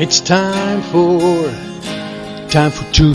It's 0.00 0.20
time 0.20 0.80
for 0.92 1.42
time 2.48 2.70
for 2.70 2.86
two. 2.92 3.14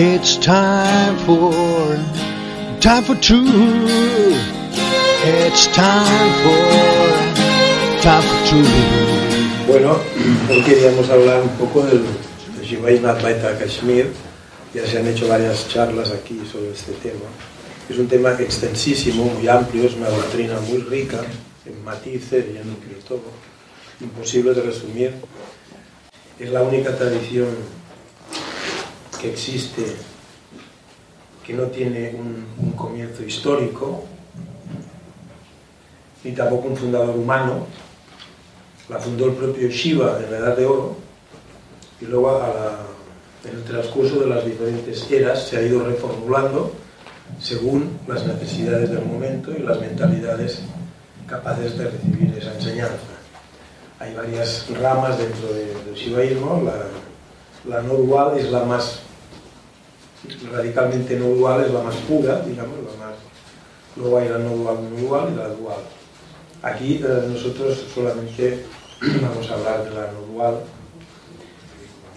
It's 0.00 0.38
time 0.38 1.18
for 1.26 1.52
time 2.80 3.04
for 3.04 3.14
two. 3.16 3.44
It's 5.20 5.66
time 5.66 6.32
for 6.40 6.64
time 8.00 8.22
for 8.22 8.38
two. 8.48 8.64
Bueno, 9.68 10.00
hoy 10.48 10.62
queríamos 10.62 11.10
hablar 11.10 11.42
un 11.42 11.50
poco 11.58 11.82
del, 11.82 12.06
Shivaism 12.62 13.04
Advaita 13.04 13.58
Kashmir. 13.58 14.10
Ya 14.72 14.86
se 14.86 14.98
han 14.98 15.06
hecho 15.06 15.28
varias 15.28 15.68
charlas 15.68 16.10
aquí 16.10 16.40
sobre 16.50 16.70
este 16.70 16.92
tema. 16.92 17.28
Es 17.86 17.98
un 17.98 18.08
tema 18.08 18.30
extensísimo, 18.38 19.26
muy 19.26 19.46
amplio, 19.46 19.84
es 19.84 19.94
una 19.94 20.08
doctrina 20.08 20.58
muy 20.60 20.78
rica 20.78 21.20
en 21.66 21.84
matices 21.84 22.46
y 22.50 22.56
en 22.56 22.74
todo, 23.06 23.20
imposible 24.02 24.54
de 24.54 24.62
resumir. 24.62 25.14
Es 26.38 26.50
la 26.50 26.62
única 26.62 26.96
tradición 26.96 27.48
que 29.20 29.30
existe 29.30 29.84
que 31.46 31.54
no 31.54 31.64
tiene 31.64 32.14
un, 32.14 32.72
comienzo 32.72 33.22
histórico, 33.22 34.04
ni 36.24 36.32
tampoco 36.32 36.68
un 36.68 36.76
fundador 36.76 37.16
humano. 37.16 37.66
La 38.88 38.98
fundó 38.98 39.26
el 39.26 39.32
propio 39.34 39.68
Shiva 39.68 40.20
en 40.22 40.30
la 40.30 40.38
Edad 40.38 40.56
de 40.56 40.66
Oro 40.66 40.96
y 42.00 42.06
luego 42.06 42.30
a 42.30 42.92
en 43.44 43.56
el 43.56 43.64
transcurso 43.64 44.20
de 44.20 44.28
las 44.28 44.44
diferentes 44.44 45.10
eras 45.10 45.48
se 45.48 45.56
ha 45.56 45.62
ido 45.62 45.84
reformulando 45.84 46.72
según 47.40 47.98
las 48.06 48.24
necesidades 48.24 48.90
del 48.90 49.04
momento 49.04 49.50
y 49.50 49.62
las 49.62 49.80
mentalidades 49.80 50.60
capaces 51.26 51.76
de 51.76 51.90
recibir 51.90 52.36
esa 52.38 52.54
enseñanza. 52.54 53.11
Hay 54.02 54.14
varias 54.14 54.66
ramas 54.80 55.16
dentro 55.16 55.52
de- 55.52 55.74
del 55.84 55.94
shivaísmo, 55.94 56.60
la, 56.64 57.76
la 57.76 57.82
no 57.82 57.94
dual 57.94 58.36
es 58.36 58.50
la 58.50 58.64
más 58.64 58.98
radicalmente 60.50 61.16
no 61.18 61.26
dual, 61.28 61.64
es 61.64 61.72
la 61.72 61.82
más 61.82 61.94
pura, 62.08 62.40
digamos, 62.40 62.78
la 62.78 63.04
más, 63.06 63.14
luego 63.96 64.18
hay 64.18 64.28
la 64.28 64.38
no 64.38 64.50
dual, 64.56 64.76
no 64.90 65.00
dual 65.00 65.28
y 65.32 65.36
la 65.36 65.48
dual. 65.48 65.78
Aquí 66.62 67.00
eh, 67.04 67.28
nosotros 67.28 67.86
solamente 67.94 68.64
vamos 69.22 69.48
a 69.50 69.54
hablar 69.54 69.84
de 69.84 69.90
la 69.90 70.10
no 70.10 70.20
dual 70.32 70.54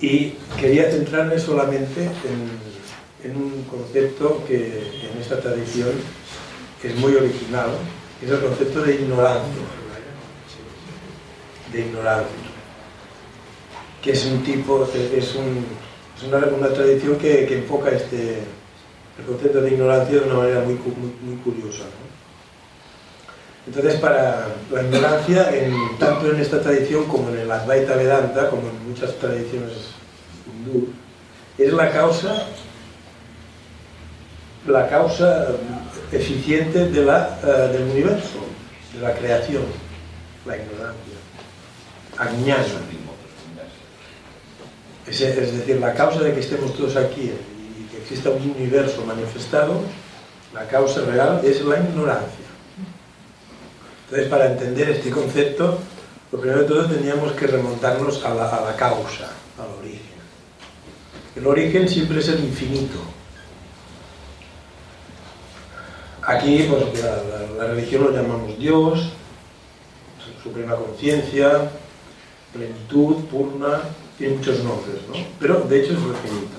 y 0.01 0.33
quería 0.59 0.89
centrarme 0.89 1.37
solamente 1.39 2.03
en, 2.03 3.29
en 3.29 3.37
un 3.37 3.63
concepto 3.63 4.43
que 4.47 5.09
en 5.11 5.21
esta 5.21 5.39
tradición 5.39 5.89
es 6.83 6.95
muy 6.95 7.15
original, 7.15 7.69
que 8.19 8.25
es 8.25 8.31
el 8.31 8.39
concepto 8.39 8.81
de 8.81 8.95
ignorancia. 8.95 9.61
De 11.71 11.81
ignorancia. 11.81 12.35
Que 14.01 14.11
es 14.11 14.25
un 14.25 14.43
tipo, 14.43 14.87
es, 14.93 15.35
un- 15.35 15.65
es 16.17 16.23
una, 16.23 16.69
tradición 16.69 17.17
que, 17.17 17.53
enfoca 17.57 17.89
este, 17.89 18.39
el 19.19 19.25
concepto 19.25 19.61
de 19.61 19.71
ignorancia 19.71 20.19
de 20.19 20.25
una 20.25 20.35
manera 20.35 20.61
muy, 20.61 20.75
muy, 20.75 21.35
curiosa. 21.43 21.83
Entonces, 23.67 23.95
para 23.99 24.47
la 24.71 24.83
ignorancia, 24.83 25.49
tanto 25.99 26.31
en 26.31 26.39
esta 26.39 26.61
tradición 26.61 27.05
como 27.05 27.29
en 27.29 27.39
el 27.39 27.51
Advaita 27.51 27.95
Vedanta, 27.95 28.49
como 28.49 28.69
en 28.69 28.89
muchas 28.89 29.15
tradiciones 29.15 29.71
hindú, 30.47 30.89
es 31.57 31.73
la 31.73 31.89
causa, 31.91 32.45
la 34.67 34.87
causa 34.87 35.47
eficiente 36.11 36.89
de 36.89 37.03
la, 37.03 37.39
eh, 37.43 37.71
del 37.73 37.83
universo, 37.89 38.39
de 38.93 39.01
la 39.01 39.13
creación, 39.15 39.63
la 40.45 40.57
ignorancia. 40.57 41.14
Agnana. 42.17 42.63
Es, 45.07 45.19
decir, 45.19 45.77
la 45.79 45.93
causa 45.93 46.19
de 46.21 46.33
que 46.33 46.39
estemos 46.39 46.73
todos 46.75 46.95
aquí 46.95 47.31
y 47.31 47.83
que 47.91 47.97
exista 48.01 48.29
un 48.31 48.41
universo 48.57 49.03
manifestado, 49.05 49.81
la 50.53 50.67
causa 50.67 51.01
real 51.01 51.41
es 51.43 51.61
la 51.63 51.79
ignorancia. 51.79 52.45
Entonces, 54.05 54.27
para 54.29 54.47
entender 54.51 54.89
este 54.89 55.11
concepto, 55.11 55.77
lo 56.31 56.39
primero 56.39 56.61
de 56.61 56.67
todo 56.67 56.85
tendríamos 56.87 57.33
que 57.33 57.47
remontarnos 57.47 58.23
a 58.25 58.33
la, 58.33 58.49
a 58.49 58.61
la 58.71 58.75
causa, 58.75 59.29
al 59.59 59.79
origen. 59.79 60.01
El 61.35 61.45
origen 61.47 61.87
siempre 61.87 62.19
es 62.19 62.27
el 62.29 62.43
infinito. 62.43 62.99
Aquí, 66.23 66.65
pues, 66.69 67.03
la- 67.03 67.57
la 67.57 67.67
religión 67.73 68.03
lo 68.05 68.11
llamamos 68.11 68.57
Dios, 68.57 69.11
suprema 70.41 70.75
conciencia, 70.75 71.69
plenitud, 72.55 73.25
purna, 73.25 73.81
tiene 74.17 74.35
muchos 74.35 74.63
nombres, 74.63 74.95
¿no? 75.09 75.15
Pero 75.39 75.65
de 75.69 75.81
hecho 75.81 75.93
es 75.93 75.99
lo 75.99 76.13
finito. 76.13 76.57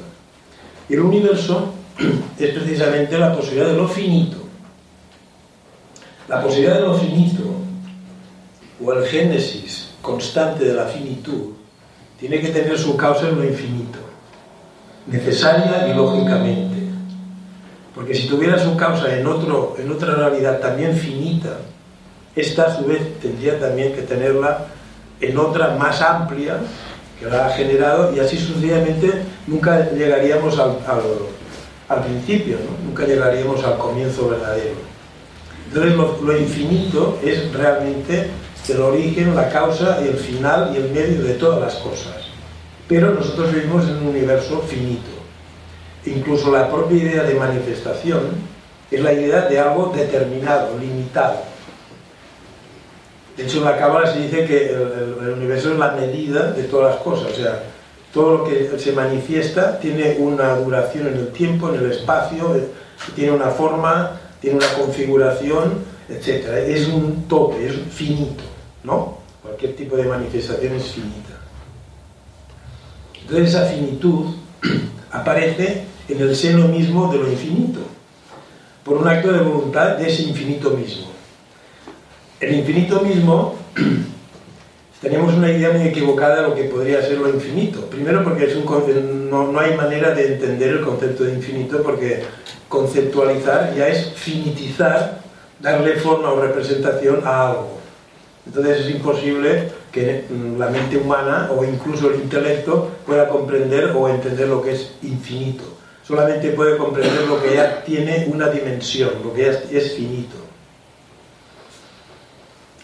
Y 0.88 0.94
el 0.94 1.00
universo 1.00 1.72
es 2.38 2.50
precisamente 2.50 3.18
la 3.18 3.34
posibilidad 3.34 3.66
de 3.66 3.76
lo 3.76 3.88
finito. 3.88 4.36
La 6.28 6.42
posibilidad 6.42 6.76
de 6.76 6.82
lo 6.82 6.94
finito, 6.94 7.42
o 8.84 8.92
el 8.92 9.06
génesis 9.06 9.90
constante 10.02 10.64
de 10.64 10.74
la 10.74 10.86
finitud, 10.86 11.52
tiene 12.18 12.40
que 12.40 12.48
tener 12.48 12.78
su 12.78 12.96
causa 12.96 13.28
en 13.28 13.36
lo 13.36 13.44
infinito, 13.44 13.98
necesaria 15.06 15.88
y 15.88 15.94
lógicamente. 15.94 16.76
Porque 17.94 18.14
si 18.14 18.28
tuviera 18.28 18.58
su 18.58 18.76
causa 18.76 19.16
en, 19.16 19.26
otro, 19.26 19.76
en 19.78 19.90
otra 19.90 20.14
realidad 20.14 20.60
también 20.60 20.96
finita, 20.96 21.58
esta 22.34 22.64
a 22.64 22.76
su 22.76 22.84
vez 22.84 23.18
tendría 23.20 23.58
también 23.58 23.94
que 23.94 24.02
tenerla 24.02 24.66
en 25.20 25.38
otra 25.38 25.76
más 25.76 26.00
amplia 26.02 26.58
que 27.18 27.26
la 27.26 27.46
ha 27.46 27.50
generado 27.50 28.14
y 28.14 28.20
así 28.20 28.36
sucesivamente 28.36 29.10
nunca 29.46 29.90
llegaríamos 29.92 30.58
al, 30.58 30.76
al- 31.88 32.02
principio, 32.04 32.56
¿no? 32.56 32.86
nunca 32.88 33.04
llegaríamos 33.06 33.64
al 33.64 33.78
comienzo 33.78 34.28
verdadero. 34.28 34.74
Entonces 35.68 35.94
lo, 35.96 36.18
lo 36.22 36.36
infinito 36.36 37.18
es 37.24 37.52
realmente 37.52 38.28
el 38.68 38.80
origen, 38.80 39.34
la 39.34 39.48
causa 39.48 39.98
y 40.04 40.08
el 40.08 40.16
final 40.16 40.72
y 40.74 40.78
el 40.78 40.90
medio 40.90 41.22
de 41.22 41.34
todas 41.34 41.60
las 41.60 41.74
cosas. 41.76 42.14
Pero 42.88 43.12
nosotros 43.14 43.52
vivimos 43.54 43.84
en 43.84 43.96
un 43.98 44.08
universo 44.08 44.60
finito. 44.68 45.10
Incluso 46.04 46.52
la 46.52 46.68
propia 46.70 46.98
idea 46.98 47.22
de 47.24 47.34
manifestación 47.34 48.20
es 48.90 49.00
la 49.00 49.12
idea 49.12 49.42
de 49.42 49.58
algo 49.58 49.92
determinado, 49.94 50.76
limitado. 50.78 51.36
De 53.36 53.44
hecho, 53.44 53.58
en 53.58 53.64
la 53.64 53.76
Cábala 53.76 54.10
se 54.12 54.20
dice 54.20 54.44
que 54.46 54.70
el, 54.70 55.16
el- 55.22 55.32
universo 55.36 55.72
es 55.72 55.78
la 55.78 55.92
medida 55.92 56.52
de 56.52 56.62
todas 56.64 56.94
las 56.94 57.02
cosas. 57.04 57.32
O 57.32 57.36
sea, 57.36 57.62
todo 58.12 58.38
lo 58.38 58.44
que 58.44 58.78
se 58.78 58.92
manifiesta 58.92 59.78
tiene 59.78 60.16
una 60.18 60.56
duración 60.56 61.08
en 61.08 61.14
el 61.16 61.28
tiempo, 61.28 61.68
en 61.68 61.80
el 61.84 61.92
espacio, 61.92 62.56
eh, 62.56 62.66
tiene 63.14 63.32
una 63.32 63.48
forma, 63.50 64.18
tiene 64.40 64.56
una 64.56 64.72
configuración, 64.74 65.84
etc. 66.08 66.46
Es 66.66 66.88
un 66.88 67.24
tope, 67.28 67.66
es 67.66 67.74
finito, 67.90 68.42
¿no? 68.84 69.18
Cualquier 69.42 69.76
tipo 69.76 69.96
de 69.96 70.04
manifestación 70.04 70.74
es 70.74 70.84
finita. 70.92 71.34
Entonces 73.22 73.48
esa 73.50 73.66
finitud 73.66 74.34
aparece 75.12 75.84
en 76.08 76.20
el 76.20 76.34
seno 76.34 76.68
mismo 76.68 77.12
de 77.12 77.18
lo 77.18 77.30
infinito, 77.30 77.80
por 78.84 78.96
un 78.96 79.08
acto 79.08 79.32
de 79.32 79.40
voluntad 79.40 79.96
de 79.96 80.08
ese 80.08 80.22
infinito 80.22 80.70
mismo. 80.70 81.08
El 82.38 82.54
infinito 82.54 83.00
mismo, 83.00 83.54
tenemos 85.00 85.32
una 85.32 85.50
idea 85.50 85.70
muy 85.70 85.88
equivocada 85.88 86.36
de 86.36 86.42
lo 86.42 86.54
que 86.54 86.64
podría 86.64 87.00
ser 87.00 87.16
lo 87.18 87.30
infinito. 87.30 87.86
Primero 87.86 88.22
porque 88.22 88.46
no, 89.30 89.50
no 89.50 89.58
hay 89.58 89.74
manera 89.74 90.10
de 90.10 90.34
entender 90.34 90.68
el 90.68 90.80
concepto 90.82 91.24
de 91.24 91.32
infinito 91.32 91.82
porque 91.82 92.24
conceptualizar 92.68 93.74
ya 93.74 93.88
es 93.88 94.12
finitizar, 94.16 95.20
darle 95.60 95.96
forma 95.96 96.30
o 96.30 96.42
representación 96.42 97.22
a 97.24 97.48
algo. 97.48 97.78
Entonces 98.44 98.80
es 98.80 98.90
imposible 98.90 99.70
que 99.90 100.26
mm, 100.28 100.58
la 100.58 100.68
mente 100.68 100.98
humana 100.98 101.50
o 101.56 101.64
incluso 101.64 102.10
el 102.10 102.16
intelecto 102.16 102.90
pueda 103.06 103.28
comprender 103.28 103.92
o 103.96 104.10
entender 104.10 104.48
lo 104.48 104.60
que 104.62 104.72
es 104.72 104.92
infinito. 105.02 105.64
Solamente 106.06 106.50
puede 106.50 106.76
comprender 106.76 107.26
lo 107.26 107.42
que 107.42 107.54
ya 107.54 107.82
tiene 107.82 108.28
una 108.30 108.50
dimensión, 108.50 109.10
lo 109.24 109.32
que 109.32 109.42
ya 109.42 109.52
es 109.78 109.94
finito. 109.94 110.45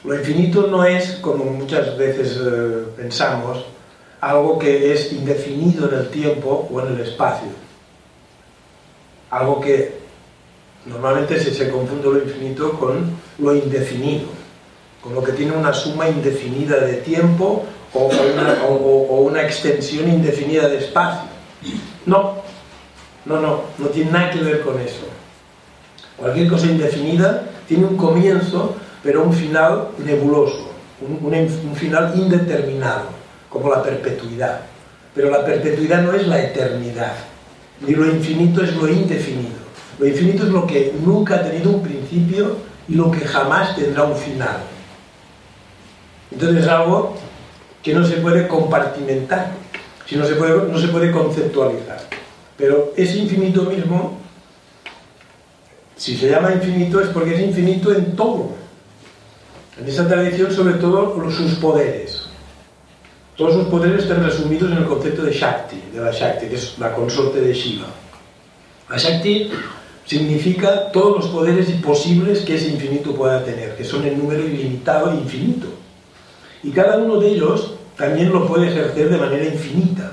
Lo 0.04 0.14
infinito 0.16 0.66
no 0.66 0.84
es, 0.84 1.12
como 1.20 1.44
muchas 1.44 1.96
veces 1.96 2.36
eh, 2.44 2.84
pensamos, 2.96 3.64
algo 4.20 4.58
que 4.58 4.92
es 4.92 5.12
indefinido 5.12 5.88
en 5.88 5.98
el 6.00 6.08
tiempo 6.08 6.68
o 6.72 6.80
en 6.80 6.94
el 6.94 7.00
espacio. 7.00 7.48
Algo 9.30 9.60
que 9.60 10.00
normalmente 10.86 11.38
se, 11.40 11.54
se 11.54 11.70
confunde 11.70 12.04
lo 12.08 12.18
infinito 12.22 12.72
con 12.78 13.12
lo 13.38 13.54
indefinido, 13.54 14.26
con 15.02 15.14
lo 15.14 15.22
que 15.22 15.32
tiene 15.32 15.52
una 15.52 15.72
suma 15.72 16.08
indefinida 16.08 16.76
de 16.80 16.94
tiempo 16.94 17.64
o 17.94 18.06
una, 18.06 18.64
o- 18.68 19.06
o 19.08 19.20
una 19.22 19.42
extensión 19.42 20.08
indefinida 20.08 20.68
de 20.68 20.78
espacio. 20.78 21.28
No, 22.06 22.36
no, 23.24 23.40
no, 23.40 23.60
no 23.78 23.86
tiene 23.88 24.10
nada 24.10 24.30
que 24.30 24.40
ver 24.40 24.60
con 24.62 24.80
eso. 24.80 25.06
Cualquier 26.16 26.48
cosa 26.48 26.66
indefinida 26.66 27.44
tiene 27.68 27.86
un 27.86 27.96
comienzo, 27.96 28.76
pero 29.02 29.22
un 29.24 29.32
final 29.32 29.88
nebuloso, 30.04 30.70
un, 31.00 31.32
un- 31.32 31.76
final 31.76 32.12
indeterminado, 32.16 33.06
como 33.48 33.70
la 33.70 33.82
perpetuidad. 33.82 34.60
Pero 35.14 35.30
la 35.30 35.44
perpetuidad 35.44 36.02
no 36.02 36.12
es 36.14 36.26
la 36.26 36.42
eternidad, 36.42 37.14
ni 37.86 37.94
lo 37.94 38.06
infinito 38.06 38.62
es 38.62 38.74
lo 38.76 38.88
indefinido. 38.88 39.60
Lo 39.98 40.06
infinito 40.06 40.44
es 40.44 40.48
lo 40.50 40.66
que 40.66 40.94
nunca 41.04 41.36
ha 41.36 41.42
tenido 41.42 41.70
un 41.70 41.82
principio 41.82 42.56
y 42.88 42.94
lo 42.94 43.10
que 43.10 43.20
jamás 43.20 43.76
tendrá 43.76 44.04
un 44.04 44.16
final. 44.16 44.58
Entonces 46.30 46.62
es 46.64 46.68
algo 46.68 47.14
que 47.82 47.92
no 47.94 48.06
se 48.06 48.16
puede 48.16 48.48
compartimentar, 48.48 49.50
si 50.06 50.16
no 50.16 50.24
se 50.24 50.34
puede, 50.36 50.68
no 50.70 50.78
se 50.78 50.88
puede 50.88 51.10
conceptualizar. 51.10 52.00
Pero 52.56 52.92
ese 52.96 53.18
infinito 53.18 53.62
mismo, 53.64 54.18
si 55.96 56.16
se 56.16 56.30
llama 56.30 56.52
infinito, 56.52 57.00
es 57.00 57.08
porque 57.08 57.34
es 57.34 57.40
infinito 57.40 57.92
en 57.92 58.16
todo. 58.16 58.50
En 59.78 59.88
esa 59.88 60.06
tradición, 60.06 60.52
sobre 60.52 60.74
todo, 60.74 61.30
sus 61.30 61.52
poderes. 61.54 62.22
Todos 63.36 63.54
sus 63.54 63.64
poderes 63.68 64.02
están 64.02 64.22
resumidos 64.22 64.70
en 64.70 64.78
el 64.78 64.84
concepto 64.84 65.22
de 65.22 65.32
Shakti, 65.32 65.82
de 65.92 66.00
la 66.00 66.10
Shakti, 66.10 66.46
que 66.46 66.56
es 66.56 66.78
la 66.78 66.92
consorte 66.92 67.40
de 67.40 67.54
Shiva. 67.54 67.86
La 68.90 68.98
Shakti 68.98 69.50
significa 70.04 70.92
todos 70.92 71.24
los 71.24 71.28
poderes 71.28 71.70
posibles 71.82 72.40
que 72.40 72.56
ese 72.56 72.68
infinito 72.68 73.14
pueda 73.14 73.42
tener, 73.44 73.74
que 73.74 73.84
son 73.84 74.04
en 74.04 74.18
número 74.18 74.44
ilimitado 74.44 75.10
e 75.10 75.14
infinito. 75.14 75.68
Y 76.62 76.70
cada 76.70 76.98
uno 76.98 77.18
de 77.18 77.28
ellos 77.28 77.74
también 77.96 78.30
lo 78.30 78.46
puede 78.46 78.68
ejercer 78.68 79.08
de 79.08 79.16
manera 79.16 79.44
infinita. 79.44 80.12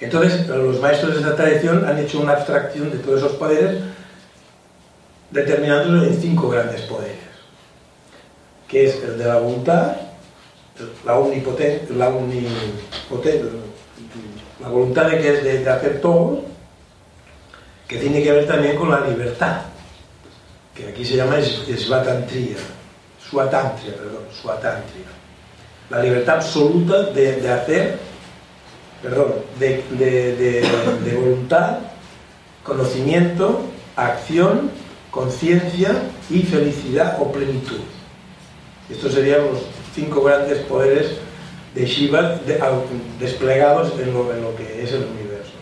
Entonces, 0.00 0.46
los 0.48 0.80
maestros 0.80 1.14
de 1.14 1.20
esta 1.20 1.36
tradición 1.36 1.84
han 1.84 1.98
hecho 1.98 2.20
una 2.20 2.32
abstracción 2.32 2.90
de 2.90 2.98
todos 2.98 3.18
esos 3.18 3.32
poderes, 3.32 3.82
determinándolos 5.30 6.06
en 6.06 6.20
cinco 6.20 6.48
grandes 6.48 6.82
poderes, 6.82 7.16
que 8.68 8.86
es 8.86 9.02
el 9.02 9.18
de 9.18 9.24
la 9.24 9.38
voluntad, 9.38 9.96
la 11.04 11.18
omnipotencia, 11.18 11.88
la, 11.96 12.10
omnipoten- 12.10 13.48
la 14.60 14.68
voluntad 14.68 15.06
de 15.10 15.18
que 15.18 15.34
es 15.34 15.44
de, 15.64 15.68
hacer 15.70 16.00
todo, 16.00 16.42
que 17.88 17.96
tiene 17.96 18.22
que 18.22 18.32
ver 18.32 18.46
también 18.46 18.76
con 18.76 18.90
la 18.90 19.00
libertad, 19.00 19.62
que 20.74 20.88
aquí 20.88 21.04
se 21.04 21.16
llama 21.16 21.36
Svatantria, 21.40 22.56
Swatantria, 23.30 23.94
perdón, 23.96 24.22
Swatantria. 24.40 25.06
La 25.90 26.02
libertad 26.02 26.36
absoluta 26.36 27.04
de, 27.04 27.40
de 27.40 27.50
hacer, 27.50 27.98
perdón, 29.02 29.34
de- 29.58 29.82
de- 30.36 30.60
de 31.10 31.16
voluntad, 31.16 31.78
conocimiento, 32.62 33.62
acción, 33.96 34.70
conciencia 35.10 35.90
y 36.28 36.42
felicidad 36.42 37.16
o 37.18 37.32
plenitud. 37.32 37.80
Estos 38.90 39.12
serían 39.12 39.42
los 39.46 39.58
cinco 39.94 40.22
grandes 40.22 40.58
poderes 40.60 41.16
de 41.74 41.86
Shiva 41.86 42.40
desplegados 43.20 43.92
en 44.00 44.12
lo, 44.14 44.56
que 44.56 44.82
es 44.82 44.92
el 44.92 45.04
universo. 45.04 45.52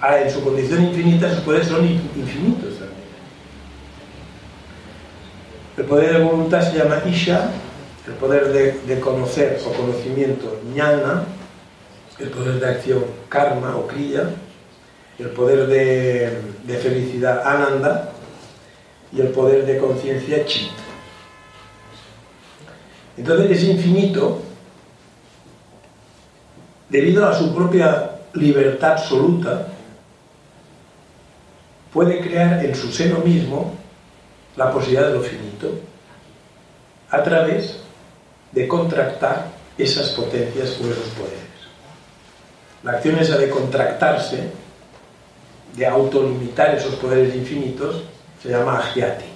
Ahora, 0.00 0.22
en 0.22 0.30
su 0.30 0.42
condición 0.42 0.84
infinita, 0.84 1.28
sus 1.30 1.40
poderes 1.40 1.68
son 1.68 1.84
in- 1.84 2.10
infinitos 2.16 2.78
también. 2.78 3.00
El 5.76 5.84
poder 5.84 6.12
de 6.18 6.24
voluntad 6.24 6.62
se 6.62 6.78
llama 6.78 7.02
Isha, 7.06 7.50
el 8.06 8.14
poder 8.14 8.48
de, 8.52 8.72
de 8.86 9.00
conocer 9.00 9.60
o 9.66 9.72
conocimiento, 9.72 10.58
Jnana, 10.74 11.24
el 12.18 12.28
poder 12.30 12.60
de 12.60 12.66
acción, 12.68 13.04
Karma 13.28 13.76
o 13.76 13.86
Kriya, 13.86 14.30
el 15.18 15.28
poder 15.30 15.66
de, 15.66 16.38
de 16.64 16.76
felicidad, 16.78 17.46
Ananda, 17.46 18.12
y 19.12 19.20
el 19.20 19.28
poder 19.28 19.66
de 19.66 19.78
conciencia, 19.78 20.44
Chit. 20.46 20.70
Entonces 23.20 23.50
ese 23.50 23.72
infinito, 23.72 24.40
debido 26.88 27.28
a 27.28 27.34
su 27.34 27.54
propia 27.54 28.12
libertad 28.32 28.92
absoluta, 28.92 29.66
puede 31.92 32.22
crear 32.22 32.64
en 32.64 32.74
su 32.74 32.90
seno 32.90 33.18
mismo 33.18 33.74
la 34.56 34.72
posibilidad 34.72 35.08
de 35.08 35.12
lo 35.12 35.20
finito 35.20 35.70
a 37.10 37.22
través 37.22 37.80
de 38.52 38.66
contractar 38.66 39.48
esas 39.76 40.08
potencias 40.10 40.78
o 40.80 40.90
esos 40.90 41.08
poderes. 41.08 41.40
La 42.82 42.92
acción 42.92 43.18
esa 43.18 43.36
de 43.36 43.50
contractarse, 43.50 44.48
de 45.76 45.86
autolimitar 45.86 46.74
esos 46.74 46.94
poderes 46.94 47.34
infinitos, 47.34 48.02
se 48.42 48.48
llama 48.48 48.78
agiati. 48.78 49.26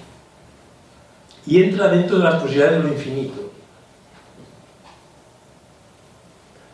Y 1.45 1.61
entra 1.61 1.89
dentro 1.89 2.17
de 2.17 2.23
las 2.23 2.41
posibilidades 2.41 2.81
de 2.81 2.89
lo 2.89 2.95
infinito. 2.95 3.45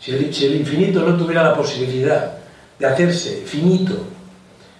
Si 0.02 0.12
el, 0.46 0.56
infinito 0.56 1.04
no 1.04 1.16
tuviera 1.16 1.44
la 1.44 1.56
posibilidad 1.56 2.34
de 2.80 2.88
hacerse 2.88 3.44
finito, 3.46 3.94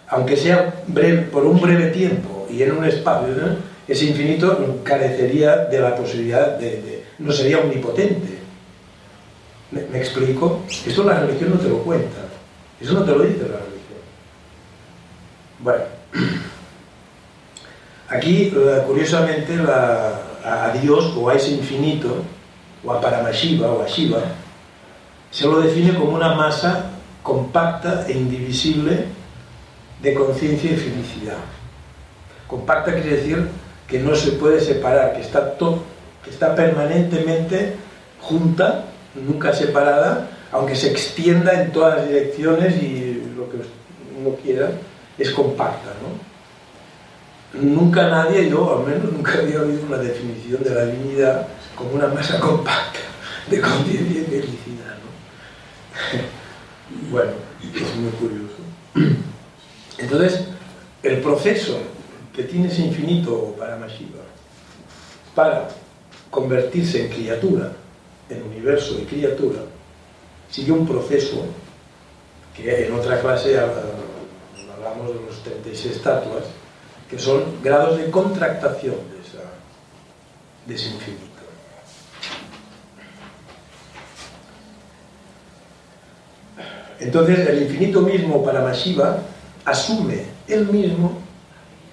aunque 0.08 0.36
sea 0.36 0.84
por 1.32 1.46
un 1.46 1.62
breve 1.62 1.92
tiempo 1.92 2.48
y 2.50 2.64
en 2.64 2.72
un 2.72 2.86
espacio, 2.86 3.36
ese 3.88 4.06
infinito 4.06 4.80
carecería 4.84 5.58
de 5.66 5.80
la 5.80 5.96
posibilidad 5.96 6.58
de, 6.58 7.04
no 7.20 7.32
sería 7.32 7.60
omnipotente. 7.60 8.40
¿Me, 9.70 10.00
explico? 10.00 10.64
Esto 10.68 11.04
la 11.04 11.20
religión 11.20 11.52
no 11.52 11.60
te 11.60 11.70
lo 11.70 11.78
cuenta. 11.84 12.18
Eso 12.80 12.94
no 12.94 13.04
te 13.04 13.12
lo 13.12 13.20
dice 13.20 13.42
la 13.42 13.60
religión. 13.60 14.02
Bueno, 15.60 15.84
aquí 18.10 18.52
eh, 18.56 18.84
curiosamente 18.88 19.54
a 20.44 20.74
Dios 20.82 21.14
o 21.16 21.30
a 21.30 21.36
ese 21.36 21.52
infinito, 21.52 22.24
o 22.84 22.92
a 22.92 23.00
Paramashiva 23.00 23.72
o 23.72 23.84
a 23.84 23.88
Shiva, 23.88 24.24
se 25.32 25.46
lo 25.48 25.62
define 25.62 25.96
como 25.96 26.12
una 26.16 26.36
masa 26.36 26.92
compacta 27.24 28.06
e 28.08 28.14
indivisible 28.14 29.06
de 30.02 30.14
conciencia 30.14 30.72
y 30.72 30.76
felicidad. 30.78 31.38
Compacta 32.48 32.94
quiere 32.94 33.18
decir 33.18 33.48
que 33.88 34.00
no 34.00 34.16
se 34.16 34.32
puede 34.34 34.60
separar, 34.60 35.14
que 35.14 35.22
está, 35.22 35.54
to- 35.58 35.84
que 36.24 36.30
está 36.32 36.54
permanentemente 36.56 37.76
junta, 38.20 38.86
nunca 39.16 39.54
separada, 39.54 40.30
aunque 40.52 40.76
se 40.76 40.90
extienda 40.92 41.54
en 41.62 41.72
todas 41.72 41.98
las 42.00 42.08
direcciones 42.10 42.82
y 42.82 43.24
lo 43.36 43.50
que 43.50 43.58
uno 44.20 44.36
quiera, 44.44 44.70
es 45.18 45.32
compacta. 45.32 45.92
¿no? 46.02 47.62
Nunca 47.62 48.08
nadie, 48.10 48.50
yo 48.50 48.80
al 48.80 48.86
menos 48.88 49.12
nunca 49.12 49.34
había 49.40 49.62
oído 49.62 49.84
una 49.88 49.98
definición 49.98 50.64
de 50.64 50.70
la 50.74 50.86
divinidad 50.86 51.48
como 51.76 51.92
una 51.92 52.08
masa 52.08 52.40
compacta 52.40 53.00
de 53.50 53.60
conciencia 53.62 54.22
y 54.22 54.26
felicidad. 54.26 54.91
¿No? 56.14 57.10
Bueno, 57.10 57.32
es 57.64 57.96
muy 57.96 58.12
curioso. 58.12 58.56
Entonces, 59.98 60.46
el 61.04 61.22
proceso 61.22 61.78
que 62.36 62.44
tiene 62.44 62.68
ese 62.68 62.82
infinito 62.82 63.56
para 63.58 63.78
Mashiva 63.78 64.20
para 65.36 65.70
convertirse 66.30 67.06
en 67.06 67.10
criatura, 67.10 67.74
en 68.30 68.44
universo 68.44 68.98
y 69.00 69.06
criatura, 69.06 69.62
sigue 70.50 70.72
un 70.72 70.86
proceso 70.86 71.46
que 72.56 72.88
en 72.88 72.94
otra 72.94 73.22
clase 73.22 73.58
hablamos 73.58 75.08
de 75.08 75.26
los 75.26 75.44
36 75.44 75.96
estatuas, 75.98 76.44
que 77.10 77.18
son 77.18 77.62
grados 77.64 77.98
de 77.98 78.10
contractación 78.10 78.96
de, 78.96 79.22
esa, 79.22 79.44
de 80.66 80.76
ese 80.76 80.90
infinito. 80.90 81.31
Entonces, 87.02 87.48
el 87.50 87.64
infinito 87.64 88.02
mismo 88.02 88.44
para 88.44 88.62
Mashiva 88.62 89.18
asume 89.66 90.24
él 90.48 90.68
mismo 90.68 91.20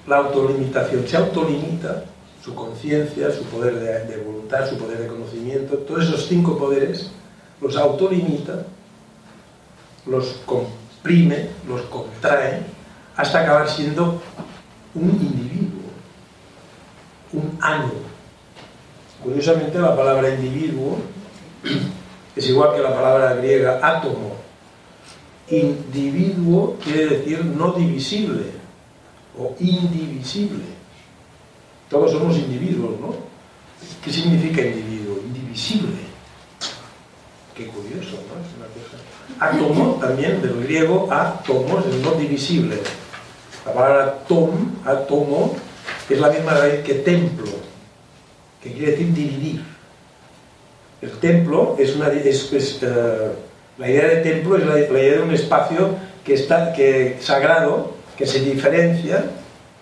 la 0.07 0.19
autolimitación, 0.19 1.07
se 1.07 1.17
autolimita 1.17 2.05
su 2.45 2.55
conciencia, 2.55 3.31
su 3.33 3.43
poder 3.45 3.75
de, 3.75 4.17
de 4.17 4.23
voluntad, 4.23 4.69
su 4.69 4.77
poder 4.79 4.99
de 4.99 5.09
conocimiento, 5.09 5.79
todos 5.79 6.05
esos 6.05 6.27
cinco 6.27 6.57
poderes 6.57 7.11
los 7.61 7.77
autolimita, 7.77 8.65
los 10.07 10.27
comprime, 10.47 11.49
los 11.67 11.83
contrae, 11.83 12.63
hasta 13.17 13.41
acabar 13.41 13.69
siendo 13.69 14.23
un 14.95 15.11
individuo, 15.11 15.83
un 17.33 17.59
ánimo, 17.61 18.09
Curiosamente 19.23 19.79
la 19.81 19.97
palabra 19.97 20.31
individuo 20.31 20.99
es 22.37 22.49
igual 22.49 22.75
que 22.75 22.83
la 22.83 22.95
palabra 22.95 23.35
griega 23.35 23.81
átomo. 23.83 24.37
Individuo 25.51 26.77
quiere 26.83 27.07
decir 27.07 27.45
no 27.45 27.73
divisible 27.73 28.45
o 29.39 29.55
indivisible. 29.59 30.65
Todos 31.89 32.13
somos 32.13 32.37
individuos, 32.37 33.01
¿no? 33.01 33.15
¿Qué 34.05 34.13
significa 34.13 34.61
individuo? 34.61 35.21
Indivisible. 35.25 35.97
Qué 37.55 37.67
curioso, 37.69 38.19
¿no? 38.29 38.39
Es. 38.41 39.09
Átomo 39.41 39.99
también 40.01 40.43
del 40.43 40.63
griego 40.65 41.09
átomos 41.11 41.87
es 41.87 41.95
no 42.03 42.13
divisible. 42.13 42.79
La 43.65 43.73
palabra 43.73 44.19
tom, 44.27 44.51
átomo, 44.85 45.55
es 46.09 46.21
la 46.21 46.31
misma 46.31 46.55
raíz 46.55 46.81
que 46.85 46.95
templo, 46.95 47.51
que 48.63 48.73
quiere 48.73 48.93
decir 48.93 49.13
dividir. 49.13 49.65
El 51.01 51.13
templo 51.13 51.77
es 51.79 51.95
una. 51.95 52.09
Es, 52.09 52.53
uh, 52.83 53.48
la 53.79 53.89
idea 53.89 54.09
de 54.09 54.17
templo 54.17 54.57
es 54.57 54.67
la, 54.67 54.75
la, 54.75 54.81
idea 54.81 55.15
de 55.15 55.23
un 55.23 55.33
espacio 55.33 55.91
que 56.25 56.35
está 56.35 56.73
que, 56.73 57.17
sagrado, 57.21 57.93
que 58.17 58.27
se 58.27 58.41
diferencia 58.41 59.25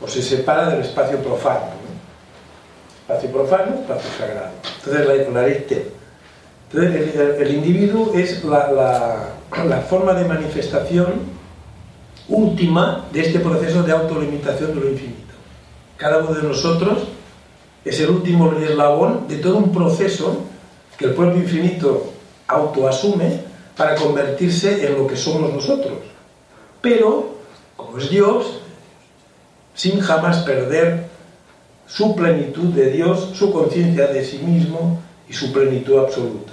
o 0.01 0.07
se 0.07 0.23
separa 0.23 0.69
del 0.69 0.83
espacio 0.83 1.19
profano. 1.19 1.65
¿no? 1.65 3.15
Espacio 3.15 3.31
profano, 3.31 3.81
espacio 3.81 4.11
sagrado. 4.19 4.51
Entonces 4.79 5.07
la, 5.07 5.33
la 5.33 5.47
raíz 5.47 5.67
templo. 5.67 5.93
Entonces 6.71 7.15
el, 7.15 7.43
el, 7.43 7.55
individuo 7.55 8.13
es 8.15 8.45
la, 8.45 9.31
la 9.67 9.81
forma 9.89 10.13
de 10.13 10.25
manifestación 10.27 11.37
última 12.29 13.07
de 13.13 13.21
este 13.21 13.41
proceso 13.41 13.83
de 13.83 13.93
autolimitación 13.93 14.75
de 14.75 14.81
lo 14.81 14.91
infinito. 14.91 15.35
Cada 15.97 16.19
uno 16.19 16.35
de 16.35 16.43
nosotros 16.43 17.05
es 17.85 18.01
el 18.01 18.11
último 18.11 18.53
eslabón 18.61 19.27
de 19.29 19.37
todo 19.37 19.57
un 19.57 19.73
proceso 19.73 20.43
que 20.99 21.07
el 21.07 21.15
propio 21.15 21.41
infinito 21.41 22.13
autoasume 22.49 23.56
para 23.77 23.95
convertirse 23.95 24.87
en 24.87 24.95
lo 24.95 25.07
que 25.07 25.17
somos 25.17 25.53
nosotros. 25.53 25.99
Pero, 26.81 27.37
como 27.77 27.99
es 27.99 28.11
Dios, 28.11 28.61
sin 29.75 30.01
jamás 30.01 30.39
perder 30.39 31.05
su 31.87 32.17
plenitud 32.17 32.73
de 32.75 32.91
Dios, 32.91 33.33
su 33.35 33.53
conciencia 33.53 34.09
de 34.09 34.25
sí 34.25 34.39
mismo 34.39 35.01
y 35.29 35.33
su 35.33 35.53
plenitud 35.53 35.99
absoluta. 35.99 36.53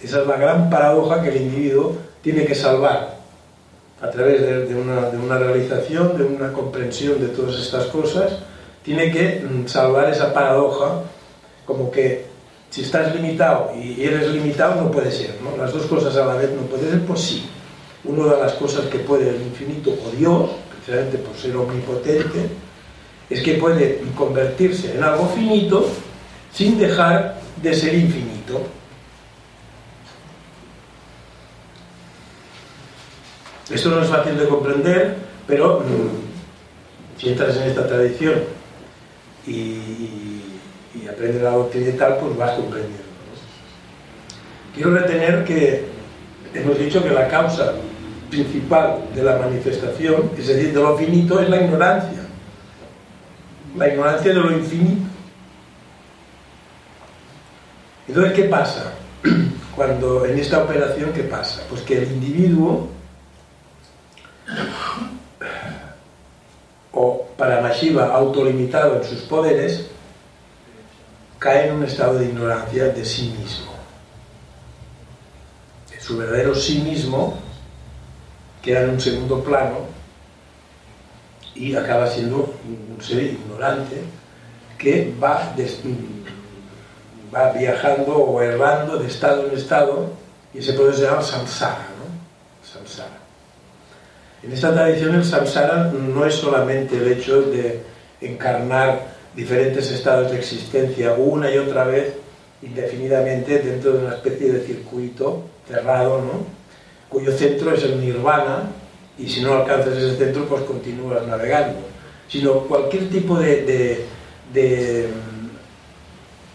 Esa 0.00 0.20
es 0.20 0.26
la 0.26 0.36
gran 0.36 0.68
paradoja 0.68 1.22
que 1.22 1.30
el 1.30 1.42
individuo 1.42 1.96
tiene 2.22 2.44
que 2.44 2.54
salvar 2.54 3.16
a 4.00 4.10
través 4.10 4.42
de, 4.42 4.74
una, 4.74 5.08
de, 5.10 5.16
una, 5.16 5.38
realización, 5.38 6.18
de 6.18 6.24
una 6.24 6.52
comprensión 6.52 7.18
de 7.18 7.28
todas 7.28 7.58
estas 7.58 7.86
cosas, 7.86 8.40
tiene 8.82 9.10
que 9.10 9.40
mm, 9.40 9.66
salvar 9.66 10.10
esa 10.10 10.34
paradoja 10.34 11.02
como 11.64 11.90
que 11.90 12.26
si 12.76 12.82
estás 12.82 13.14
limitado 13.14 13.72
y 13.74 14.04
eres 14.04 14.28
limitado 14.28 14.82
no 14.82 14.90
puede 14.90 15.10
ser, 15.10 15.38
¿no? 15.42 15.56
Las 15.56 15.72
dos 15.72 15.86
cosas 15.86 16.14
a 16.14 16.26
la 16.26 16.34
vez 16.34 16.50
no 16.50 16.60
puede 16.66 16.90
ser, 16.90 17.00
pues 17.06 17.20
sí. 17.22 17.48
Una 18.04 18.34
de 18.34 18.42
las 18.42 18.52
cosas 18.52 18.84
que 18.88 18.98
puede 18.98 19.30
el 19.30 19.40
infinito 19.40 19.92
o 19.92 20.10
Dios, 20.14 20.50
precisamente 20.68 21.16
por 21.16 21.34
ser 21.38 21.56
omnipotente, 21.56 22.50
es 23.30 23.42
que 23.42 23.54
puede 23.54 24.02
convertirse 24.14 24.94
en 24.94 25.02
algo 25.02 25.26
finito 25.34 25.88
sin 26.52 26.78
dejar 26.78 27.40
de 27.62 27.74
ser 27.74 27.94
infinito. 27.94 28.60
Esto 33.70 33.88
no 33.88 34.02
es 34.02 34.08
fácil 34.10 34.36
de 34.36 34.48
comprender, 34.48 35.16
pero 35.46 35.80
mmm, 35.80 37.18
si 37.18 37.30
entras 37.30 37.56
en 37.56 37.70
esta 37.70 37.86
tradición 37.86 38.34
y, 39.46 40.42
y, 41.02 41.08
aprendes 41.08 41.42
la 41.42 41.56
occidental, 41.56 42.18
pues 42.20 42.36
vas 42.36 42.52
comprendiendo. 42.52 43.04
Quiero 44.74 44.90
retener 44.90 45.44
que 45.44 45.84
hemos 46.54 46.78
dicho 46.78 47.02
que 47.02 47.10
la 47.10 47.28
causa 47.28 47.74
principal 48.30 49.04
de 49.14 49.22
la 49.22 49.38
manifestación, 49.38 50.30
es 50.36 50.48
decir, 50.48 50.74
de 50.74 50.80
lo 50.80 50.96
finito, 50.96 51.40
es 51.40 51.48
la 51.48 51.62
ignorancia. 51.62 52.22
La 53.76 53.88
ignorancia 53.88 54.32
de 54.32 54.40
lo 54.40 54.52
infinito. 54.52 55.06
Entonces, 58.08 58.32
¿qué 58.34 58.44
pasa? 58.44 58.92
Cuando 59.76 60.24
en 60.26 60.38
esta 60.38 60.62
operación, 60.62 61.12
¿qué 61.12 61.22
pasa? 61.22 61.62
Pues 61.68 61.82
que 61.82 61.98
el 61.98 62.04
individuo 62.12 62.88
o 66.92 67.26
para 67.36 67.60
Mashiva 67.60 68.14
autolimitado 68.14 68.96
en 68.96 69.04
sus 69.04 69.20
poderes, 69.22 69.90
cae 71.38 71.68
en 71.68 71.74
un 71.74 71.84
estado 71.84 72.18
de 72.18 72.26
ignorancia 72.26 72.86
de 72.86 73.04
sí 73.04 73.34
mismo. 73.38 73.72
En 75.92 76.00
su 76.00 76.16
verdadero 76.16 76.54
sí 76.54 76.78
mismo 76.80 77.38
queda 78.62 78.82
en 78.82 78.90
un 78.90 79.00
segundo 79.00 79.42
plano 79.42 79.78
y 81.54 81.74
acaba 81.74 82.06
siendo 82.06 82.54
un 82.66 82.98
ser 83.00 83.22
ignorante 83.22 84.02
que 84.78 85.14
va, 85.22 85.54
viajando 87.52 88.16
o 88.16 88.42
errando 88.42 88.98
de 88.98 89.06
estado 89.06 89.46
en 89.46 89.56
estado 89.56 90.10
y 90.52 90.58
ese 90.58 90.72
proceso 90.72 90.98
se 90.98 91.06
llama 91.06 91.22
samsara, 91.22 91.86
¿no? 91.98 92.66
Samsara. 92.66 93.18
En 94.42 94.52
esta 94.52 94.72
tradición 94.72 95.14
el 95.14 95.24
samsara 95.24 95.84
no 95.92 96.24
es 96.24 96.34
solamente 96.34 96.96
el 96.96 97.12
hecho 97.12 97.42
de 97.42 97.82
encarnar 98.20 99.15
diferentes 99.36 99.90
estados 99.90 100.32
de 100.32 100.38
existencia 100.38 101.12
una 101.12 101.52
y 101.52 101.58
otra 101.58 101.84
vez 101.84 102.14
indefinidamente 102.62 103.58
dentro 103.58 103.92
de 103.92 104.06
una 104.06 104.14
especie 104.14 104.50
de 104.50 104.66
circuito 104.66 105.44
cerrado, 105.68 106.22
¿no? 106.22 106.46
cuyo 107.10 107.30
centro 107.36 107.72
es 107.72 107.84
el 107.84 108.00
nirvana 108.00 108.70
y 109.18 109.28
si 109.28 109.42
no 109.42 109.52
alcanzas 109.52 109.94
ese 109.96 110.16
centro 110.16 110.46
pues 110.46 110.62
continúas 110.62 111.26
navegando, 111.26 111.78
sino 112.28 112.60
cualquier 112.60 113.10
tipo 113.10 113.38
de, 113.38 114.06
de, 114.52 115.08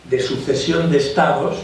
de, 0.09 0.19
sucesión 0.19 0.91
de 0.91 0.97
estados, 0.97 1.57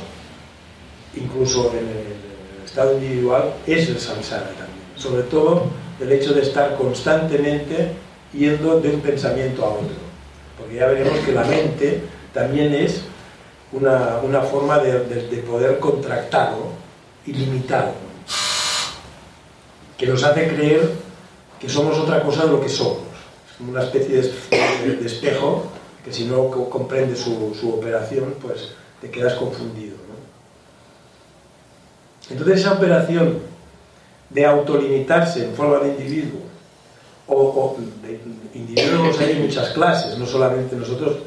incluso 1.16 1.72
en 1.72 1.88
el 1.88 2.66
estado 2.66 2.94
individual, 2.94 3.54
es 3.66 3.90
el 3.90 4.00
samsara 4.00 4.50
también, 4.50 4.86
sobre 4.96 5.24
todo 5.24 5.66
el 6.00 6.12
hecho 6.12 6.34
de 6.34 6.42
estar 6.42 6.76
constantemente 6.76 7.92
yendo 8.34 8.80
de 8.80 8.90
un 8.90 9.02
pensamiento 9.02 9.66
a 9.66 9.70
otro 9.70 10.07
porque 10.58 10.76
ya 10.76 10.88
veremos 10.88 11.20
que 11.20 11.32
la 11.32 11.44
mente 11.44 12.04
también 12.34 12.74
es 12.74 13.02
una, 13.72 14.18
una 14.24 14.42
forma 14.42 14.80
de, 14.80 15.06
de, 15.06 15.28
de, 15.28 15.38
poder 15.38 15.80
contractado, 15.80 16.70
ilimitado, 17.26 17.94
que 19.98 20.08
nos 20.08 20.24
hace 20.24 20.48
creer 20.48 20.92
que 21.60 21.70
somos 21.70 21.98
otra 21.98 22.22
cosa 22.24 22.46
de 22.46 22.52
lo 22.52 22.62
que 22.62 22.70
somos. 22.70 23.00
Una 23.60 23.84
especie 23.84 24.22
de, 24.22 25.06
espejo 25.06 25.64
que 26.04 26.14
si 26.14 26.26
no 26.26 26.50
comprendes 26.70 27.20
su, 27.20 27.56
su, 27.60 27.74
operación, 27.74 28.36
pues 28.42 28.74
te 29.02 29.10
quedas 29.10 29.34
confundido. 29.34 29.98
Entonces 32.30 32.60
esa 32.60 32.74
operación 32.74 33.40
de 34.30 34.46
autolimitarse 34.46 35.46
en 35.46 35.54
forma 35.54 35.80
de 35.80 35.90
individuo 35.90 36.42
o, 37.28 37.36
o 37.36 37.78
de 38.02 38.20
individuos 38.58 39.20
hay 39.20 39.36
muchas 39.36 39.70
clases, 39.70 40.18
no 40.18 40.26
solamente 40.26 40.76
nosotros 40.76 41.18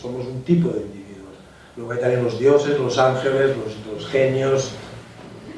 somos 0.00 0.26
un 0.26 0.42
tipo 0.42 0.68
de 0.68 0.80
individuos. 0.82 1.34
Luego 1.76 1.92
hay 1.92 2.00
también 2.00 2.24
los 2.24 2.38
dioses, 2.38 2.78
los 2.78 2.98
ángeles, 2.98 3.56
los, 3.56 4.06
genios, 4.08 4.72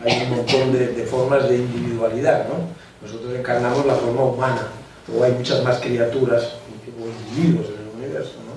hay 0.05 0.23
un 0.23 0.37
montón 0.37 0.73
de, 0.73 0.89
de, 0.89 1.05
formas 1.05 1.49
de 1.49 1.57
individualidad, 1.57 2.47
¿no? 2.49 2.55
Nosotros 3.03 3.35
encarnamos 3.35 3.85
la 3.87 3.95
forma 3.95 4.23
humana, 4.25 4.69
luego 5.09 5.25
hay 5.25 5.33
muchas 5.33 5.63
más 5.65 5.79
criaturas 5.79 6.55
o 7.01 7.31
individuos 7.31 7.67
en 7.69 7.83
el 7.83 8.05
universo, 8.05 8.35
¿no? 8.47 8.55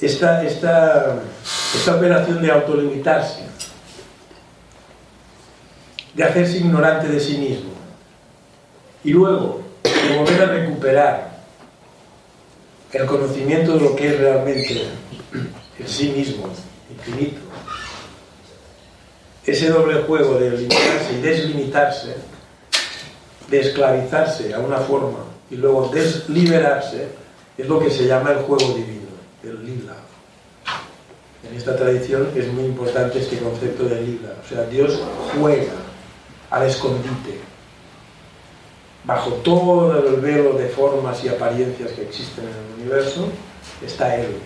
Esta, 0.00 0.42
esta, 0.42 1.22
esta 1.74 1.96
operación 1.96 2.42
de 2.42 2.50
autolimitarse, 2.50 3.42
de 6.14 6.24
hacerse 6.24 6.58
ignorante 6.58 7.08
de 7.08 7.20
sí 7.20 7.38
mismo, 7.38 7.70
y 9.04 9.12
luego 9.12 9.69
de 10.10 10.18
volver 10.18 10.42
a 10.42 10.46
recuperar 10.46 11.30
el 12.92 13.06
conocimiento 13.06 13.74
de 13.74 13.80
lo 13.80 13.96
que 13.96 14.08
es 14.08 14.18
realmente 14.18 14.82
el 15.78 15.88
sí 15.88 16.08
mismo, 16.08 16.48
infinito. 16.90 17.40
Ese 19.46 19.70
doble 19.70 20.02
juego 20.02 20.34
de 20.34 20.50
limitarse 20.50 21.12
y 21.12 21.20
deslimitarse, 21.20 22.16
de 23.48 23.60
esclavizarse 23.60 24.52
a 24.54 24.58
una 24.58 24.78
forma 24.78 25.24
y 25.50 25.56
luego 25.56 25.88
desliberarse, 25.88 27.08
es 27.56 27.68
lo 27.68 27.80
que 27.80 27.90
se 27.90 28.06
llama 28.06 28.32
el 28.32 28.38
juego 28.38 28.74
divino, 28.74 29.08
el 29.42 29.64
lila. 29.64 29.94
En 31.48 31.56
esta 31.56 31.76
tradición 31.76 32.28
es 32.36 32.48
muy 32.52 32.64
importante 32.64 33.18
este 33.18 33.38
concepto 33.38 33.84
de 33.84 34.00
lila, 34.02 34.34
o 34.44 34.48
sea, 34.48 34.64
Dios 34.64 35.00
juega 35.38 35.72
al 36.50 36.66
escondite, 36.66 37.40
bajo 39.04 39.32
todo 39.34 40.08
el 40.08 40.20
velo 40.20 40.54
de 40.54 40.68
formas 40.68 41.24
y 41.24 41.28
apariencias 41.28 41.92
que 41.92 42.02
existen 42.02 42.44
en 42.44 42.50
el 42.50 42.82
universo, 42.82 43.28
está 43.84 44.16
Él. 44.16 44.36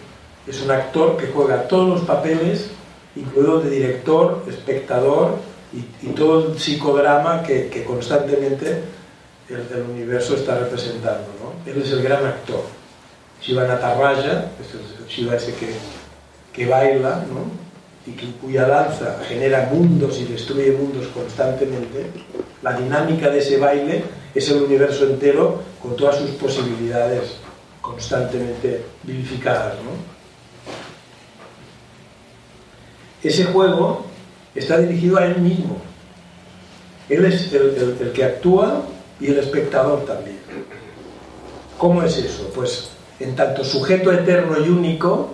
es 0.46 0.62
un 0.62 0.70
actor 0.70 1.16
que 1.16 1.26
juega 1.28 1.66
todos 1.68 1.88
los 1.88 2.00
papeles, 2.02 2.70
incluido 3.16 3.61
de 3.61 3.70
director, 3.70 4.44
espectador 4.49 5.38
y, 5.73 6.08
todo 6.11 6.52
el 6.52 6.58
psicodrama 6.58 7.42
que, 7.42 7.84
constantemente 7.84 8.82
el, 9.49 9.82
universo 9.90 10.37
está 10.37 10.58
representando. 10.58 11.26
¿no? 11.40 11.70
Él 11.70 11.82
es 11.82 11.90
el 11.90 12.02
gran 12.02 12.25
actor. 12.25 12.62
Shiva 13.42 13.66
Natarraja, 13.66 14.50
es 14.61 14.75
el 14.75 15.06
Shiva 15.08 15.37
ese 15.37 15.54
que, 15.54 15.75
que 16.52 16.66
baila, 16.66 17.25
¿no? 17.32 17.64
y 18.06 18.12
que, 18.12 18.30
cuya 18.40 18.66
danza 18.66 19.18
genera 19.26 19.68
mundos 19.73 20.18
y 20.18 20.25
destruye 20.25 20.73
mundos 20.73 21.08
constantemente, 21.08 22.06
la 22.62 22.75
dinámica 22.75 23.30
de 23.30 23.38
ese 23.38 23.58
baile 23.58 24.04
es 24.35 24.49
el 24.49 24.62
universo 24.62 25.05
entero 25.05 25.62
con 25.81 25.97
todas 25.97 26.17
sus 26.17 26.31
posibilidades 26.31 27.37
constantemente 27.81 28.85
vivificadas. 29.03 29.75
Ese 33.23 33.45
juego 33.45 34.07
está 34.55 34.79
dirigido 34.79 35.19
a 35.19 35.26
él 35.26 35.41
mismo. 35.41 35.79
Él 37.09 37.25
es 37.25 37.53
el, 37.53 37.97
el 38.00 38.12
que 38.12 38.25
actúa 38.25 38.83
y 39.21 39.26
el 39.26 39.38
espectador 39.38 40.05
también. 40.05 40.38
¿Cómo 41.79 42.03
es 42.03 42.17
eso? 42.17 42.50
Pues 42.55 42.91
en 43.21 43.37
tanto 43.37 43.64
sujeto 43.64 44.12
eterno 44.12 44.57
y 44.64 44.69
único, 44.69 45.31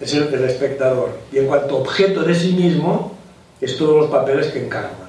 es 0.00 0.14
el, 0.14 0.44
espectador. 0.44 1.10
Y 1.32 1.38
en 1.38 1.46
cuanto 1.46 1.78
objeto 1.78 2.22
de 2.24 2.34
sí 2.34 2.52
mismo, 2.52 3.12
es 3.60 3.76
todos 3.76 3.96
los 3.96 4.10
papeles 4.10 4.48
que 4.48 4.64
encarna. 4.64 5.01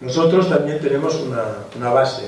Nosotros 0.00 0.48
también 0.48 0.80
tenemos 0.80 1.14
una, 1.16 1.90
base, 1.90 2.22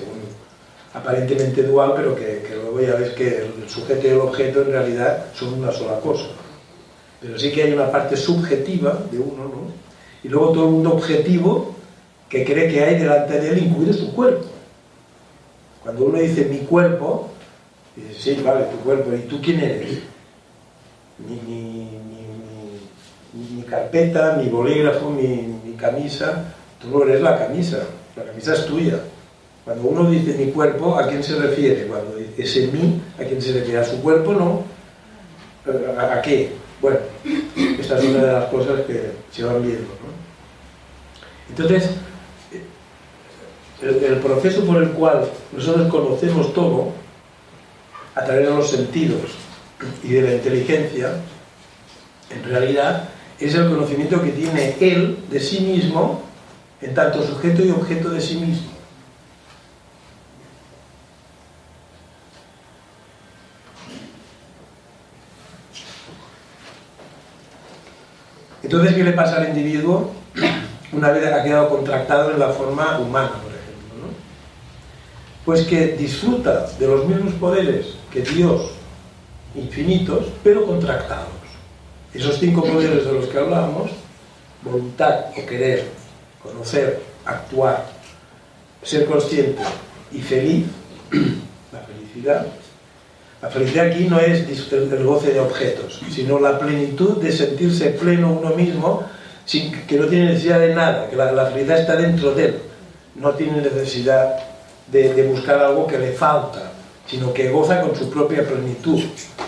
aparentemente 0.94 1.62
dual, 1.62 1.92
pero 1.96 2.14
que, 2.14 2.42
luego 2.54 2.80
ya 2.80 2.94
ves 2.94 3.10
que 3.10 3.38
el 3.38 3.68
sujeto 3.68 4.06
y 4.06 4.10
el 4.10 4.18
objeto 4.18 4.62
en 4.62 4.72
realidad 4.72 5.26
son 5.34 5.54
una 5.54 5.72
sola 5.72 6.00
cosa. 6.00 6.26
Pero 7.20 7.38
sí 7.38 7.52
que 7.52 7.64
hay 7.64 7.72
una 7.72 7.90
parte 7.90 8.16
subjetiva 8.16 8.98
de 9.10 9.18
uno, 9.18 9.44
¿no? 9.44 9.86
Y 10.22 10.28
luego 10.28 10.52
todo 10.52 10.64
el 10.64 10.70
mundo 10.70 10.94
objetivo 10.94 11.74
que 12.28 12.44
cree 12.44 12.72
que 12.72 12.82
hay 12.82 12.98
delante 12.98 13.40
de 13.40 13.50
él, 13.50 13.58
incluido 13.58 13.92
su 13.92 14.12
cuerpo. 14.12 14.46
Cuando 15.82 16.04
uno 16.04 16.18
dice 16.18 16.46
mi 16.46 16.58
cuerpo, 16.58 17.30
dice, 17.94 18.34
sí, 18.34 18.42
vale, 18.42 18.64
tu 18.64 18.78
cuerpo, 18.78 19.14
¿y 19.14 19.20
tú 19.20 19.40
quién 19.40 19.60
eres? 19.60 19.98
mi, 21.18 21.88
carpeta, 23.68 24.36
mi 24.36 24.48
bolígrafo, 24.48 25.10
mi, 25.10 25.74
camisa. 25.76 26.54
Tú 26.80 26.88
no 26.90 27.04
eres 27.04 27.20
la 27.20 27.38
camisa, 27.38 27.78
la 28.16 28.24
camisa 28.24 28.54
es 28.54 28.66
tuya. 28.66 29.00
Cuando 29.64 29.88
uno 29.88 30.10
dice 30.10 30.34
mi 30.34 30.52
cuerpo, 30.52 30.96
¿a 30.96 31.08
quién 31.08 31.22
se 31.24 31.36
refiere? 31.36 31.86
Cuando 31.86 32.16
dice 32.16 32.42
ese 32.42 32.66
mí, 32.68 33.02
¿a 33.18 33.24
quién 33.24 33.42
se 33.42 33.52
refiere? 33.52 33.80
¿A 33.80 33.84
su 33.84 34.00
cuerpo? 34.00 34.32
No. 34.32 34.64
¿A, 35.98 36.22
qué? 36.22 36.52
Bueno, 36.80 36.98
esta 37.78 37.98
es 37.98 38.04
una 38.04 38.24
de 38.24 38.32
las 38.32 38.44
cosas 38.44 38.82
que 38.82 39.10
se 39.32 39.42
van 39.42 39.62
viendo. 39.62 39.88
Entonces, 41.48 41.90
el, 43.82 44.04
el, 44.04 44.16
proceso 44.18 44.64
por 44.64 44.82
el 44.82 44.90
cual 44.90 45.28
nosotros 45.52 45.88
conocemos 45.88 46.54
todo, 46.54 46.92
a 48.14 48.24
través 48.24 48.48
de 48.48 48.54
los 48.54 48.70
sentidos, 48.70 49.32
y 50.02 50.08
de 50.08 50.22
la 50.22 50.34
inteligencia, 50.34 51.12
en 52.30 52.44
realidad 52.44 53.08
es 53.38 53.54
el 53.54 53.68
conocimiento 53.68 54.22
que 54.22 54.30
tiene 54.30 54.76
él 54.80 55.18
de 55.30 55.40
sí 55.40 55.60
mismo 55.60 56.22
en 56.86 56.94
tanto 56.94 57.20
sujeto 57.26 57.64
y 57.64 57.70
objeto 57.70 58.10
de 58.10 58.20
sí 58.20 58.36
mismo. 58.36 58.70
Entonces, 68.62 68.94
¿qué 68.94 69.04
le 69.04 69.12
pasa 69.12 69.36
al 69.36 69.48
individuo 69.48 70.12
una 70.92 71.10
vez 71.10 71.32
ha 71.32 71.42
quedado 71.42 71.68
contractado 71.68 72.30
en 72.30 72.38
la 72.38 72.50
forma 72.50 72.98
humana, 72.98 73.32
por 73.32 73.52
ejemplo? 73.52 74.08
Pues 75.44 75.62
que 75.66 75.96
disfruta 75.96 76.66
de 76.78 76.86
los 76.86 77.06
mismos 77.06 77.34
poderes 77.34 77.94
que 78.12 78.22
Dios 78.22 78.70
infinitos, 79.54 80.26
pero 80.44 80.66
contractados. 80.66 81.28
Esos 82.12 82.38
cinco 82.38 82.62
poderes 82.62 83.04
de 83.04 83.12
los 83.12 83.26
que 83.26 83.38
hablamos, 83.38 83.90
voluntad 84.62 85.26
o 85.30 85.46
querer, 85.46 86.05
conocer, 86.46 87.00
actuar, 87.24 87.86
ser 88.82 89.06
consciente 89.06 89.62
y 90.12 90.20
feliz, 90.20 90.66
la 91.72 91.80
felicidad, 91.80 92.46
la 93.42 93.48
felicidad 93.50 93.86
aquí 93.86 94.04
no 94.04 94.18
es 94.18 94.46
el 94.72 95.04
goce 95.04 95.32
de 95.32 95.40
objetos, 95.40 96.00
sino 96.10 96.38
la 96.38 96.58
plenitud 96.58 97.18
de 97.18 97.32
sentirse 97.32 97.90
pleno 97.90 98.32
uno 98.32 98.54
mismo, 98.54 99.04
sin, 99.44 99.72
que 99.86 99.98
no 99.98 100.06
tiene 100.06 100.26
necesidad 100.26 100.58
de 100.58 100.74
nada, 100.74 101.08
que 101.08 101.16
la, 101.16 101.46
felicidad 101.46 101.80
está 101.80 101.96
dentro 101.96 102.32
de 102.34 102.44
él, 102.46 102.58
no 103.14 103.32
tiene 103.32 103.60
necesidad 103.60 104.36
de 104.88 105.28
buscar 105.28 105.58
algo 105.58 105.86
que 105.86 105.98
le 105.98 106.12
falta, 106.12 106.72
sino 107.06 107.32
que 107.32 107.50
goza 107.50 107.80
con 107.80 107.94
su 107.94 108.10
propia 108.10 108.46
plenitud. 108.46 109.00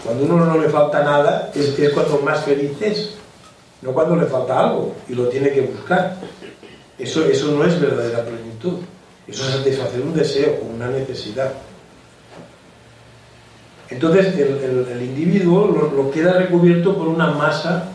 Cuando 0.04 0.24
uno 0.24 0.44
no 0.44 0.58
le 0.58 0.68
falta 0.68 1.02
nada, 1.02 1.50
es, 1.54 1.78
es 1.78 1.92
cuando 1.92 2.18
más 2.18 2.44
feliz 2.44 2.70
es, 2.80 3.14
no 3.82 3.92
cuando 3.92 4.16
le 4.16 4.26
falta 4.26 4.58
algo 4.58 4.94
y 5.08 5.14
lo 5.14 5.28
tiene 5.28 5.50
que 5.50 5.62
buscar. 5.62 6.16
Eso, 6.98 7.24
eso 7.26 7.52
no 7.52 7.64
es 7.64 7.80
verdadera 7.80 8.24
plenitud, 8.24 8.80
eso 9.26 9.44
es 9.44 9.54
satisfacer 9.54 10.00
un 10.00 10.14
deseo 10.14 10.58
una 10.62 10.88
necesidad. 10.88 11.52
Entonces 13.90 14.34
el, 14.36 15.02
individuo 15.02 15.66
lo, 15.66 16.10
queda 16.10 16.34
recubierto 16.34 16.96
por 16.96 17.08
una 17.08 17.28
masa 17.28 17.88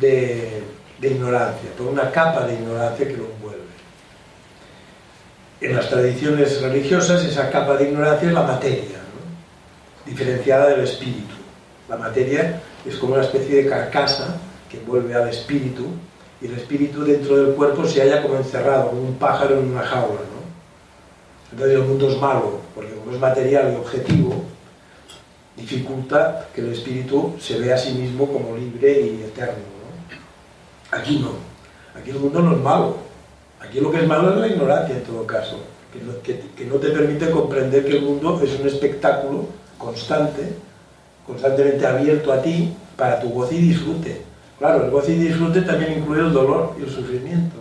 de, 0.00 0.62
de 1.00 1.08
ignorancia, 1.08 1.70
por 1.76 1.88
una 1.88 2.10
capa 2.10 2.46
de 2.46 2.54
ignorancia 2.54 3.06
que 3.06 3.16
lo 3.16 3.26
envuelve. 3.26 3.58
En 5.60 5.74
las 5.74 5.90
tradiciones 5.90 6.62
religiosas 6.62 7.24
esa 7.24 7.50
capa 7.50 7.76
de 7.76 7.88
ignorancia 7.88 8.28
es 8.28 8.34
la 8.34 8.42
materia, 8.42 8.98
diferenciada 10.06 10.68
del 10.68 10.80
espíritu. 10.80 11.34
La 11.88 11.96
materia 11.96 12.62
es 12.86 12.96
como 12.96 13.14
una 13.14 13.22
especie 13.22 13.64
de 13.64 13.68
carcasa 13.68 14.36
que 14.70 14.78
envuelve 14.78 15.14
al 15.14 15.28
espíritu 15.28 15.86
y 16.40 16.46
el 16.46 16.54
espíritu 16.54 17.04
dentro 17.04 17.36
del 17.36 17.54
cuerpo 17.54 17.84
se 17.84 18.00
halla 18.00 18.22
como 18.22 18.36
encerrado, 18.36 18.90
como 18.90 19.02
un 19.02 19.14
pájaro 19.14 19.58
en 19.58 19.70
una 19.70 19.82
jaula. 19.82 20.20
¿no? 20.20 20.38
Entonces 21.52 21.76
el 21.76 21.82
mundo 21.84 22.08
es 22.10 22.18
malo, 22.18 22.60
porque 22.74 22.94
como 22.94 23.12
es 23.12 23.18
material 23.18 23.72
y 23.72 23.76
objetivo, 23.76 24.44
dificulta 25.56 26.48
que 26.54 26.60
el 26.60 26.72
espíritu 26.72 27.34
se 27.40 27.58
vea 27.58 27.74
a 27.74 27.78
sí 27.78 27.92
mismo 27.92 28.28
como 28.28 28.56
libre 28.56 29.00
y 29.00 29.22
eterno. 29.22 29.64
Aquí 30.90 31.18
no, 31.18 31.32
aquí 31.98 32.10
el 32.10 32.18
mundo 32.18 32.40
no 32.40 32.52
es 32.52 32.62
malo, 32.62 32.96
aquí 33.60 33.80
lo 33.80 33.90
que 33.90 33.98
es 33.98 34.06
malo 34.06 34.32
es 34.32 34.36
la 34.36 34.48
ignorancia 34.48 34.96
en 34.96 35.02
todo 35.02 35.26
caso, 35.26 35.58
que 36.56 36.64
no 36.64 36.76
te 36.76 36.90
permite 36.90 37.30
comprender 37.30 37.84
que 37.84 37.98
el 37.98 38.02
mundo 38.02 38.40
es 38.42 38.58
un 38.58 38.66
espectáculo 38.66 39.46
constante, 39.76 40.54
constantemente 41.26 41.86
abierto 41.86 42.32
a 42.32 42.40
ti 42.40 42.74
para 42.96 43.20
tu 43.20 43.28
goce 43.30 43.56
y 43.56 43.68
disfrute. 43.68 44.27
Claro, 44.58 44.84
el 44.84 44.90
goce 44.90 45.12
y 45.12 45.18
disfrute 45.18 45.62
también 45.62 45.98
incluye 45.98 46.20
el 46.20 46.32
dolor 46.32 46.74
y 46.78 46.82
el 46.82 46.90
sufrimiento. 46.90 47.56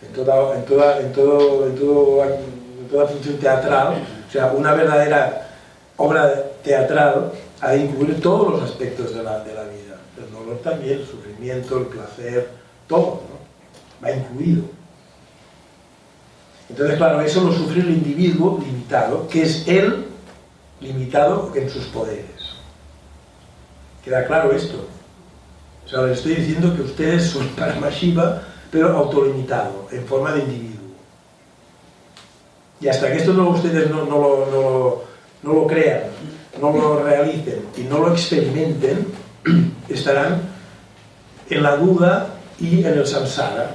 En 0.00 0.12
toda, 0.12 0.56
en 0.56 0.64
toda, 0.64 1.00
en 1.00 1.12
todo, 1.12 1.66
en 1.66 2.88
toda 2.90 3.06
función 3.06 3.36
teatral, 3.36 4.02
o 4.26 4.32
sea, 4.32 4.52
una 4.52 4.72
verdadera 4.72 5.48
obra 5.96 6.32
teatral 6.64 7.32
ha 7.60 7.70
de 7.72 7.78
incluir 7.78 8.20
todos 8.20 8.50
los 8.50 8.62
aspectos 8.62 9.14
de 9.14 9.22
la, 9.22 9.40
de 9.44 9.54
la 9.54 9.64
vida. 9.64 9.98
El 10.18 10.32
dolor 10.32 10.58
también, 10.62 10.98
el 10.98 11.06
sufrimiento, 11.06 11.78
el 11.78 11.86
placer, 11.86 12.48
todo, 12.88 13.22
¿no? 13.28 14.02
Va 14.04 14.10
incluido. 14.10 14.64
Entonces, 16.68 16.96
claro, 16.96 17.20
eso 17.20 17.44
lo 17.44 17.52
sufre 17.52 17.82
el 17.82 17.90
individuo 17.90 18.58
limitado, 18.64 19.28
que 19.28 19.42
es 19.42 19.68
él 19.68 20.06
limitado 20.80 21.52
en 21.54 21.68
sus 21.68 21.84
poderes. 21.86 22.56
¿Queda 24.02 24.26
claro 24.26 24.52
esto? 24.52 24.86
O 25.84 25.88
sea, 25.88 26.02
les 26.02 26.18
estoy 26.18 26.36
diciendo 26.36 26.74
que 26.74 26.82
ustedes 26.82 27.30
son 27.30 27.48
Paramashiva, 27.56 28.42
pero 28.70 28.96
autolimitado, 28.96 29.88
en 29.90 30.04
forma 30.06 30.32
de 30.32 30.40
individuo. 30.40 30.72
Y 32.80 32.88
hasta 32.88 33.12
que 33.12 33.18
esto 33.18 33.32
no, 33.32 33.50
ustedes 33.50 33.90
no, 33.90 35.04
lo, 35.42 35.66
crean, 35.66 36.02
no 36.60 36.72
lo 36.72 37.02
realicen 37.04 37.66
y 37.76 37.82
no 37.82 37.98
lo 37.98 38.12
experimenten, 38.12 39.06
estarán 39.88 40.42
en 41.48 41.62
la 41.62 41.76
duda 41.76 42.34
y 42.58 42.80
en 42.80 42.98
el 42.98 43.06
samsara, 43.06 43.74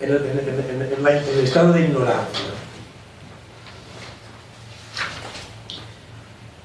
en 0.00 0.10
el, 0.10 0.16
en 0.16 1.06
el 1.06 1.44
estado 1.44 1.72
de 1.72 1.82
ignorancia. 1.82 2.58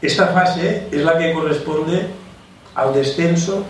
Esta 0.02 0.28
fase 0.28 0.88
es 0.92 1.02
la 1.02 1.18
que 1.18 1.32
corresponde 1.32 2.08
al 2.76 2.94
descenso 2.94 3.64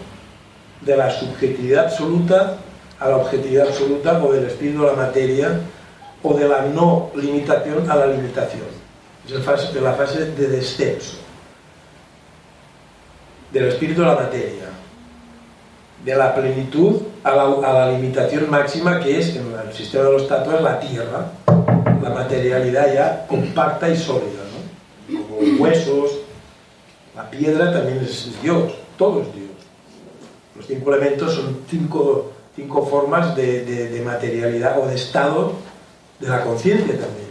de 0.85 0.97
la 0.97 1.09
subjetividad 1.09 1.85
absoluta 1.85 2.57
a 2.99 3.09
la 3.09 3.17
objetividad 3.17 3.67
absoluta 3.67 4.23
o 4.23 4.31
del 4.31 4.45
espíritu 4.45 4.83
a 4.83 4.91
la 4.91 4.93
materia 4.93 5.59
o 6.21 6.33
de 6.33 6.47
la 6.47 6.63
no 6.63 7.11
limitación 7.15 7.89
a 7.89 7.95
la 7.95 8.07
limitación. 8.07 8.83
Es 9.25 9.33
la 9.75 9.93
fase 9.93 10.31
de 10.31 10.47
descenso. 10.47 11.17
del 13.51 13.65
espíritu 13.65 14.01
a 14.01 14.07
la 14.07 14.15
materia, 14.15 14.65
de 16.03 16.15
la 16.15 16.33
plenitud 16.33 17.01
a 17.23 17.35
la, 17.35 17.91
limitación 17.91 18.49
máxima 18.49 18.99
que 18.99 19.19
es 19.19 19.35
en 19.35 19.53
el 19.53 19.73
sistema 19.73 20.05
de 20.05 20.11
los 20.11 20.27
tatuas 20.27 20.61
la 20.61 20.79
tierra, 20.79 21.27
la 22.01 22.09
materialidad 22.09 22.93
ya 22.93 23.27
compacta 23.27 23.87
y 23.89 23.95
sólida, 23.95 24.41
¿no? 25.07 25.27
como 25.27 25.63
huesos, 25.63 26.17
la 27.15 27.29
piedra 27.29 27.71
también 27.71 27.99
es 27.99 28.31
Dios, 28.41 28.73
todo 28.97 29.21
es 29.21 29.33
Dios. 29.35 29.42
Los 30.55 30.67
cinco 30.67 30.93
elementos 30.93 31.33
son 31.33 31.59
cinco, 31.69 32.31
cinco 32.55 32.85
formas 32.85 33.35
de, 33.35 33.65
de, 33.65 33.89
de 33.89 34.01
materialidad 34.01 34.79
o 34.79 34.87
de 34.87 34.95
estado 34.95 35.53
de 36.19 36.27
la 36.27 36.43
conciencia 36.43 36.99
también. 36.99 37.23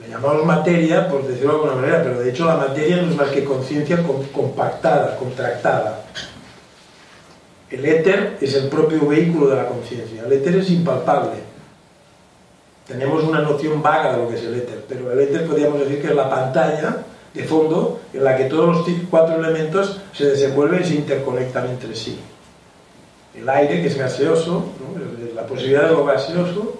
Le 0.00 0.08
llamamos 0.08 0.44
materia, 0.44 1.08
por 1.08 1.26
decirlo 1.26 1.54
de 1.54 1.58
alguna 1.58 1.80
manera, 1.80 2.02
pero 2.02 2.20
de 2.20 2.30
hecho 2.30 2.44
la 2.44 2.56
materia 2.56 2.98
no 2.98 3.10
es 3.10 3.16
más 3.16 3.28
que 3.30 3.44
conciencia 3.44 4.02
compactada, 4.32 5.16
contractada. 5.16 6.04
El 7.70 7.84
éter 7.84 8.38
es 8.40 8.54
el 8.54 8.68
propio 8.68 9.06
vehículo 9.06 9.48
de 9.48 9.56
la 9.56 9.66
conciencia. 9.66 10.22
El 10.24 10.32
éter 10.32 10.56
es 10.56 10.70
impalpable. 10.70 11.40
Tenemos 12.86 13.24
una 13.24 13.40
noción 13.40 13.82
vaga 13.82 14.12
de 14.12 14.22
lo 14.22 14.28
que 14.28 14.36
es 14.36 14.42
el 14.44 14.54
éter, 14.54 14.84
pero 14.88 15.12
el 15.12 15.18
éter 15.18 15.46
podríamos 15.46 15.80
decir 15.80 16.00
que 16.00 16.08
es 16.08 16.14
la 16.14 16.30
pantalla 16.30 17.04
de 17.34 17.44
fondo 17.44 18.00
en 18.12 18.24
la 18.24 18.36
que 18.36 18.44
todos 18.44 18.76
los 18.76 18.86
cuatro 19.10 19.36
elementos 19.36 20.00
se 20.12 20.26
desenvuelven 20.26 20.82
y 20.82 20.84
se 20.84 20.94
interconectan 20.94 21.68
entre 21.68 21.94
sí. 21.94 22.18
El 23.34 23.48
aire, 23.48 23.80
que 23.82 23.88
es 23.88 23.96
gaseoso, 23.96 24.64
la 25.34 25.46
posibilidad 25.46 25.88
de 25.88 25.92
lo 25.92 26.04
gaseoso, 26.04 26.78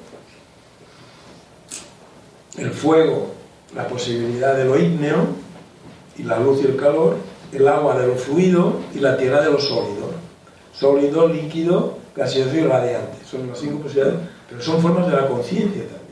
el 2.57 2.71
fuego, 2.71 3.31
la 3.75 3.87
posibilidad 3.87 4.57
de 4.57 4.65
lo 4.65 4.77
ígneo, 4.77 5.49
y 6.19 6.25
la 6.25 6.39
luz 6.39 6.61
y 6.63 6.67
el 6.67 6.77
calor, 6.77 7.17
el 7.53 7.67
agua 7.67 7.99
de 7.99 8.07
lo 8.07 8.17
fluido 8.17 8.81
y 8.95 8.99
la 8.99 9.17
tierra 9.17 9.41
de 9.41 9.51
lo 9.51 9.61
sólido. 9.61 10.11
Sólido, 10.73 11.29
líquido, 11.29 11.99
gaseoso 12.15 12.57
y 12.57 12.61
radiante. 12.63 13.25
Son 13.25 13.49
las 13.49 13.59
cinco 13.59 13.83
posibilidades, 13.83 14.21
pero 14.49 14.61
son 14.61 14.83
formas 14.83 15.09
de 15.09 15.17
la 15.17 15.29
conciencia 15.29 15.83
también. 15.85 16.08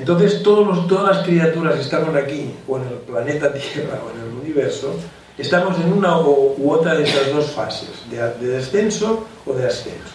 Entonces 0.00 0.42
todos 0.42 0.66
los, 0.66 0.88
todas 0.88 1.14
las 1.14 1.26
criaturas 1.26 1.74
que 1.74 1.82
estamos 1.82 2.16
aquí, 2.16 2.54
o 2.66 2.78
en 2.78 2.84
el 2.84 2.94
planeta 3.06 3.52
Tierra, 3.52 4.00
o 4.02 4.10
en 4.16 4.26
el 4.26 4.40
universo, 4.40 4.94
estamos 5.36 5.78
en 5.78 5.92
una 5.92 6.18
u 6.18 6.70
otra 6.70 6.94
de 6.94 7.04
esas 7.04 7.30
dos 7.30 7.50
fases, 7.50 7.90
de, 8.10 8.16
de 8.16 8.54
descenso 8.54 9.26
o 9.46 9.52
de 9.52 9.66
ascenso. 9.66 10.14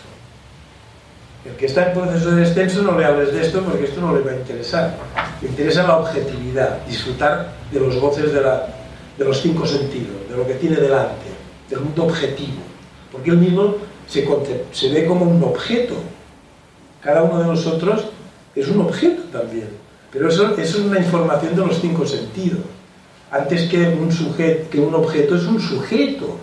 El 1.45 1.51
que 1.51 1.67
está 1.67 1.91
en 1.91 1.99
proceso 1.99 2.31
de 2.31 2.41
descenso 2.41 2.81
no 2.81 2.97
le 2.97 3.05
hables 3.05 3.31
de 3.31 3.41
esto 3.43 3.61
porque 3.61 3.83
esto 3.83 4.01
no 4.01 4.15
le 4.15 4.21
va 4.21 4.31
a 4.31 4.35
interesar. 4.35 4.95
Le 5.39 5.49
interesa 5.49 5.83
la 5.83 5.97
objetividad, 5.97 6.83
disfrutar 6.87 7.53
de 7.71 7.79
los 7.79 7.95
goces 7.97 8.33
de, 8.33 8.41
la, 8.41 8.67
de 9.15 9.23
los 9.23 9.39
cinco 9.39 9.67
sentidos, 9.67 10.27
de 10.27 10.35
lo 10.35 10.47
que 10.47 10.55
tiene 10.55 10.77
delante, 10.77 11.27
del 11.69 11.81
mundo 11.81 12.05
objetivo. 12.05 12.63
Porque 13.11 13.29
él 13.29 13.37
mismo 13.37 13.75
se, 14.07 14.27
se 14.71 14.89
ve 14.89 15.05
como 15.05 15.25
un 15.25 15.43
objeto. 15.43 15.93
Cada 17.03 17.21
uno 17.21 17.39
de 17.39 17.45
nosotros 17.45 18.05
es 18.55 18.67
un 18.67 18.81
objeto 18.81 19.23
también. 19.31 19.69
Pero 20.11 20.29
eso, 20.29 20.57
es 20.57 20.75
una 20.75 20.99
información 20.99 21.55
de 21.55 21.65
los 21.65 21.81
cinco 21.81 22.05
sentidos. 22.05 22.61
Antes 23.29 23.69
que 23.69 23.89
un, 23.89 24.11
sujeto, 24.11 24.69
que 24.69 24.79
un 24.79 24.95
objeto 24.95 25.35
es 25.35 25.43
un 25.43 25.59
sujeto. 25.59 26.37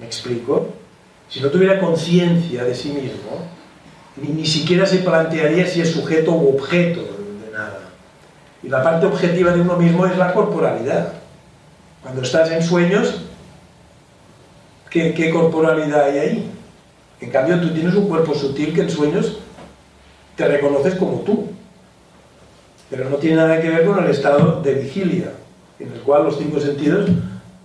¿Me 0.00 0.06
explico? 0.06 0.70
Si 1.28 1.40
no 1.40 1.50
tuviera 1.50 1.78
conciencia 1.78 2.64
de 2.64 2.74
sí 2.74 2.88
mismo, 2.88 3.46
ni, 4.16 4.28
ni, 4.28 4.46
siquiera 4.46 4.86
se 4.86 4.98
plantearía 4.98 5.66
si 5.66 5.80
es 5.80 5.92
sujeto 5.92 6.32
u 6.32 6.56
objeto 6.56 7.00
de 7.00 7.52
nada. 7.52 7.80
Y 8.62 8.68
la 8.68 8.82
parte 8.82 9.06
objetiva 9.06 9.52
de 9.52 9.60
uno 9.60 9.76
mismo 9.76 10.04
es 10.06 10.16
la 10.16 10.32
corporalidad. 10.32 11.12
Cuando 12.02 12.22
estás 12.22 12.50
en 12.50 12.62
sueños, 12.62 13.20
¿qué, 14.90 15.14
qué 15.14 15.30
corporalidad 15.30 16.06
hay 16.06 16.18
ahí? 16.18 16.50
En 17.20 17.30
cambio, 17.30 17.60
tú 17.60 17.72
tienes 17.72 17.94
un 17.94 18.08
cuerpo 18.08 18.34
sutil 18.34 18.74
que 18.74 18.82
en 18.82 18.90
sueños 18.90 19.38
te 20.36 20.46
reconoces 20.46 20.94
como 20.94 21.20
tú. 21.20 21.46
Pero 22.90 23.10
no 23.10 23.16
tiene 23.16 23.36
nada 23.36 23.60
que 23.60 23.68
ver 23.68 23.84
con 23.84 24.02
el 24.02 24.10
estado 24.10 24.60
de 24.62 24.74
vigilia, 24.74 25.32
en 25.80 25.92
el 25.92 26.00
cual 26.00 26.24
los 26.24 26.38
cinco 26.38 26.60
sentidos 26.60 27.10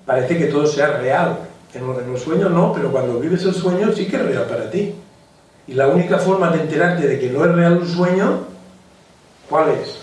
parece 0.06 0.38
que 0.38 0.46
todo 0.46 0.66
sea 0.66 0.98
real. 0.98 1.40
En 1.74 1.88
los, 1.88 1.98
en 2.00 2.18
sueños 2.18 2.52
no, 2.52 2.74
pero 2.74 2.92
cuando 2.92 3.20
vives 3.20 3.44
el 3.46 3.54
sueño 3.54 3.94
sí 3.94 4.08
que 4.08 4.16
es 4.16 4.26
real 4.26 4.46
para 4.46 4.70
ti. 4.72 4.96
Y 5.68 5.74
la 5.74 5.88
única 5.88 6.18
forma 6.18 6.50
de 6.50 6.62
enterarte 6.62 7.08
de 7.08 7.20
que 7.20 7.30
no 7.30 7.46
es 7.46 7.52
real 7.52 7.78
un 7.78 7.88
sueño, 7.88 8.40
¿cuál 9.50 9.70
es? 9.70 10.00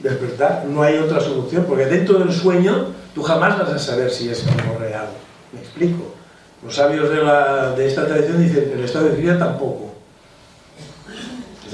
Despertar. 0.00 0.64
No 0.66 0.82
hay 0.82 0.98
otra 0.98 1.20
solución, 1.20 1.64
porque 1.66 1.86
dentro 1.86 2.18
del 2.18 2.32
sueño 2.32 2.88
tú 3.14 3.22
jamás 3.22 3.58
vas 3.58 3.70
a 3.70 3.78
saber 3.78 4.10
si 4.10 4.28
es 4.28 4.44
algo 4.46 4.78
real. 4.78 5.06
¿Me 5.52 5.60
explico? 5.60 6.12
Los 6.64 6.74
sabios 6.74 7.10
de, 7.10 7.22
la, 7.22 7.72
de 7.72 7.86
esta 7.86 8.06
tradición 8.06 8.42
dicen 8.42 8.72
el 8.74 8.84
estado 8.84 9.06
de 9.06 9.12
vigilia 9.12 9.38
tampoco. 9.38 9.93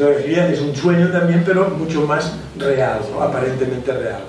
Es 0.01 0.61
un 0.63 0.75
sueño 0.75 1.11
también, 1.11 1.43
pero 1.45 1.69
mucho 1.71 2.07
más 2.07 2.33
real, 2.57 3.01
aparentemente 3.21 3.93
real. 3.93 4.23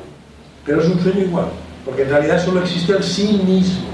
Pero 0.66 0.82
es 0.82 0.90
un 0.90 1.00
sueño 1.00 1.22
igual, 1.22 1.46
porque 1.86 2.02
en 2.02 2.10
realidad 2.10 2.44
solo 2.44 2.60
existe 2.60 2.92
el 2.92 3.04
sí 3.04 3.42
mismo. 3.46 3.90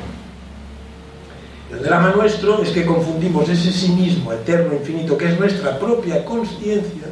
El 1.72 1.84
drama 1.84 2.14
nuestro 2.16 2.64
es 2.64 2.70
que 2.70 2.84
confundimos 2.84 3.48
ese 3.48 3.72
sí 3.72 3.90
mismo, 3.90 4.34
eterno, 4.34 4.74
infinito, 4.74 5.16
que 5.18 5.28
es 5.28 5.40
nuestra 5.40 5.78
propia 5.78 6.26
conciencia, 6.26 7.10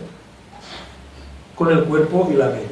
con 1.54 1.70
el 1.70 1.84
cuerpo 1.84 2.28
y 2.34 2.36
la 2.36 2.48
mente. 2.48 2.70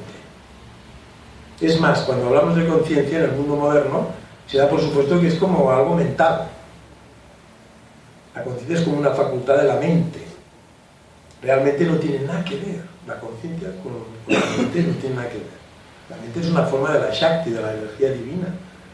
Es 1.62 1.80
más, 1.80 2.00
cuando 2.02 2.28
hablamos 2.28 2.56
de 2.56 2.66
conciencia 2.66 3.20
en 3.20 3.26
el 3.26 3.32
mundo 3.34 3.56
moderno, 3.56 4.08
se 4.48 4.58
da 4.58 4.68
por 4.68 4.82
supuesto 4.82 5.22
que 5.22 5.28
es 5.28 5.36
como 5.36 5.70
algo 5.70 5.94
mental. 5.94 6.48
La 8.34 8.44
conciencia 8.44 8.78
es 8.78 8.82
como 8.82 8.98
una 8.98 9.12
facultad 9.12 9.58
de 9.58 9.68
la 9.68 9.76
mente. 9.76 10.33
Realmente 11.44 11.86
no 11.86 11.98
tiene 11.98 12.20
nada 12.26 12.44
que 12.44 12.56
ver. 12.56 12.82
La 13.06 13.20
conciencia 13.20 13.70
con, 13.84 13.94
la 14.28 14.58
mente 14.58 14.82
no 14.84 14.94
tiene 14.94 15.16
nada 15.16 15.30
que 15.30 15.38
ver. 15.38 15.64
La 16.10 16.18
mente 16.18 16.40
es 16.40 16.48
una 16.48 16.64
forma 16.64 16.92
de 16.94 17.00
la 17.00 17.10
Shakti, 17.12 17.52
de 17.52 17.62
la 17.62 17.74
energía 17.74 18.12
divina. 18.12 18.48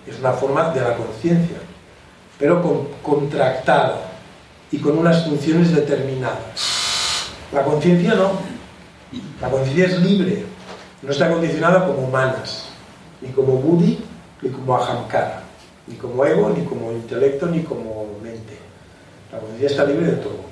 Es 0.08 0.20
una 0.20 0.34
forma 0.34 0.70
de 0.72 0.82
la 0.82 0.96
conciencia 0.96 1.58
pero 2.40 2.62
con, 2.64 2.88
contractada 3.04 4.00
y 4.72 4.78
con 4.78 4.98
unas 4.98 5.26
funciones 5.26 5.76
determinadas. 5.76 7.28
La 7.52 7.64
conciencia 7.64 8.16
no. 8.16 8.32
La 9.42 9.50
conciencia 9.50 9.86
es 9.86 10.00
libre, 10.02 10.46
no 11.02 11.12
está 11.12 11.30
condicionada 11.30 11.86
como 11.86 12.08
manas, 12.08 12.70
ni 13.22 13.30
como 13.30 13.54
buddhi, 13.54 14.00
ni 14.42 14.50
como 14.50 14.78
ahamkara, 14.78 15.42
ni 15.88 15.96
como 15.96 16.24
ego, 16.26 16.52
ni 16.56 16.64
como 16.66 16.92
intelecto, 16.92 17.48
ni 17.48 17.64
como 17.64 18.06
mente. 18.22 18.58
La 19.32 19.40
conciencia 19.40 19.68
está 19.68 19.86
libre 19.86 20.12
de 20.12 20.18
todo. 20.18 20.49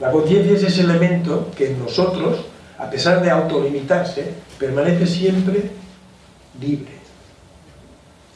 La 0.00 0.10
conciencia 0.10 0.52
es 0.52 0.62
ese 0.62 0.82
elemento 0.82 1.50
que 1.56 1.70
en 1.70 1.78
nosotros, 1.78 2.44
a 2.78 2.90
pesar 2.90 3.22
de 3.22 3.30
autolimitarse, 3.30 4.34
permanece 4.58 5.06
siempre 5.06 5.70
libre. 6.60 6.92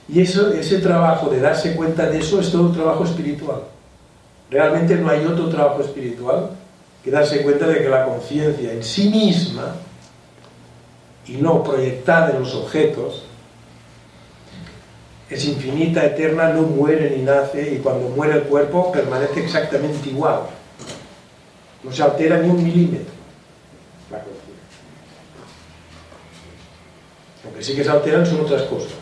Y 0.09 0.21
eso, 0.23 0.53
ese 0.53 0.79
trabajo 0.79 1.29
de 1.29 1.41
darse 1.41 1.77
cuenta 1.77 2.07
de 2.07 2.19
eso 2.19 2.41
es 2.41 2.51
todo 2.51 2.63
un 2.63 2.73
trabajo 2.73 3.05
espiritual. 3.05 3.63
Realmente 4.51 4.97
no 4.97 5.09
hay 5.09 5.25
otro 5.25 5.49
trabajo 5.49 5.83
espiritual 5.83 6.51
que 7.05 7.11
darse 7.11 7.43
cuenta 7.43 7.67
de 7.67 7.83
que 7.83 7.89
la 7.89 8.05
conciencia 8.05 8.73
en 8.73 8.83
sí 8.83 9.09
misma, 9.09 9.77
y 11.27 11.37
no 11.37 11.63
proyectada 11.63 12.31
en 12.31 12.41
los 12.41 12.55
objetos, 12.55 13.25
es 15.29 15.45
infinita, 15.45 16.05
eterna, 16.05 16.49
no 16.49 16.63
muere 16.63 17.17
ni 17.17 17.23
nace, 17.23 17.75
y 17.75 17.79
cuando 17.79 18.09
muere 18.09 18.39
el 18.39 18.43
cuerpo 18.43 18.91
permanece 18.91 19.45
exactamente 19.45 20.09
igual. 20.09 20.41
No 21.83 21.93
se 21.93 22.03
altera 22.03 22.39
ni 22.39 22.49
un 22.49 22.63
milímetro 22.63 23.15
la 24.11 24.19
conciencia. 24.19 24.55
Lo 27.45 27.55
que 27.55 27.63
sí 27.63 27.75
que 27.75 27.85
se 27.85 27.91
alteran 27.91 28.27
son 28.27 28.41
otras 28.41 28.63
cosas. 28.63 28.93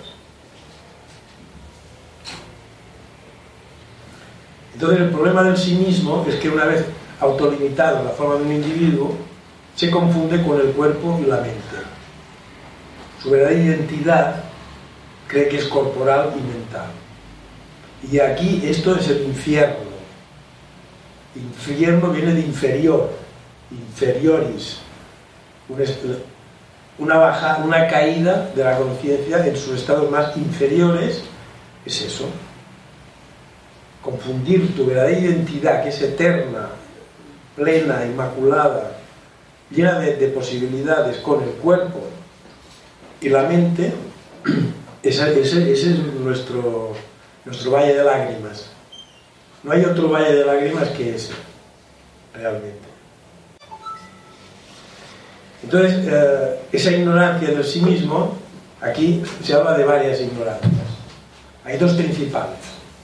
Entonces 4.75 5.01
el 5.01 5.11
problema 5.11 5.43
del 5.43 5.57
sí 5.57 5.75
mismo 5.75 6.25
es 6.29 6.37
que 6.37 6.49
una 6.49 6.67
vez 6.67 6.85
autolimitado 7.21 8.05
la 8.05 8.11
forma 8.11 8.37
de 8.37 8.43
un 8.43 8.53
individuo, 8.53 9.17
se 9.75 9.91
confunde 9.91 10.43
con 10.43 10.61
el 10.61 10.69
cuerpo 10.69 11.19
y 11.21 11.27
la 11.27 11.37
mente. 11.37 11.59
Su 13.23 13.31
verdadera 13.31 13.61
identidad 13.61 14.45
cree 15.27 15.49
que 15.49 15.57
es 15.57 15.65
corporal 15.65 16.33
y 16.37 16.41
mental. 16.41 16.91
Y 18.11 18.21
aquí 18.21 18.63
esto 18.65 18.97
es 18.97 19.09
el 19.09 19.25
infierno. 19.25 19.88
Infierno 21.39 22.11
viene 22.11 22.35
de 22.35 22.41
inferior, 22.41 23.11
inferioris, 23.71 24.79
una, 26.99 27.17
baja, 27.17 27.63
una 27.65 27.87
caída 27.87 28.51
de 28.55 28.65
la 28.65 28.77
conciencia 28.77 29.47
en 29.47 29.57
sus 29.57 29.77
estados 29.77 30.11
más 30.11 30.37
inferiores, 30.37 31.23
es 31.85 32.03
eso, 32.03 32.29
confundir 34.03 34.75
tu 34.75 34.87
verdadera 34.87 35.19
identidad, 35.19 35.83
que 35.83 35.91
es 35.91 36.03
eterna, 36.03 36.71
plena, 37.55 38.05
inmaculada, 38.05 38.97
llena 39.71 39.99
de, 40.01 40.17
de, 40.17 40.29
posibilidades 40.29 41.19
con 41.19 41.43
el 41.43 41.51
cuerpo 41.51 42.01
y 43.21 43.29
la 43.29 43.45
mente, 43.45 43.93
ese, 45.03 45.41
ese, 45.41 45.73
ese 45.73 45.93
es 45.93 45.99
nuestro, 46.21 46.95
nuestro 47.45 47.71
valle 47.71 47.95
de 47.95 48.05
lágrimas. 48.05 48.71
No 49.63 49.73
hay 49.73 49.85
otro 49.85 50.09
valle 50.09 50.35
de 50.35 50.45
lágrimas 50.45 50.89
que 50.91 51.15
ese, 51.15 51.33
realmente. 52.35 52.89
Entonces, 55.63 56.07
eh, 56.07 56.61
esa 56.73 56.93
ignorancia 56.93 57.49
del 57.49 57.65
sí 57.65 57.83
mismo, 57.83 58.37
aquí 58.81 59.23
se 59.43 59.55
habla 59.55 59.77
de 59.77 59.85
varias 59.85 60.21
ignorancias. 60.21 60.73
Hay 61.65 61.77
dos 61.77 61.93
principales, 61.95 62.59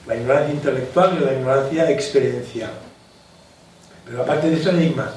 la 0.06 0.16
ignorancia 0.16 0.54
intelectual 0.54 1.18
y 1.20 1.24
la 1.24 1.32
ignorancia 1.32 1.90
experiencial. 1.90 2.70
Pero 4.06 4.22
aparte 4.22 4.50
de 4.50 4.56
eso 4.56 4.70
hay 4.70 4.90
más, 4.90 5.12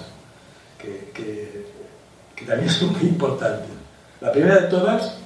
que, 0.80 1.66
también 2.46 2.70
son 2.74 2.94
muy 2.94 3.04
importantes. 3.04 3.70
La 4.20 4.32
primera 4.32 4.62
de 4.62 4.68
todas, 4.68 5.18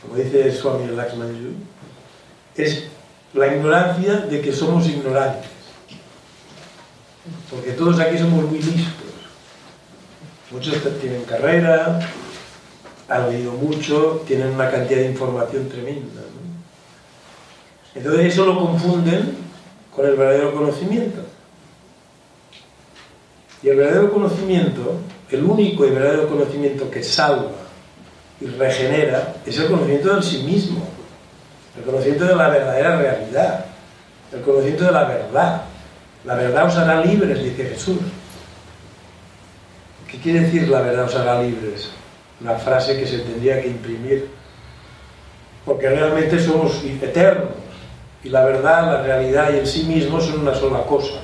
como 0.00 0.16
dice 0.16 0.50
Swami 0.52 0.86
Lakshmanju, 0.94 1.52
es 2.56 2.84
la 3.34 3.46
ignorancia 3.46 4.16
de 4.18 4.40
que 4.40 4.52
somos 4.52 4.86
ignorantes. 4.88 5.50
Porque 7.50 7.72
todos 7.72 7.98
aquí 8.00 8.18
somos 8.18 8.44
muy 8.44 8.58
listos. 8.58 8.94
Muchos 10.50 10.74
tienen 11.00 11.24
carrera, 11.24 12.00
han 13.08 13.30
leído 13.30 13.52
mucho, 13.52 14.22
tienen 14.26 14.48
una 14.48 14.70
cantidad 14.70 15.00
de 15.00 15.10
información 15.10 15.68
tremenda. 15.68 16.22
Entonces 17.94 18.32
eso 18.32 18.46
lo 18.46 18.58
confunden 18.58 19.36
con 19.94 20.06
el 20.06 20.16
verdadero 20.16 20.54
conocimiento. 20.54 21.22
Y 23.62 23.68
el 23.68 23.76
verdadero 23.76 24.12
conocimiento, 24.12 24.98
el 25.30 25.44
único 25.44 25.84
y 25.84 25.90
verdadero 25.90 26.28
conocimiento 26.28 26.90
que 26.90 27.02
salva 27.02 27.50
y 28.40 28.46
regenera, 28.46 29.34
es 29.44 29.58
el 29.58 29.66
conocimiento 29.66 30.14
del 30.14 30.22
sí 30.22 30.42
mismo, 30.44 30.82
el 31.76 31.84
conocimiento 31.84 32.24
de 32.26 32.36
la 32.36 32.48
verdadera 32.48 32.96
realidad, 32.96 33.64
el 34.32 34.40
conocimiento 34.42 34.84
de 34.84 34.92
la 34.92 35.04
verdad. 35.04 35.62
La 36.24 36.34
verdad 36.34 36.66
os 36.66 36.76
hará 36.76 37.00
libres, 37.04 37.42
dice 37.42 37.64
Jesús. 37.64 37.98
¿Qué 40.06 40.18
quiere 40.18 40.40
decir 40.40 40.68
la 40.68 40.80
verdad 40.80 41.04
os 41.04 41.14
hará 41.14 41.42
libres? 41.42 41.90
Una 42.40 42.54
frase 42.54 42.98
que 42.98 43.06
se 43.06 43.18
tendría 43.20 43.60
que 43.60 43.68
imprimir. 43.68 44.28
Porque 45.64 45.88
realmente 45.88 46.38
somos 46.38 46.82
eternos. 46.84 47.50
Y 48.22 48.28
la 48.28 48.44
verdad, 48.44 48.86
la 48.86 49.02
realidad 49.02 49.52
y 49.52 49.58
el 49.58 49.66
sí 49.66 49.84
mismo 49.84 50.20
son 50.20 50.40
una 50.40 50.54
sola 50.54 50.82
cosa. 50.82 51.20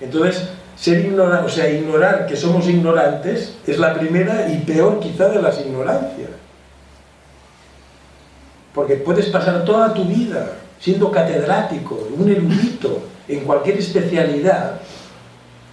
Entonces, 0.00 0.48
ser 0.76 1.00
ignorante, 1.00 1.46
o 1.46 1.48
sea, 1.50 1.68
ignorar 1.68 2.26
que 2.26 2.36
somos 2.36 2.66
ignorantes 2.66 3.58
es 3.66 3.78
la 3.78 3.92
primera 3.92 4.48
y 4.48 4.58
peor 4.58 4.98
quizá 5.00 5.28
de 5.28 5.42
las 5.42 5.60
ignorancias. 5.60 6.30
Porque 8.74 8.96
puedes 8.96 9.26
pasar 9.26 9.64
toda 9.64 9.92
tu 9.92 10.04
vida 10.04 10.52
siendo 10.78 11.10
catedrático, 11.10 12.08
un 12.16 12.30
erudito 12.30 13.02
en 13.28 13.40
cualquier 13.40 13.78
especialidad 13.78 14.80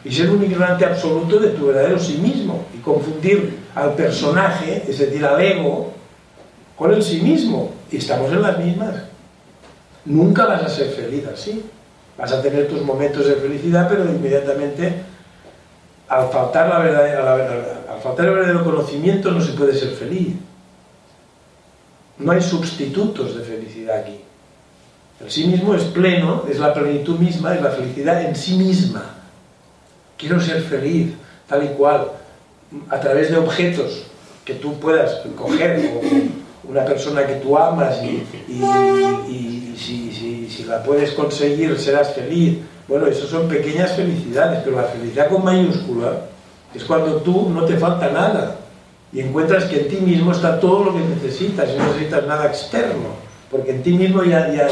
y 0.04 0.12
ser 0.12 0.30
un 0.30 0.44
ignorante 0.44 0.86
absoluto 0.86 1.40
de 1.40 1.50
tu 1.50 1.68
verdadero 1.68 2.00
sí 2.00 2.18
mismo 2.18 2.66
y 2.74 2.78
confundir 2.80 3.58
al 3.76 3.94
personaje, 3.94 4.84
es 4.88 5.00
decir, 5.00 5.26
al 5.26 5.40
ego, 5.42 5.94
con 6.76 6.94
el 6.94 7.02
sí 7.02 7.22
mismo. 7.22 7.72
Y 7.92 7.98
estamos 7.98 8.32
en 8.32 8.42
las 8.42 8.58
mismas. 8.60 8.96
Nunca 10.06 10.46
vas 10.46 10.64
a 10.64 10.70
ser 10.70 10.90
feliz 10.90 11.26
así. 11.28 11.64
Vas 12.18 12.32
a 12.32 12.42
tener 12.42 12.68
tus 12.68 12.82
momentos 12.82 13.28
de 13.28 13.36
felicidad, 13.36 13.88
pero 13.90 14.06
inmediatamente, 14.06 14.94
al 16.08 16.30
faltar, 16.30 16.70
la 16.70 16.80
verdadera, 16.80 17.34
al 17.94 18.00
faltar 18.02 18.28
el 18.28 18.34
verdadero 18.34 18.64
conocimiento, 18.64 19.32
no 19.32 19.42
se 19.42 19.54
puede 19.54 19.78
ser 19.78 19.90
feliz. 19.90 20.36
No 22.19 22.32
hay 22.32 22.41
sustitutos 22.41 23.36
de 23.36 23.43
felicidad 23.43 23.99
aquí. 23.99 24.19
El 25.19 25.32
sí 25.32 25.47
mismo 25.47 25.73
es 25.75 25.84
pleno, 25.84 26.43
es 26.49 26.60
la 26.60 26.73
plenitud 26.73 27.17
misma, 27.17 27.56
es 27.56 27.62
la 27.62 27.71
felicidad 27.71 28.23
en 28.23 28.36
sí 28.36 28.56
misma. 28.56 29.03
Quiero 30.17 30.39
ser 30.39 30.62
feliz, 30.62 31.13
tal 31.47 31.63
y 31.63 31.69
cual, 31.69 32.12
a 32.89 32.99
través 32.99 33.32
de 33.32 33.38
objetos 33.38 34.03
que 34.45 34.56
tú 34.56 34.80
puedas 34.80 35.21
coger, 35.36 35.91
o 35.95 36.69
una 36.69 36.86
persona 36.86 37.25
que 37.25 37.36
tú 37.36 37.58
amas 37.58 37.97
y, 38.03 38.23
si, 39.77 40.47
si, 40.49 40.63
la 40.65 40.84
puedes 40.84 41.12
conseguir 41.12 41.77
serás 41.80 42.13
feliz. 42.13 42.58
Bueno, 42.88 43.08
eso 43.08 43.27
son 43.27 43.47
pequeñas 43.47 43.95
felicidades, 43.95 44.62
pero 44.63 44.77
la 44.77 44.88
felicidad 44.88 45.30
con 45.30 45.43
mayúscula 45.43 46.21
es 46.73 46.84
cuando 46.84 47.17
tú 47.17 47.49
no 47.49 47.63
te 47.65 47.77
falta 47.77 48.10
nada 48.10 48.56
y 49.13 49.22
encuentras 49.22 49.65
que 49.65 49.82
en 49.82 49.88
ti 49.88 49.98
mismo 49.98 50.32
está 50.32 50.60
todo 50.60 50.86
lo 50.86 50.93
que 50.93 51.00
necesitas 51.00 51.70
y 51.70 51.78
no 51.78 51.88
necesitas 51.88 52.28
nada 52.28 52.48
externo, 52.48 53.10
porque 53.50 53.72
en 53.72 53.84
ti 53.84 53.93
mismo 53.93 54.24
ya, 54.24 54.52
ya 54.54 54.67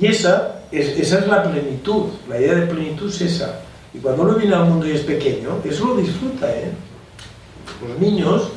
y 0.00 0.06
esa 0.06 0.62
es, 0.70 0.98
esa 0.98 1.18
es 1.18 1.26
la 1.26 1.42
plenitud, 1.42 2.04
la 2.28 2.40
idea 2.40 2.54
de 2.54 2.66
plenitud 2.66 3.08
es 3.08 3.20
esa. 3.20 3.60
Y 3.92 3.98
cuando 3.98 4.22
uno 4.22 4.34
viene 4.34 4.54
al 4.54 4.64
mundo 4.64 4.86
y 4.86 4.92
es 4.92 5.02
pequeño, 5.02 5.58
eso 5.64 5.86
lo 5.88 5.96
disfruta, 5.96 6.50
¿eh? 6.50 6.72
Los 7.86 7.98
niños 7.98 8.48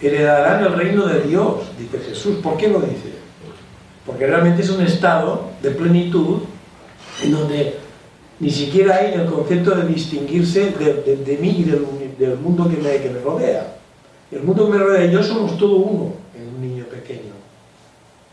heredarán 0.00 0.64
el 0.64 0.72
reino 0.72 1.06
de 1.06 1.22
Dios, 1.22 1.58
dice 1.78 1.98
Jesús. 1.98 2.36
¿Por 2.42 2.56
qué 2.56 2.68
lo 2.68 2.80
dice? 2.80 3.12
Porque 4.04 4.26
realmente 4.26 4.62
es 4.62 4.70
un 4.70 4.82
estado 4.82 5.50
de 5.62 5.70
plenitud 5.70 6.40
en 7.22 7.32
donde 7.32 7.78
ni 8.40 8.50
siquiera 8.50 8.96
hay 8.96 9.12
el 9.14 9.26
concepto 9.26 9.72
de 9.72 9.86
distinguirse 9.86 10.70
de, 10.72 10.94
de, 11.02 11.16
de 11.16 11.36
mí 11.36 11.56
y 11.58 11.64
del, 11.64 11.86
del 12.18 12.36
mundo 12.38 12.68
que 12.68 12.78
me, 12.78 12.96
que 12.96 13.10
me, 13.10 13.20
rodea. 13.20 13.76
El 14.30 14.42
mundo 14.42 14.66
que 14.66 14.78
me 14.78 14.78
rodea 14.78 15.06
y 15.06 15.10
yo 15.10 15.22
somos 15.22 15.58
todo 15.58 15.76
uno 15.76 16.12
en 16.34 16.48
un 16.48 16.60
niño 16.60 16.84
pequeño. 16.84 17.32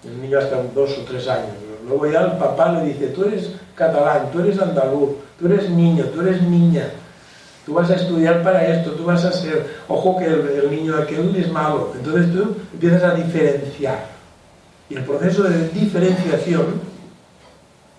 En 0.03 0.11
un 0.11 0.21
niño 0.21 0.37
hasta 0.37 0.61
dos 0.75 0.97
o 0.97 1.01
tres 1.01 1.27
años. 1.27 1.55
Luego 1.87 2.05
ya 2.07 2.21
el 2.21 2.31
papá 2.33 2.71
le 2.73 2.85
dice, 2.85 3.07
tú 3.07 3.23
eres 3.25 3.51
catalán, 3.75 4.29
tú 4.31 4.41
eres 4.41 4.59
andaluz, 4.59 5.11
tú 5.39 5.47
eres 5.47 5.69
niño, 5.69 6.05
tú 6.05 6.21
eres 6.21 6.41
niña, 6.41 6.89
tú 7.65 7.73
vas 7.73 7.89
a 7.89 7.95
estudiar 7.95 8.43
para 8.43 8.67
esto, 8.67 8.91
tú 8.91 9.05
vas 9.05 9.23
a 9.23 9.31
ser, 9.31 9.77
ojo 9.87 10.17
que 10.17 10.25
el, 10.25 10.47
el 10.63 10.71
niño 10.71 10.95
aquel 10.97 11.35
es 11.35 11.51
malo. 11.51 11.93
Entonces 11.95 12.31
tú 12.33 12.55
empiezas 12.73 13.03
a 13.03 13.15
diferenciar. 13.15 14.05
Y 14.89 14.95
el 14.95 15.03
proceso 15.03 15.43
de 15.43 15.69
diferenciación 15.69 16.81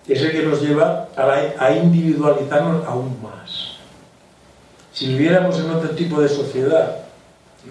es 0.07 0.21
el 0.21 0.31
que 0.31 0.43
nos 0.43 0.61
lleva 0.61 1.07
a, 1.15 1.63
a 1.63 1.71
individualizarnos 1.71 2.85
aún 2.87 3.17
más. 3.21 3.77
Si 4.93 5.07
viviéramos 5.07 5.59
en 5.59 5.69
otro 5.69 5.89
tipo 5.91 6.21
de 6.21 6.29
sociedad, 6.29 7.08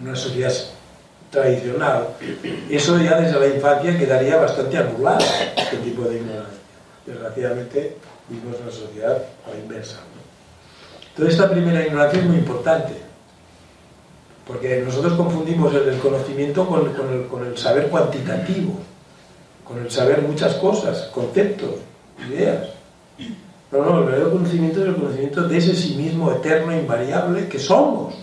una 0.01 0.17
sociedad 0.17 0.53
tradicional, 1.31 2.09
eso 2.71 2.99
ya 2.99 3.21
desde 3.21 3.39
la 3.39 3.55
infancia 3.55 3.99
quedaría 3.99 4.37
bastante 4.37 4.79
anulado, 4.79 5.25
este 5.57 5.77
tipo 5.79 6.03
de 6.03 6.17
ignorancia. 6.17 6.59
Desgraciadamente 7.05 7.97
vivimos 8.29 8.57
una 8.61 8.73
sociedad 8.73 9.23
a 9.47 9.51
la 9.51 9.59
inversa. 9.59 9.99
Entonces 11.11 11.35
esta 11.35 11.51
primera 11.51 11.85
ignorancia 11.85 12.21
es 12.21 12.27
muy 12.27 12.37
importante, 12.37 12.95
porque 14.47 14.83
nosotros 14.85 15.15
confundimos 15.15 15.75
el, 15.75 15.99
conocimiento 15.99 16.67
con, 16.67 16.93
con, 16.95 17.13
el, 17.13 17.27
con 17.27 17.47
el 17.47 17.59
saber 17.59 17.89
cuantitativo, 17.89 18.79
con 19.65 19.79
el 19.79 19.91
saber 19.91 20.23
muchas 20.23 20.55
cosas, 20.55 21.11
conceptos, 21.13 21.71
ideas. 22.27 22.69
No, 23.71 23.85
no, 23.85 23.99
el 23.99 24.05
verdadero 24.07 24.33
conocimiento 24.33 24.81
es 24.81 24.89
el 24.89 24.95
conocimiento 24.95 25.43
de 25.43 25.59
ese 25.59 25.77
sí 25.77 25.95
mismo 25.95 26.33
eterno, 26.33 26.73
invariable, 26.73 27.49
que 27.49 27.59
somos. 27.59 28.15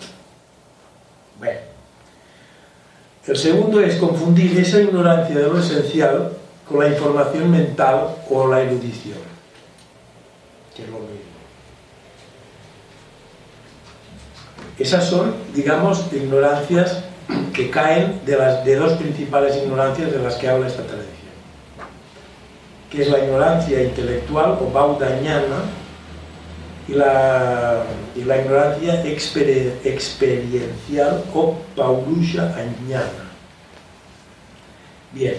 Bueno. 1.39 1.59
El 3.27 3.37
segundo 3.37 3.81
es 3.81 3.95
confundir 3.95 4.57
esa 4.59 4.79
ignorancia 4.79 5.35
de 5.35 5.47
lo 5.47 5.59
esencial 5.59 6.31
con 6.67 6.79
la 6.79 6.89
información 6.89 7.49
mental 7.49 8.17
o 8.29 8.47
la 8.47 8.61
erudición, 8.61 9.17
que 10.75 10.83
es 10.83 10.89
lo 10.89 10.99
mismo. 10.99 11.35
Esas 14.77 15.09
son, 15.09 15.33
digamos, 15.55 16.05
ignorancias 16.11 17.03
que 17.53 17.71
caen 17.71 18.21
de 18.25 18.37
las 18.37 18.63
de 18.63 18.75
dos 18.75 18.93
principales 18.93 19.57
ignorancias 19.57 20.11
de 20.11 20.19
las 20.19 20.35
que 20.35 20.47
habla 20.47 20.67
esta 20.67 20.83
tradición, 20.83 21.15
que 22.91 23.01
es 23.01 23.09
la 23.09 23.19
ignorancia 23.19 23.81
intelectual 23.81 24.59
o 24.61 24.71
baudañana 24.71 25.63
y 26.87 26.93
la, 26.93 27.83
ignorancia 28.15 29.03
exper, 29.05 29.79
experiencial 29.83 31.23
o 31.33 31.55
paurusha 31.75 32.53
añana. 32.55 33.31
Bien, 35.11 35.35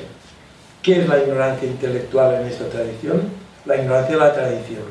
¿qué 0.82 1.00
es 1.00 1.08
la 1.08 1.18
ignorancia 1.18 1.68
intelectual 1.68 2.34
en 2.40 2.46
esta 2.48 2.68
tradición? 2.68 3.28
La 3.64 3.76
ignorancia 3.76 4.14
de 4.14 4.20
la 4.20 4.34
tradición. 4.34 4.82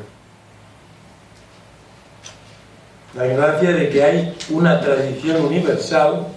La 3.15 3.27
ignorancia 3.27 3.71
de 3.71 3.89
que 3.89 4.03
hay 4.03 4.37
una 4.49 4.79
tradición 4.79 5.45
universal 5.45 6.27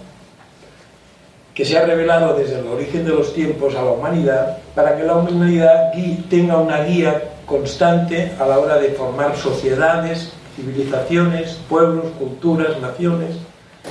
que 1.53 1.65
se 1.65 1.77
ha 1.77 1.85
revelado 1.85 2.37
desde 2.37 2.59
el 2.59 2.67
origen 2.67 3.03
de 3.03 3.11
los 3.11 3.33
tiempos 3.33 3.75
a 3.75 3.83
la 3.83 3.91
humanidad 3.91 4.59
para 4.73 4.95
que 4.97 5.03
la 5.03 5.17
humanidad 5.17 5.91
tenga 6.29 6.57
una 6.57 6.83
guía 6.83 7.21
constante 7.49 8.31
a 8.39 8.45
la 8.45 8.59
hora 8.59 8.77
de 8.77 8.91
formar 8.91 9.35
sociedades, 9.35 10.31
civilizaciones, 10.55 11.57
pueblos, 11.67 12.05
culturas, 12.19 12.79
naciones, 12.79 13.37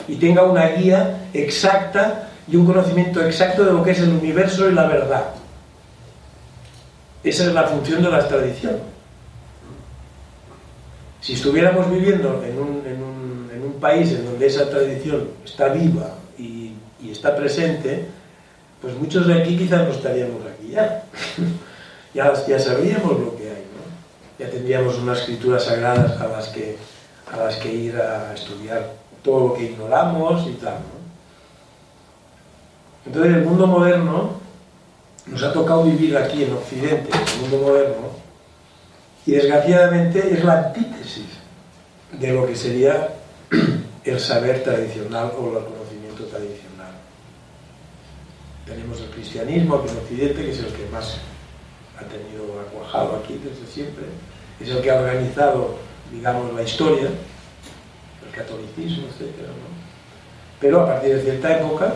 y 0.07 0.17
tenga 0.17 0.45
una 0.45 0.69
guía 0.69 1.29
exacta 1.35 2.29
y 2.47 2.57
un 2.57 2.65
conocimiento 2.65 3.21
exacto 3.21 3.65
de 3.65 3.73
lo 3.73 3.83
que 3.83 3.91
es 3.91 3.99
el 3.99 4.11
universo 4.11 4.71
y 4.71 4.75
la 4.75 4.87
verdad. 4.87 5.25
Esa 7.25 7.47
es 7.47 7.53
la 7.53 7.65
función 7.65 8.03
de 8.03 8.11
la 8.11 8.27
tradición. 8.29 8.77
Si 11.21 11.33
estuviéramos 11.33 11.91
viviendo 11.91 12.43
en 12.45 12.59
un, 12.59 12.79
país 13.81 14.11
en 14.11 14.25
donde 14.25 14.45
esa 14.45 14.69
tradición 14.69 15.29
está 15.45 15.69
viva 15.69 16.17
y, 16.37 16.75
está 17.09 17.37
presente, 17.37 18.07
pues 18.83 18.93
muchos 18.97 19.29
de 19.29 19.41
aquí 19.41 19.57
quizás 19.57 19.87
no 19.87 19.95
estaríamos 19.95 20.43
aquí 20.45 20.73
ya. 20.73 21.05
ya, 22.15 22.33
ya 22.49 22.59
sabríamos 22.59 23.13
lo. 23.21 23.38
Ya 24.39 24.51
tendríamos 24.51 24.99
unas 24.99 25.21
escrituras 25.21 25.65
sagradas 25.65 26.21
a 26.21 26.29
las 26.29 26.49
que, 26.49 26.77
a 27.33 27.37
las 27.37 27.57
que 27.57 27.73
ir 27.73 27.97
a 27.97 28.33
estudiar 28.35 28.93
todo 29.23 29.49
lo 29.49 29.55
que 29.55 29.65
ignoramos 29.65 30.47
y 30.47 30.53
tal. 30.53 30.79
Entonces 33.05 33.35
el 33.35 33.45
mundo 33.45 33.67
moderno 33.67 34.39
nos 35.27 35.43
ha 35.43 35.53
tocado 35.53 35.85
vivir 35.85 36.17
aquí 36.17 36.45
en 36.45 36.53
Occidente, 36.53 37.11
en 37.13 37.29
el 37.29 37.41
mundo 37.41 37.67
moderno, 37.67 38.09
y 39.27 39.33
desgraciadamente 39.33 40.33
es 40.33 40.45
la 40.45 40.69
antítesis 40.69 41.27
de 42.13 42.33
lo 42.33 42.47
que 42.47 42.57
sería 42.57 43.09
el 44.05 44.21
saber 44.21 44.63
tradicional 44.63 45.33
o 45.39 45.59
el 45.59 45.65
conocimiento 45.65 46.25
tradicional. 46.25 46.93
Tenemos 48.65 49.01
el 49.01 49.11
cristianismo 49.11 49.77
aquí 49.77 49.89
en 49.91 49.99
Occidente, 49.99 50.45
que 50.45 50.51
es 50.51 50.59
el 50.61 50.73
que 50.73 50.87
más 50.91 51.19
ha 51.99 52.05
tenido 52.05 52.61
acuajado 52.61 53.17
aquí 53.17 53.41
desde 53.43 53.67
siempre, 53.71 54.05
es 54.61 54.69
el 54.69 54.81
que 54.83 54.91
ha 54.91 55.01
organizado, 55.01 55.77
digamos, 56.13 56.53
la 56.55 56.63
historia, 56.63 57.09
el 58.27 58.35
catolicismo, 58.35 59.07
etc. 59.07 59.35
Pero 60.61 60.83
a 60.83 60.87
partir 60.87 61.15
de 61.15 61.23
cierta 61.23 61.59
época 61.59 61.95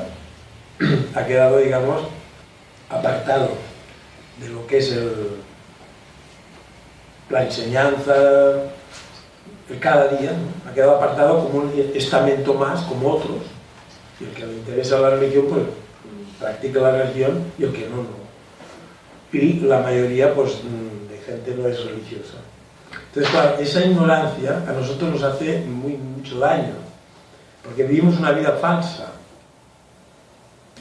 ha 1.15 1.27
quedado, 1.27 1.59
digamos, 1.59 2.03
apartado 2.89 3.51
de 4.41 4.49
lo 4.49 4.67
que 4.67 4.79
es 4.79 4.95
la 7.31 7.45
enseñanza, 7.45 8.15
el 9.69 9.79
cada 9.81 10.09
día, 10.09 10.33
ha 10.69 10.75
quedado 10.75 10.97
apartado 10.97 11.45
como 11.45 11.61
un 11.61 11.73
estamento 11.95 12.55
más, 12.55 12.83
como 12.83 13.11
otros, 13.11 13.39
y 14.21 14.25
el 14.25 14.31
que 14.31 14.47
le 14.47 14.55
interesa 14.55 15.01
la 15.01 15.11
religión, 15.11 15.47
pues 15.49 15.63
practica 16.39 16.81
la 16.81 17.03
religión, 17.03 17.45
y 17.59 17.65
el 17.65 17.73
que 17.73 17.89
no, 17.89 17.97
no. 17.97 18.23
Y 19.33 19.61
la 19.61 19.79
mayoría, 19.79 20.35
pues, 20.35 20.59
de 21.09 21.19
gente 21.19 21.55
no 21.55 21.67
es 21.69 21.83
religiosa. 21.85 22.42
Entonces, 23.15 23.69
esa 23.69 23.85
ignorancia 23.85 24.65
a 24.67 24.73
nosotros 24.73 25.11
nos 25.11 25.23
hace 25.23 25.61
muy, 25.61 25.99
mucho 25.99 26.39
daño, 26.39 26.73
porque 27.63 27.85
vivimos 27.85 28.19
una 28.19 28.33
vida 28.33 28.53
falsa, 28.53 29.13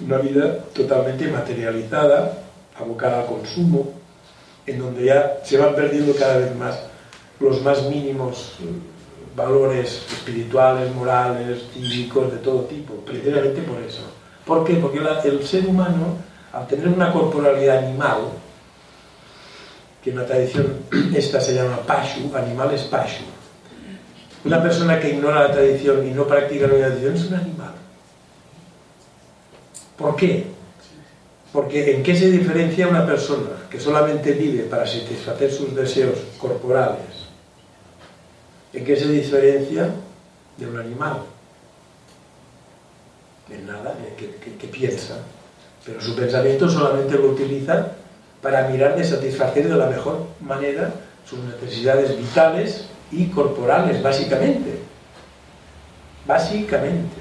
una 0.05 0.17
vida 0.17 0.59
totalmente 0.73 1.27
materializada, 1.27 2.37
abocada 2.79 3.21
al 3.21 3.25
consumo, 3.25 3.89
en 4.65 4.79
donde 4.79 5.05
ya 5.05 5.39
se 5.43 5.57
van 5.57 5.75
perdiendo 5.75 6.15
cada 6.15 6.37
vez 6.37 6.55
más 6.55 6.79
los 7.39 7.61
más 7.63 7.83
mínimos 7.89 8.55
eh, 8.61 8.65
valores 9.35 10.05
espirituales, 10.11 10.93
morales, 10.95 11.63
cívicos, 11.73 12.31
de 12.31 12.37
todo 12.37 12.61
tipo, 12.61 12.93
precisamente 13.05 13.61
por 13.61 13.81
eso. 13.81 14.03
¿Por 14.45 14.63
qué? 14.63 14.75
Porque 14.75 14.99
el 14.99 15.43
ser 15.43 15.65
humano, 15.67 16.17
al 16.53 16.67
tener 16.67 16.87
una 16.87 17.11
corporalidad 17.11 17.79
animal, 17.79 18.19
que 20.03 20.09
en 20.09 20.17
la 20.17 20.25
tradición 20.25 20.77
esta 21.15 21.39
se 21.39 21.53
llama 21.53 21.81
pashu, 21.85 22.35
animal 22.35 22.73
es 22.73 22.83
pashu, 22.83 23.23
una 24.43 24.61
persona 24.61 24.99
que 24.99 25.09
ignora 25.09 25.47
la 25.47 25.51
tradición 25.51 26.07
y 26.07 26.11
no 26.11 26.25
practica 26.25 26.67
la 26.67 26.87
tradición 26.87 27.15
es 27.15 27.25
un 27.25 27.33
animal. 27.35 27.73
¿Por 29.97 30.15
qué? 30.15 30.47
Porque 31.53 31.95
¿en 31.95 32.03
qué 32.03 32.15
se 32.15 32.31
diferencia 32.31 32.87
una 32.87 33.05
persona 33.05 33.49
que 33.69 33.79
solamente 33.79 34.31
vive 34.31 34.63
para 34.63 34.87
satisfacer 34.87 35.51
sus 35.51 35.75
deseos 35.75 36.17
corporales? 36.39 37.21
¿En 38.73 38.85
qué 38.85 38.95
se 38.95 39.09
diferencia 39.09 39.89
de 40.57 40.65
un 40.65 40.79
animal? 40.79 41.23
En 43.49 43.67
nada, 43.67 43.95
que, 44.17 44.67
piensa. 44.67 45.17
Pero 45.85 45.99
su 45.99 46.15
pensamiento 46.15 46.69
solamente 46.69 47.15
lo 47.15 47.31
utiliza 47.31 47.95
para 48.41 48.67
mirar 48.67 48.95
de 48.95 49.03
satisfacer 49.03 49.67
de 49.67 49.75
la 49.75 49.85
mejor 49.87 50.25
manera 50.39 50.91
sus 51.25 51.39
necesidades 51.39 52.17
vitales 52.17 52.85
y 53.11 53.27
corporales, 53.27 54.01
básicamente. 54.01 54.79
Básicamente. 56.25 57.17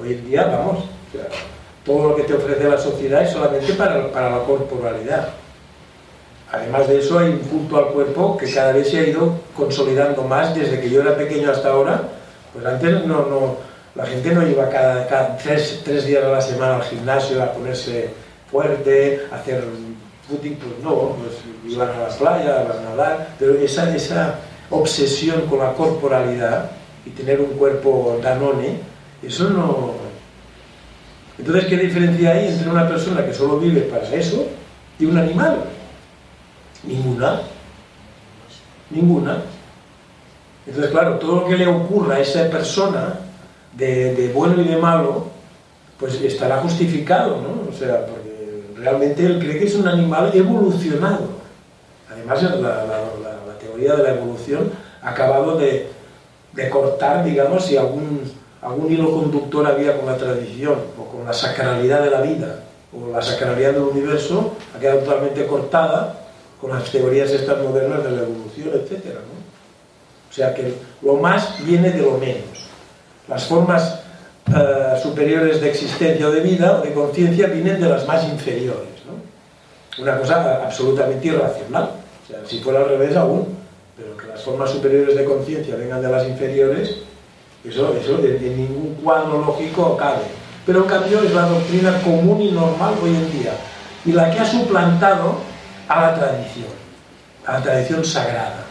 Hoy 0.00 0.14
en 0.14 0.26
día, 0.26 0.46
vamos, 0.46 0.84
todo 1.84 2.10
lo 2.10 2.16
que 2.16 2.22
te 2.22 2.34
ofrece 2.34 2.68
la 2.68 2.78
sociedad 2.78 3.22
es 3.22 3.32
solamente 3.32 3.72
para, 3.74 4.10
para 4.10 4.30
la 4.30 4.44
corporalidad. 4.44 5.28
Además 6.52 6.88
de 6.88 6.98
eso 6.98 7.18
hay 7.18 7.28
un 7.28 7.38
culto 7.38 7.78
al 7.78 7.86
cuerpo 7.92 8.36
que 8.36 8.52
cada 8.52 8.72
vez 8.72 8.90
se 8.90 8.98
ha 8.98 9.06
ido 9.06 9.34
consolidando 9.56 10.22
más 10.24 10.54
desde 10.54 10.80
que 10.80 10.90
yo 10.90 11.00
era 11.00 11.16
pequeño 11.16 11.50
hasta 11.50 11.70
ahora. 11.70 12.02
Pues 12.52 12.66
antes 12.66 13.06
no, 13.06 13.26
no, 13.26 13.56
la 13.94 14.04
gente 14.04 14.34
no 14.34 14.46
iba 14.46 14.68
cada, 14.68 15.36
tres, 15.36 15.82
tres, 15.84 16.06
días 16.06 16.24
a 16.24 16.28
la 16.28 16.40
semana 16.40 16.76
al 16.76 16.82
gimnasio 16.82 17.42
a 17.42 17.52
ponerse 17.52 18.10
fuerte, 18.50 19.26
a 19.30 19.36
hacer 19.36 19.62
footing, 20.30 20.56
pues 20.56 20.72
no, 20.82 21.16
pues 21.16 21.32
iban 21.66 21.88
a 21.90 21.98
la 21.98 22.08
playa, 22.08 22.60
a 22.60 22.90
nadar, 22.90 23.34
pero 23.38 23.54
esa, 23.54 23.94
esa 23.94 24.36
obsesión 24.70 25.42
con 25.42 25.58
la 25.58 25.72
corporalidad 25.74 26.70
y 27.04 27.10
tener 27.10 27.40
un 27.40 27.50
cuerpo 27.58 28.18
danone, 28.22 28.78
eso 29.22 29.50
no, 29.50 30.10
entonces, 31.40 31.64
¿qué 31.68 31.78
diferencia 31.78 32.32
hay 32.32 32.48
entre 32.48 32.70
una 32.70 32.86
persona 32.86 33.24
que 33.24 33.32
solo 33.32 33.58
vive 33.58 33.80
para 33.80 34.06
eso 34.14 34.46
y 34.98 35.06
un 35.06 35.16
animal? 35.16 35.64
Ninguna. 36.84 37.40
Ninguna. 38.90 39.38
Entonces, 40.66 40.90
claro, 40.90 41.18
todo 41.18 41.40
lo 41.40 41.46
que 41.46 41.56
le 41.56 41.66
ocurra 41.66 42.16
a 42.16 42.20
esa 42.20 42.50
persona, 42.50 43.20
de, 43.72 44.30
bueno 44.34 44.60
y 44.60 44.64
de 44.64 44.76
malo, 44.76 45.28
pues 45.98 46.20
estará 46.20 46.58
justificado, 46.58 47.40
¿no? 47.40 47.70
O 47.70 47.72
sea, 47.72 48.04
porque 48.04 48.19
realmente 48.80 49.24
él 49.24 49.38
cree 49.38 49.58
que 49.58 49.66
es 49.66 49.74
un 49.74 49.86
animal 49.86 50.30
evolucionado. 50.34 51.28
Además, 52.10 52.42
la, 52.42 52.84
teoría 53.60 53.94
de 53.94 54.02
la 54.02 54.14
evolución 54.14 54.72
ha 55.02 55.10
acabado 55.10 55.56
de, 55.56 55.90
cortar, 56.70 57.24
digamos, 57.24 57.66
si 57.66 57.76
algún 57.76 58.20
algún 58.62 58.92
hilo 58.92 59.10
conductor 59.10 59.66
había 59.66 59.96
con 59.96 60.06
la 60.06 60.18
tradición 60.18 60.76
o 60.98 61.04
con 61.06 61.24
la 61.24 61.32
sacralidad 61.32 62.02
de 62.02 62.10
la 62.10 62.20
vida 62.20 62.60
o 62.92 63.10
la 63.10 63.22
sacralidad 63.22 63.72
del 63.72 63.82
universo, 63.82 64.52
ha 64.76 64.78
quedado 64.78 65.00
totalmente 65.00 65.46
cortada 65.46 66.18
con 66.60 66.70
las 66.70 66.90
teorías 66.90 67.30
estas 67.30 67.58
modernas 67.62 68.04
de 68.04 68.10
la 68.10 68.22
evolución, 68.22 68.70
etc. 68.74 69.16
O 70.28 70.32
sea 70.32 70.54
que 70.54 70.74
lo 71.02 71.14
más 71.14 71.64
viene 71.64 71.90
de 71.90 72.02
lo 72.02 72.18
menos. 72.18 72.68
Las 73.28 73.44
formas 73.44 73.99
eh, 74.54 75.00
superiores 75.00 75.60
de 75.60 75.70
existencia 75.70 76.26
o 76.26 76.30
de 76.30 76.40
vida 76.40 76.78
o 76.78 76.82
de 76.82 76.92
conciencia 76.92 77.46
vienen 77.46 77.80
de 77.80 77.88
las 77.88 78.06
más 78.06 78.24
inferiores. 78.24 78.88
Una 79.98 80.18
cosa 80.18 80.64
absolutamente 80.64 81.28
irracional. 81.28 81.90
Si 82.46 82.60
fuera 82.60 82.80
al 82.80 82.88
revés 82.88 83.16
aún, 83.16 83.56
pero 83.96 84.16
que 84.16 84.26
las 84.26 84.42
formas 84.42 84.70
superiores 84.70 85.16
de 85.16 85.24
conciencia 85.24 85.76
vengan 85.76 86.00
de 86.00 86.08
las 86.08 86.26
inferiores, 86.26 86.96
eso, 87.64 87.94
eso 87.94 88.18
en, 88.18 88.56
ningún 88.56 88.94
cuadro 89.02 89.38
lógico 89.38 89.96
cabe. 89.96 90.22
Pero 90.64 90.84
en 90.84 90.88
cambio 90.88 91.22
es 91.22 91.32
la 91.34 91.46
doctrina 91.46 92.00
común 92.02 92.40
y 92.40 92.50
normal 92.50 92.94
hoy 93.02 93.10
en 93.10 93.32
día. 93.32 93.52
Y 94.04 94.12
la 94.12 94.30
que 94.30 94.40
ha 94.40 94.44
suplantado 94.44 95.36
a 95.86 96.00
la 96.02 96.14
tradición, 96.14 96.68
a 97.46 97.52
la 97.52 97.62
tradición 97.62 98.04
sagrada. 98.04 98.64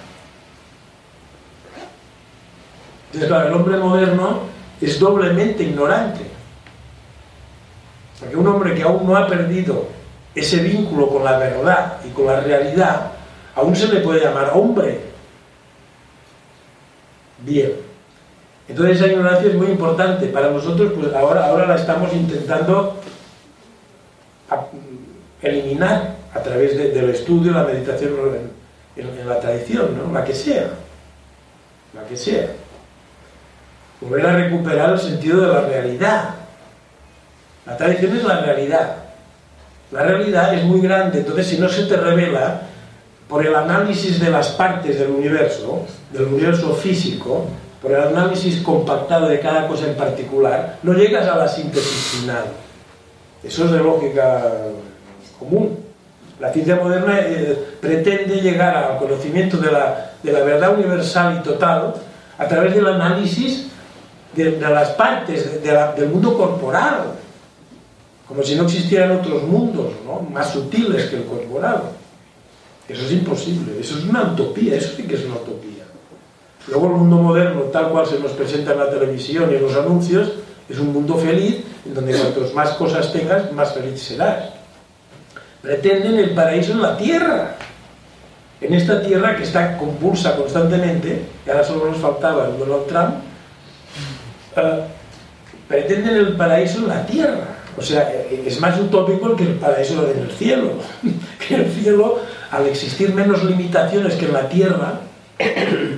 Entonces, 3.07 3.29
claro, 3.29 3.47
el 3.47 3.53
hombre 3.53 3.77
moderno 3.77 4.48
es 4.81 4.99
doblemente 4.99 5.63
ignorante. 5.63 6.21
Porque 8.19 8.35
un 8.35 8.47
hombre 8.47 8.75
que 8.75 8.83
aún 8.83 9.07
no 9.07 9.15
ha 9.15 9.27
perdido 9.27 9.87
ese 10.35 10.57
vínculo 10.57 11.09
con 11.09 11.23
la 11.23 11.37
verdad 11.37 11.97
y 12.05 12.09
con 12.09 12.25
la 12.25 12.39
realidad, 12.41 13.11
aún 13.55 13.75
se 13.75 13.87
le 13.87 14.01
puede 14.01 14.21
llamar 14.21 14.51
hombre. 14.53 14.99
Bien. 17.39 17.73
Entonces 18.67 18.97
esa 18.97 19.07
ignorancia 19.07 19.49
es 19.49 19.55
muy 19.55 19.67
importante. 19.67 20.27
Para 20.27 20.51
nosotros, 20.51 20.93
pues 20.93 21.13
ahora, 21.13 21.47
ahora 21.47 21.65
la 21.65 21.75
estamos 21.75 22.13
intentando 22.13 22.95
eliminar 25.41 26.15
a 26.33 26.39
través 26.41 26.77
del 26.77 27.09
estudio, 27.09 27.51
la 27.51 27.63
meditación 27.63 28.13
en, 28.95 29.27
la 29.27 29.39
tradición, 29.39 29.97
¿no? 29.97 30.13
la 30.13 30.23
que 30.23 30.33
sea. 30.33 30.69
La 31.93 32.03
que 32.07 32.15
sea. 32.15 32.47
Volver 34.01 34.25
a 34.25 34.35
recuperar 34.35 34.93
el 34.93 34.99
sentido 34.99 35.41
de 35.41 35.47
la 35.47 35.61
realidad. 35.61 36.29
La 37.65 37.77
tradición 37.77 38.15
es 38.15 38.23
la 38.23 38.41
realidad. 38.41 38.95
La 39.91 40.03
realidad 40.03 40.53
es 40.53 40.63
muy 40.63 40.81
grande, 40.81 41.19
entonces 41.19 41.47
si 41.47 41.57
no 41.57 41.67
se 41.67 41.83
te 41.83 41.97
revela 41.97 42.61
por 43.27 43.45
el 43.45 43.55
análisis 43.55 44.19
de 44.19 44.29
las 44.29 44.49
partes 44.49 44.99
del 44.99 45.09
universo, 45.09 45.85
del 46.11 46.25
universo 46.25 46.73
físico, 46.73 47.47
por 47.81 47.91
el 47.91 48.01
análisis 48.01 48.61
compactado 48.61 49.27
de 49.27 49.39
cada 49.39 49.67
cosa 49.67 49.87
en 49.87 49.95
particular, 49.95 50.77
no 50.83 50.93
llegas 50.93 51.27
a 51.27 51.37
la 51.37 51.47
síntesis 51.47 52.19
final. 52.19 52.45
Eso 53.43 53.65
es 53.65 53.71
de 53.71 53.79
lógica 53.79 54.43
común. 55.37 55.79
La 56.39 56.51
ciencia 56.51 56.75
moderna 56.75 57.19
eh, 57.19 57.57
pretende 57.79 58.41
llegar 58.41 58.75
al 58.75 58.97
conocimiento 58.97 59.57
de 59.57 59.71
la, 59.71 60.11
de 60.21 60.31
la, 60.31 60.41
verdad 60.41 60.73
universal 60.73 61.37
y 61.39 61.43
total 61.43 61.93
a 62.37 62.47
través 62.47 62.75
del 62.75 62.87
análisis 62.87 63.67
de, 64.33 64.59
las 64.59 64.89
partes 64.89 65.63
de 65.63 65.71
del 65.97 66.09
mundo 66.09 66.37
corporal, 66.37 67.13
como 68.27 68.43
si 68.43 68.55
no 68.55 68.63
existieran 68.63 69.11
otros 69.11 69.43
mundos 69.43 69.93
¿no? 70.05 70.21
más 70.21 70.51
sutiles 70.51 71.05
que 71.05 71.17
el 71.17 71.25
corporal. 71.25 71.83
Eso 72.87 73.05
es 73.05 73.11
imposible, 73.11 73.79
eso 73.79 73.97
es 73.97 74.05
una 74.05 74.23
utopía, 74.23 74.75
eso 74.75 74.95
sí 74.95 75.03
que 75.03 75.15
es 75.15 75.25
una 75.25 75.35
utopía. 75.35 75.85
Luego 76.67 76.87
el 76.87 76.93
mundo 76.93 77.17
moderno, 77.17 77.61
tal 77.63 77.89
cual 77.89 78.05
se 78.05 78.19
nos 78.19 78.31
presenta 78.31 78.73
en 78.73 78.79
la 78.79 78.89
televisión 78.89 79.51
y 79.51 79.55
en 79.55 79.61
los 79.61 79.75
anuncios, 79.75 80.31
es 80.67 80.77
un 80.79 80.93
mundo 80.93 81.15
feliz, 81.15 81.63
en 81.85 81.93
donde 81.93 82.13
cuantos 82.13 82.53
más 82.53 82.71
cosas 82.71 83.11
tengas, 83.11 83.51
más 83.51 83.73
feliz 83.73 84.01
serás. 84.01 84.49
Pretenden 85.61 86.17
el 86.19 86.31
paraíso 86.31 86.73
en 86.73 86.81
la 86.81 86.97
tierra. 86.97 87.55
En 88.61 88.73
esta 88.73 89.01
tierra 89.01 89.35
que 89.35 89.43
está 89.43 89.77
convulsa 89.77 90.35
constantemente, 90.35 91.25
y 91.45 91.49
ahora 91.49 91.63
solo 91.63 91.85
nos 91.85 91.97
faltaba 91.97 92.47
el 92.47 92.59
Donald 92.59 92.87
Trump, 92.87 93.15
pretenden 95.67 96.15
el 96.15 96.35
paraíso 96.35 96.79
en 96.79 96.87
la 96.87 97.05
tierra. 97.05 97.47
O 97.77 97.81
sea, 97.81 98.11
es 98.45 98.59
más 98.59 98.79
utópico 98.79 99.35
que 99.35 99.43
el 99.43 99.53
paraíso 99.53 100.09
en 100.11 100.19
el 100.19 100.31
cielo. 100.31 100.73
que 101.47 101.55
el 101.55 101.71
cielo, 101.71 102.19
al 102.51 102.67
existir 102.67 103.13
menos 103.13 103.43
limitaciones 103.43 104.15
que 104.15 104.25
en 104.25 104.33
la 104.33 104.49
tierra, 104.49 105.01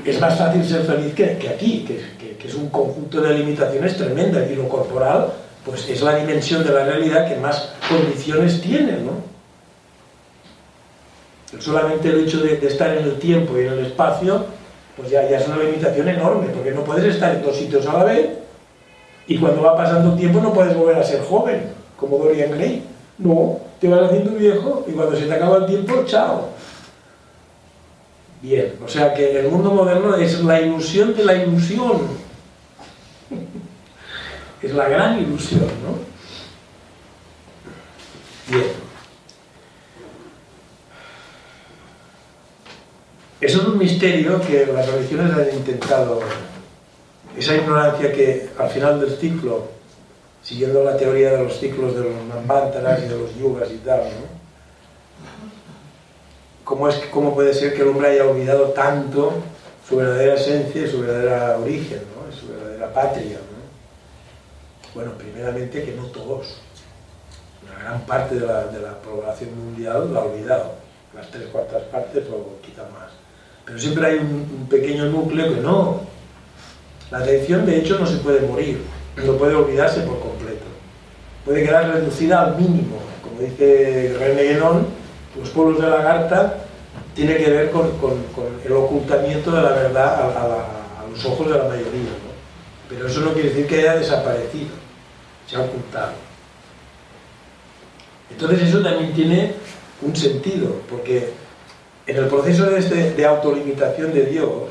es 0.05 0.21
más 0.21 0.37
fácil 0.37 0.63
ser 0.63 0.83
feliz 0.83 1.15
que, 1.15 1.37
que 1.37 1.49
aquí, 1.49 1.85
que, 1.87 2.37
que, 2.37 2.47
es 2.47 2.55
un 2.55 2.69
conjunto 2.69 3.21
de 3.21 3.33
limitaciones 3.33 3.97
tremenda. 3.97 4.45
Y 4.45 4.55
lo 4.55 4.67
corporal, 4.67 5.27
pues 5.65 5.89
es 5.89 6.01
la 6.01 6.15
dimensión 6.15 6.63
de 6.63 6.71
la 6.71 6.85
realidad 6.85 7.27
que 7.27 7.37
más 7.37 7.69
condiciones 7.89 8.61
tiene, 8.61 8.93
¿no? 8.93 9.31
Solamente 11.59 12.09
el 12.09 12.25
hecho 12.25 12.39
de, 12.39 12.65
estar 12.65 12.95
en 12.95 13.03
el 13.03 13.19
tiempo 13.19 13.57
y 13.57 13.61
en 13.61 13.73
el 13.73 13.85
espacio, 13.87 14.45
pues 14.97 15.09
ya, 15.09 15.27
ya, 15.29 15.37
es 15.37 15.47
una 15.47 15.57
limitación 15.57 16.07
enorme, 16.07 16.47
porque 16.47 16.71
no 16.71 16.83
puedes 16.83 17.05
estar 17.05 17.35
en 17.35 17.41
dos 17.41 17.55
sitios 17.55 17.85
a 17.87 17.97
la 17.97 18.03
vez 18.03 18.29
y 19.27 19.37
cuando 19.37 19.61
va 19.61 19.77
pasando 19.77 20.11
el 20.11 20.19
tiempo 20.19 20.41
no 20.41 20.53
puedes 20.53 20.75
volver 20.75 20.97
a 20.97 21.03
ser 21.03 21.21
joven, 21.21 21.63
como 21.97 22.17
Dorian 22.17 22.51
Gray. 22.51 22.83
No, 23.17 23.59
te 23.79 23.87
vas 23.87 24.09
haciendo 24.09 24.31
viejo 24.31 24.85
y 24.87 24.91
cuando 24.91 25.15
se 25.15 25.25
te 25.25 25.33
acaba 25.33 25.57
el 25.57 25.65
tiempo, 25.67 26.03
chao. 26.05 26.49
Bien, 28.41 28.73
o 28.83 28.87
sea 28.87 29.13
que 29.13 29.39
el 29.39 29.49
mundo 29.49 29.71
moderno 29.71 30.15
es 30.15 30.43
la 30.43 30.59
ilusión 30.59 31.15
de 31.15 31.23
la 31.23 31.35
ilusión. 31.35 32.01
es 34.61 34.73
la 34.73 34.89
gran 34.89 35.19
ilusión, 35.19 35.61
¿no? 35.61 35.99
Bien. 38.47 38.90
Eso 43.41 43.59
es 43.59 43.67
un 43.69 43.79
misterio 43.79 44.39
que 44.39 44.67
las 44.67 44.87
religiones 44.87 45.33
han 45.33 45.51
intentado, 45.51 46.19
esa 47.35 47.55
ignorancia 47.55 48.11
que 48.13 48.51
al 48.55 48.69
final 48.69 49.01
del 49.01 49.17
ciclo, 49.17 49.63
siguiendo 50.43 50.83
la 50.83 50.95
teoría 50.95 51.31
de 51.31 51.43
los 51.45 51.57
ciclos 51.59 51.95
de 51.95 52.03
los 52.03 52.23
Manvantaras 52.25 53.01
y 53.01 53.07
de 53.07 53.17
los 53.17 53.35
yugas 53.35 53.71
y 53.71 53.77
tal, 53.77 54.01
¿no? 54.03 54.41
¿Cómo, 56.63 56.87
es, 56.87 56.97
¿Cómo 57.11 57.33
puede 57.33 57.55
ser 57.55 57.73
que 57.73 57.81
el 57.81 57.87
hombre 57.87 58.09
haya 58.09 58.27
olvidado 58.27 58.65
tanto 58.73 59.33
su 59.89 59.97
verdadera 59.97 60.35
esencia 60.35 60.83
y 60.83 60.87
su 60.87 61.01
verdadera 61.01 61.57
origen, 61.57 62.03
¿no? 62.15 62.31
su 62.31 62.47
verdadera 62.47 62.93
patria? 62.93 63.37
¿no? 63.39 64.93
Bueno, 64.93 65.13
primeramente 65.17 65.83
que 65.83 65.93
no 65.93 66.05
todos. 66.05 66.61
Una 67.63 67.79
gran 67.83 68.05
parte 68.05 68.35
de 68.35 68.45
la, 68.45 69.01
población 69.01 69.57
mundial 69.57 70.13
la 70.13 70.19
ha 70.19 70.25
olvidado. 70.25 70.75
Las 71.15 71.29
tres 71.31 71.47
cuartas 71.47 71.81
partes 71.85 72.23
o 72.29 72.61
quizá 72.61 72.83
más 72.83 73.11
pero 73.71 73.79
siempre 73.79 74.05
hay 74.05 74.17
un, 74.17 74.45
un, 74.59 74.67
pequeño 74.67 75.05
núcleo 75.05 75.55
que 75.55 75.61
no. 75.61 76.01
La 77.09 77.19
atención, 77.19 77.65
de 77.65 77.77
hecho, 77.77 77.97
no 77.97 78.05
se 78.05 78.17
puede 78.17 78.45
morir, 78.45 78.81
no 79.15 79.37
puede 79.37 79.55
olvidarse 79.55 80.01
por 80.01 80.19
completo. 80.19 80.65
Puede 81.45 81.63
quedar 81.63 81.89
reducida 81.89 82.41
al 82.41 82.57
mínimo. 82.57 82.97
Como 83.23 83.39
dice 83.39 84.13
René 84.19 84.43
Guénon, 84.43 84.87
los 85.39 85.49
pueblos 85.51 85.81
de 85.81 85.89
Lagarta 85.89 86.65
tiene 87.15 87.37
que 87.37 87.49
ver 87.49 87.71
con, 87.71 87.91
con, 87.91 88.21
con 88.35 88.47
el 88.61 88.73
ocultamiento 88.73 89.51
de 89.51 89.61
la 89.61 89.69
verdad 89.69 90.15
a, 90.15 90.25
a, 90.25 90.47
la, 90.49 90.55
a 90.55 91.07
los 91.09 91.23
ojos 91.23 91.49
de 91.49 91.57
la 91.57 91.63
mayoría. 91.63 92.11
¿no? 92.11 92.31
Pero 92.89 93.07
eso 93.07 93.21
no 93.21 93.31
quiere 93.31 93.51
decir 93.51 93.67
que 93.67 93.79
haya 93.79 93.95
desaparecido, 93.95 94.71
se 95.47 95.55
ha 95.55 95.61
ocultado. 95.61 96.11
Entonces 98.31 98.67
eso 98.67 98.81
también 98.81 99.13
tiene 99.13 99.53
un 100.01 100.13
sentido, 100.13 100.75
porque 100.89 101.40
en 102.07 102.17
el 102.17 102.27
proceso 102.27 102.65
de, 102.65 102.79
este, 102.79 103.25
autolimitación 103.25 104.13
de 104.13 104.25
Dios, 104.25 104.69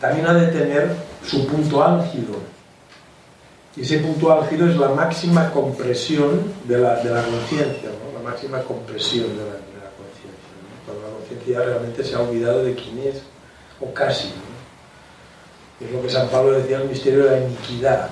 también 0.00 0.26
ha 0.26 0.34
de 0.34 0.48
tener 0.48 0.90
su 1.24 1.46
punto 1.46 1.82
álgido. 1.82 2.34
Y 3.76 3.82
ese 3.82 3.98
punto 3.98 4.32
álgido 4.32 4.68
es 4.68 4.76
la 4.76 4.88
máxima 4.88 5.50
compresión 5.50 6.52
de 6.64 6.78
la, 6.78 6.96
de 6.96 7.10
la 7.10 7.22
conciencia, 7.22 7.90
la 8.14 8.30
máxima 8.30 8.62
compresión 8.62 9.28
de 9.28 9.44
la, 9.44 9.90
conciencia. 9.96 10.50
Cuando 10.86 11.02
la 11.02 11.16
conciencia 11.16 11.62
realmente 11.62 12.04
se 12.04 12.14
ha 12.14 12.20
olvidado 12.20 12.64
de 12.64 12.74
quién 12.74 12.98
es, 12.98 13.22
o 13.80 13.92
casi. 13.92 14.28
¿no? 14.28 15.86
Es 15.86 15.92
lo 15.92 16.02
que 16.02 16.10
San 16.10 16.28
Pablo 16.28 16.52
decía, 16.52 16.78
el 16.78 16.88
misterio 16.88 17.24
de 17.24 17.30
la 17.30 17.46
iniquidad. 17.46 18.10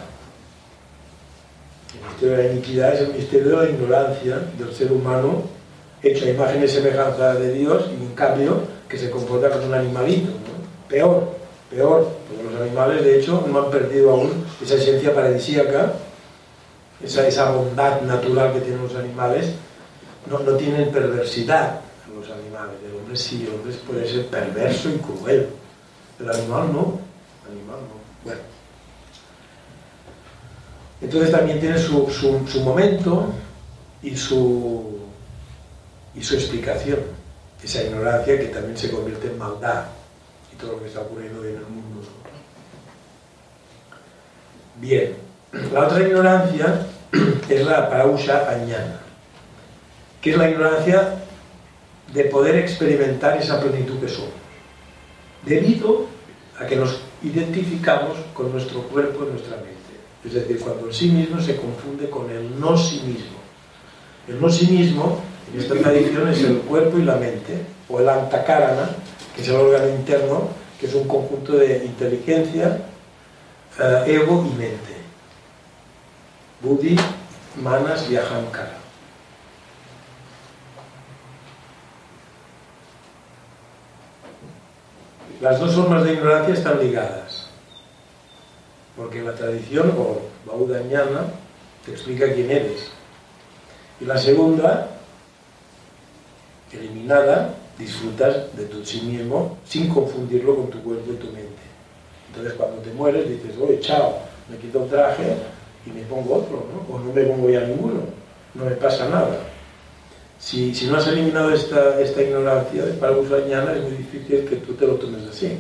El 1.95 2.09
misterio 2.09 2.37
de 2.37 2.43
la 2.43 2.53
iniquidad 2.53 2.95
es 2.95 3.01
el 3.01 3.15
misterio 3.15 3.51
de 3.51 3.67
la 3.67 3.71
ignorancia 3.71 4.39
del 4.59 4.75
ser 4.75 4.91
humano 4.91 5.43
hecho 6.03 6.25
a 6.27 6.31
imagen 6.31 6.65
y 6.65 6.69
semejanza 6.69 7.35
de 7.35 7.53
Dios 7.53 7.85
y 7.91 8.03
en 8.03 8.15
cambio 8.15 8.63
que 8.89 8.99
se 8.99 9.11
comporta 9.11 9.51
como 9.51 9.67
un 9.67 9.75
animalito, 9.75 10.31
¿no? 10.31 10.89
peor, 10.89 11.29
peor, 11.71 12.09
porque 12.29 12.53
los 12.53 12.61
animales 12.61 13.05
de 13.05 13.21
hecho 13.21 13.45
no 13.51 13.61
han 13.61 13.71
perdido 13.71 14.11
aún 14.11 14.45
esa 14.63 14.75
esencia 14.75 15.15
paradisíaca, 15.15 15.95
esa, 17.03 17.27
esa 17.27 17.51
bondad 17.53 18.03
natural 18.03 18.53
que 18.53 18.61
tienen 18.61 18.83
los 18.83 18.95
animales, 18.95 19.53
no, 20.29 20.39
no 20.41 20.53
tienen 20.53 20.91
perversidad 20.91 21.81
los 22.15 22.31
animales, 22.31 22.77
el 22.85 22.97
hombre 22.97 23.17
sí, 23.17 23.47
el 23.49 23.55
hombre 23.55 23.73
puede 23.87 24.09
ser 24.09 24.27
perverso 24.27 24.91
y 24.91 24.99
cruel, 24.99 25.49
el 26.21 26.31
animal 26.31 26.73
no, 26.73 27.01
el 27.47 27.59
animal 27.59 27.81
no, 27.81 28.25
bueno. 28.25 28.41
Entonces 31.01 31.33
también 31.33 31.59
tiene 31.59 31.79
su, 31.79 32.09
su, 32.11 32.47
su 32.47 32.61
momento 32.61 33.27
y 34.03 34.17
su 34.17 35.02
y 36.15 36.23
su 36.23 36.35
explicación, 36.35 37.01
esa 37.63 37.83
ignorancia 37.83 38.39
que 38.39 38.47
también 38.47 38.77
se 38.77 38.91
convierte 38.91 39.29
en 39.29 39.39
maldad 39.39 39.85
y 40.53 40.57
todo 40.57 40.73
lo 40.73 40.81
que 40.81 40.89
está 40.89 41.01
ocurriendo 41.01 41.45
en 41.45 41.57
el 41.57 41.67
mundo. 41.67 42.01
Bien, 44.77 45.15
la 45.73 45.87
otra 45.87 46.01
ignorancia 46.01 46.87
es 47.49 47.67
la 47.67 47.89
parausha 47.89 48.51
añana, 48.51 49.01
que 50.21 50.31
es 50.31 50.37
la 50.37 50.51
ignorancia 50.51 51.19
de 52.13 52.25
poder 52.25 52.57
experimentar 52.57 53.39
esa 53.39 53.61
plenitud 53.61 54.01
que 54.01 54.09
somos, 54.09 54.31
debido 55.45 56.07
a 56.59 56.67
que 56.67 56.77
nos 56.77 57.01
identificamos 57.23 58.19
con 58.35 58.53
nuestro 58.53 58.83
cuerpo 58.83 59.25
y 59.25 59.33
nuestra 59.33 59.57
mente. 59.57 59.73
Es 60.25 60.35
decir, 60.35 60.61
cuando 60.61 60.87
el 60.87 60.95
sí 60.95 61.09
mismo 61.09 61.41
se 61.41 61.57
confunde 61.57 62.09
con 62.09 62.31
el 62.31 62.59
no 62.61 62.77
sí 62.77 63.03
mismo. 63.07 63.39
El 64.29 64.41
no 64.41 64.49
sí 64.49 64.67
mismo 64.67 65.21
esta 65.57 65.75
tradición 65.75 66.29
es 66.29 66.43
el 66.45 66.59
cuerpo 66.61 66.99
y 66.99 67.03
la 67.03 67.17
mente, 67.17 67.67
o 67.89 68.01
el 68.01 68.09
antakarana, 68.09 68.89
que 69.35 69.43
es 69.43 69.49
el 69.49 69.57
órgano 69.57 69.89
interno, 69.89 70.49
que 70.81 70.87
es 70.87 70.95
un 70.95 71.07
conjunto 71.07 71.53
de 71.53 71.85
inteligencia, 71.85 72.81
uh, 73.79 74.09
ego 74.09 74.47
y 74.47 74.59
mente. 74.59 74.97
Buddhi, 76.61 76.97
manas 77.61 78.09
y 78.09 78.17
ahankara. 78.17 78.79
Las 85.41 85.59
dos 85.59 85.75
formas 85.75 86.05
de 86.05 86.13
ignorancia 86.13 86.55
están 86.55 86.79
ligadas, 86.79 87.49
porque 88.97 89.23
la 89.23 89.35
tradición, 89.35 89.93
o 89.99 90.21
Baudañana, 90.47 91.25
te 91.85 91.91
explica 91.91 92.33
quién 92.33 92.51
eres. 92.51 92.91
Y 94.01 94.05
la 94.05 94.17
segunda 94.19 95.02
eliminada, 96.73 97.55
disfrutas 97.79 98.57
de 98.57 98.65
tu 98.65 98.85
sí 98.85 99.01
mismo 99.03 99.59
sin 99.65 99.89
confundirlo 99.89 100.57
con 100.57 100.71
tu 100.71 100.83
cuerpo 100.83 101.13
y 101.13 101.17
tu 101.17 101.27
mente. 101.27 101.63
Entonces 102.29 102.55
cuando 102.55 102.79
te 102.79 102.93
mueres 102.93 103.29
dices, 103.29 103.55
oye, 103.61 103.81
chao, 103.81 104.19
me 104.49 104.57
quito 104.57 104.85
el 104.85 104.91
traje 104.91 105.37
y 105.87 105.91
me 105.91 106.03
pongo 106.03 106.37
otro, 106.37 106.67
¿no? 106.73 106.95
o 106.95 106.99
no 106.99 107.13
me 107.13 107.23
pongo 107.25 107.51
ya 107.51 107.61
ninguno, 107.61 108.01
no 108.55 108.65
me 108.65 108.73
pasa 108.73 109.09
nada. 109.09 109.39
Si, 110.39 110.75
si 110.75 110.87
no 110.87 110.97
has 110.97 111.07
eliminado 111.07 111.53
esta, 111.53 112.01
esta 112.01 112.23
ignorancia 112.23 112.85
de 112.85 112.93
para 112.95 113.13
mañana 113.13 113.75
es 113.75 113.83
muy 113.83 113.93
difícil 113.93 114.45
que 114.49 114.57
tú 114.57 114.75
te 114.75 114.87
lo 114.87 114.95
tomes 114.95 115.29
así. 115.29 115.59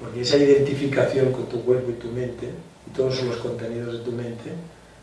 porque 0.00 0.22
esa 0.22 0.36
identificación 0.36 1.32
con 1.32 1.46
tu 1.46 1.62
cuerpo 1.62 1.90
y 1.90 1.94
tu 1.94 2.08
mente, 2.08 2.48
y 2.86 2.96
todos 2.96 3.22
los 3.22 3.36
contenidos 3.36 3.92
de 3.92 3.98
tu 4.04 4.12
mente, 4.12 4.52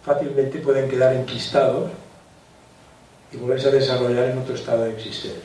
fácilmente 0.03 0.59
pueden 0.59 0.89
quedar 0.89 1.13
enquistados 1.15 1.91
y 3.33 3.37
volverse 3.37 3.69
a 3.69 3.71
desarrollar 3.71 4.29
en 4.29 4.37
otro 4.37 4.55
estado 4.55 4.83
de 4.83 4.93
existencia. 4.93 5.41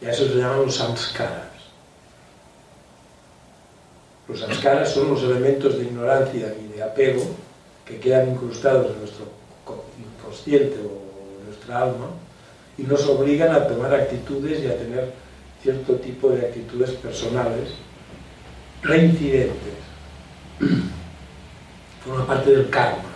Y 0.00 0.06
a 0.06 0.10
eso 0.10 0.26
se 0.26 0.34
llaman 0.34 0.62
los 0.62 0.74
samskaras. 0.74 1.52
Los 4.28 4.40
samskaras 4.40 4.90
son 4.90 5.10
los 5.10 5.22
elementos 5.22 5.78
de 5.78 5.84
ignorancia 5.84 6.54
y 6.60 6.76
de 6.76 6.82
apego 6.82 7.22
que 7.86 8.00
quedan 8.00 8.30
incrustados 8.30 8.92
en 8.92 8.98
nuestro 9.00 9.26
inconsciente 10.18 10.76
o 10.76 11.38
en 11.38 11.46
nuestra 11.46 11.82
alma 11.82 12.06
y 12.78 12.82
nos 12.82 13.06
obligan 13.06 13.54
a 13.54 13.66
tomar 13.66 13.94
actitudes 13.94 14.62
y 14.62 14.66
a 14.66 14.78
tener 14.78 15.12
cierto 15.62 15.94
tipo 15.96 16.30
de 16.30 16.46
actitudes 16.46 16.90
personales 16.92 17.74
reincidentes. 18.82 19.74
Forma 22.04 22.26
parte 22.26 22.50
del 22.50 22.68
karma. 22.70 23.11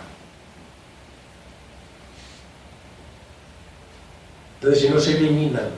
Entonces, 4.59 4.81
si 4.81 4.89
no 4.89 4.99
se 4.99 5.17
eliminan 5.17 5.69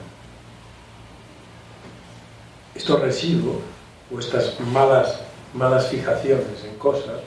estos 2.74 3.00
residuos 3.02 3.58
o 4.14 4.20
estas 4.20 4.60
malas, 4.72 5.20
malas 5.54 5.88
fijaciones 5.88 6.64
en 6.66 6.78
cosas, 6.78 7.20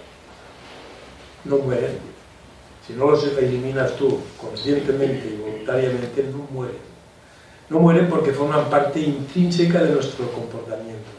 no 1.44 1.58
mueren. 1.58 1.98
Si 2.86 2.94
no 2.94 3.10
los 3.10 3.24
eliminas 3.24 3.96
tú 3.96 4.18
conscientemente 4.40 5.28
y 5.28 5.36
voluntariamente, 5.36 6.24
no 6.32 6.46
mueren. 6.50 6.92
No 7.68 7.78
mueren 7.78 8.08
porque 8.08 8.32
forman 8.32 8.68
parte 8.68 9.00
intrínseca 9.00 9.82
de 9.82 9.90
nuestro 9.90 10.30
comportamiento. 10.32 11.10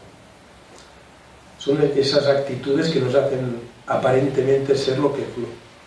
Son 1.58 1.80
esas 1.96 2.26
actitudes 2.26 2.90
que 2.90 3.00
nos 3.00 3.14
hacen 3.14 3.60
aparentemente 3.86 4.76
ser 4.76 4.98
lo 4.98 5.14
que, 5.14 5.24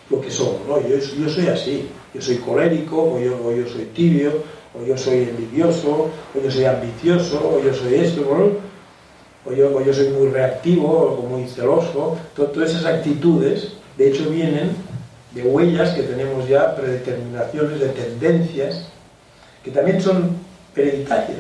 lo 0.10 0.22
que 0.22 0.32
somos. 0.32 0.66
¿no? 0.68 0.82
Yo, 0.82 0.98
yo 0.98 1.30
soy 1.30 1.48
así, 1.48 1.88
yo 2.18 2.22
soy 2.24 2.38
colérico, 2.38 3.14
o 3.14 3.20
yo, 3.20 3.38
o 3.46 3.52
yo 3.52 3.68
soy 3.68 3.86
tibio, 3.94 4.44
o 4.74 4.84
yo 4.84 4.98
soy 4.98 5.30
envidioso, 5.30 6.10
o 6.34 6.42
yo 6.44 6.50
soy 6.50 6.66
ambicioso, 6.66 7.38
o 7.38 7.64
yo 7.64 7.72
soy 7.74 7.94
esto, 7.96 8.22
o, 9.46 9.54
yo, 9.54 9.78
o 9.78 9.82
yo 9.82 9.94
soy 9.94 10.10
muy 10.10 10.30
reactivo, 10.30 10.88
o 10.88 11.22
muy 11.22 11.48
celoso. 11.48 12.18
Todas 12.36 12.72
esas 12.72 12.86
actitudes, 12.86 13.74
de 13.98 14.10
hecho, 14.10 14.30
vienen 14.30 14.72
de 15.32 15.44
huellas 15.44 15.92
que 15.92 16.02
tenemos 16.02 16.48
ya, 16.50 16.76
predeterminaciones 16.76 17.80
de 17.80 17.90
tendencias, 17.90 18.88
que 19.64 19.70
también 19.70 20.02
son 20.02 20.38
hereditarias. 20.76 21.38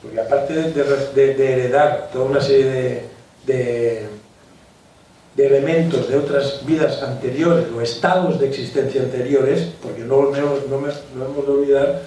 Porque 0.00 0.20
aparte 0.20 0.54
de, 0.54 1.52
heredar 1.52 2.08
toda 2.10 2.24
una 2.24 2.40
serie 2.40 2.64
de 2.64 3.10
de 3.46 4.08
elementos 5.36 6.08
de 6.08 6.18
otras 6.18 6.64
vidas 6.66 7.02
anteriores 7.02 7.66
o 7.74 7.80
estados 7.80 8.38
de 8.40 8.48
existencia 8.48 9.02
anteriores, 9.02 9.72
porque 9.82 10.00
no, 10.00 10.22
no, 10.22 10.30
no, 10.68 11.24
hemos 11.24 11.46
de 11.46 11.52
olvidar 11.52 12.02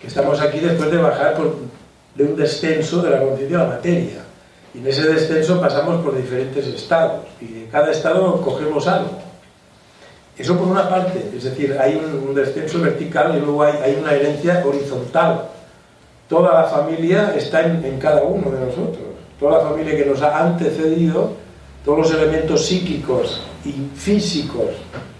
que 0.00 0.06
estamos 0.06 0.40
aquí 0.40 0.60
después 0.60 0.90
de 0.90 0.98
bajar 0.98 1.36
de 2.14 2.24
un 2.24 2.36
descenso 2.36 3.00
de 3.02 3.10
la 3.10 3.20
conciencia 3.20 3.58
de 3.58 3.64
la 3.64 3.70
materia. 3.70 4.24
Y 4.74 4.78
en 4.78 4.86
ese 4.86 5.02
descenso 5.02 5.60
pasamos 5.60 6.02
por 6.02 6.16
diferentes 6.16 6.66
estados, 6.66 7.24
y 7.40 7.46
de 7.46 7.66
cada 7.68 7.90
estado 7.90 8.40
cogemos 8.40 8.86
algo. 8.86 9.18
Eso 10.36 10.56
por 10.56 10.66
una 10.66 10.88
parte, 10.88 11.30
es 11.36 11.44
decir, 11.44 11.76
hay 11.78 11.94
un, 11.96 12.34
descenso 12.34 12.80
vertical 12.80 13.36
y 13.36 13.40
luego 13.40 13.62
hay, 13.62 13.74
hay, 13.84 13.98
una 14.00 14.14
herencia 14.14 14.64
horizontal. 14.64 15.48
Toda 16.26 16.54
la 16.54 16.64
familia 16.64 17.34
está 17.36 17.62
en 17.62 17.98
cada 17.98 18.22
uno 18.22 18.50
de 18.50 18.64
nosotros. 18.64 19.04
Toda 19.38 19.58
la 19.58 19.68
familia 19.68 19.94
que 19.94 20.06
nos 20.06 20.22
ha 20.22 20.42
antecedido 20.42 21.41
todos 21.84 21.98
los 21.98 22.12
elementos 22.12 22.66
psíquicos 22.66 23.40
y 23.64 23.72
físicos 23.96 24.70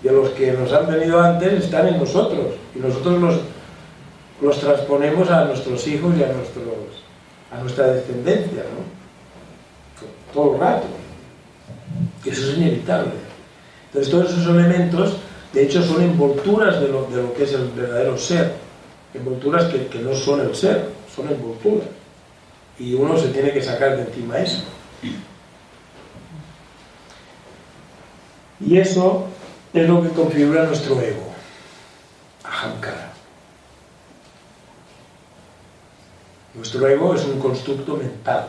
de 0.03 0.13
los 0.13 0.31
que 0.31 0.53
nos 0.53 0.73
han 0.73 0.87
venido 0.87 1.21
antes 1.21 1.65
están 1.65 1.89
en 1.89 1.99
nosotros 1.99 2.55
y 2.75 2.79
nosotros 2.79 3.21
los, 3.21 3.41
los 4.41 4.59
transponemos 4.59 5.31
a 5.31 5.45
nuestros 5.45 5.87
hijos 5.87 6.15
y 6.17 6.23
a, 6.23 6.33
nuestros, 6.33 6.67
a 7.51 7.61
nuestra 7.61 7.87
descendencia, 7.89 8.63
¿no? 8.63 10.33
Todo 10.33 10.55
el 10.55 10.61
rato. 10.61 10.87
Eso 12.25 12.51
es 12.51 12.57
inevitable. 12.57 13.13
Entonces 13.87 14.11
todos 14.11 14.31
esos 14.31 14.47
elementos, 14.47 15.17
de 15.53 15.65
hecho, 15.65 15.83
son 15.83 16.03
envolturas 16.03 16.81
de 16.81 16.89
lo, 16.89 17.05
de 17.07 17.23
lo 17.23 17.35
que 17.35 17.45
es 17.45 17.53
el 17.53 17.69
verdadero 17.69 18.17
ser. 18.17 18.55
Envolturas 19.13 19.65
que, 19.65 19.87
que 19.89 19.99
no 19.99 20.15
son 20.15 20.41
el 20.41 20.55
ser, 20.55 20.89
son 21.15 21.29
envolturas. 21.29 21.89
Y 22.79 22.95
uno 22.95 23.19
se 23.19 23.29
tiene 23.29 23.53
que 23.53 23.63
sacar 23.63 23.97
de 23.97 24.05
encima 24.05 24.39
eso. 24.39 24.63
Y 28.67 28.79
eso 28.79 29.27
es 29.73 29.89
lo 29.89 30.03
que 30.03 30.11
configura 30.11 30.65
nuestro 30.65 31.01
ego, 31.01 31.33
ahamkara. 32.45 33.13
Nuestro 36.55 36.87
ego 36.87 37.15
es 37.15 37.25
un 37.25 37.41
constructo 37.41 37.97
mental. 37.97 38.49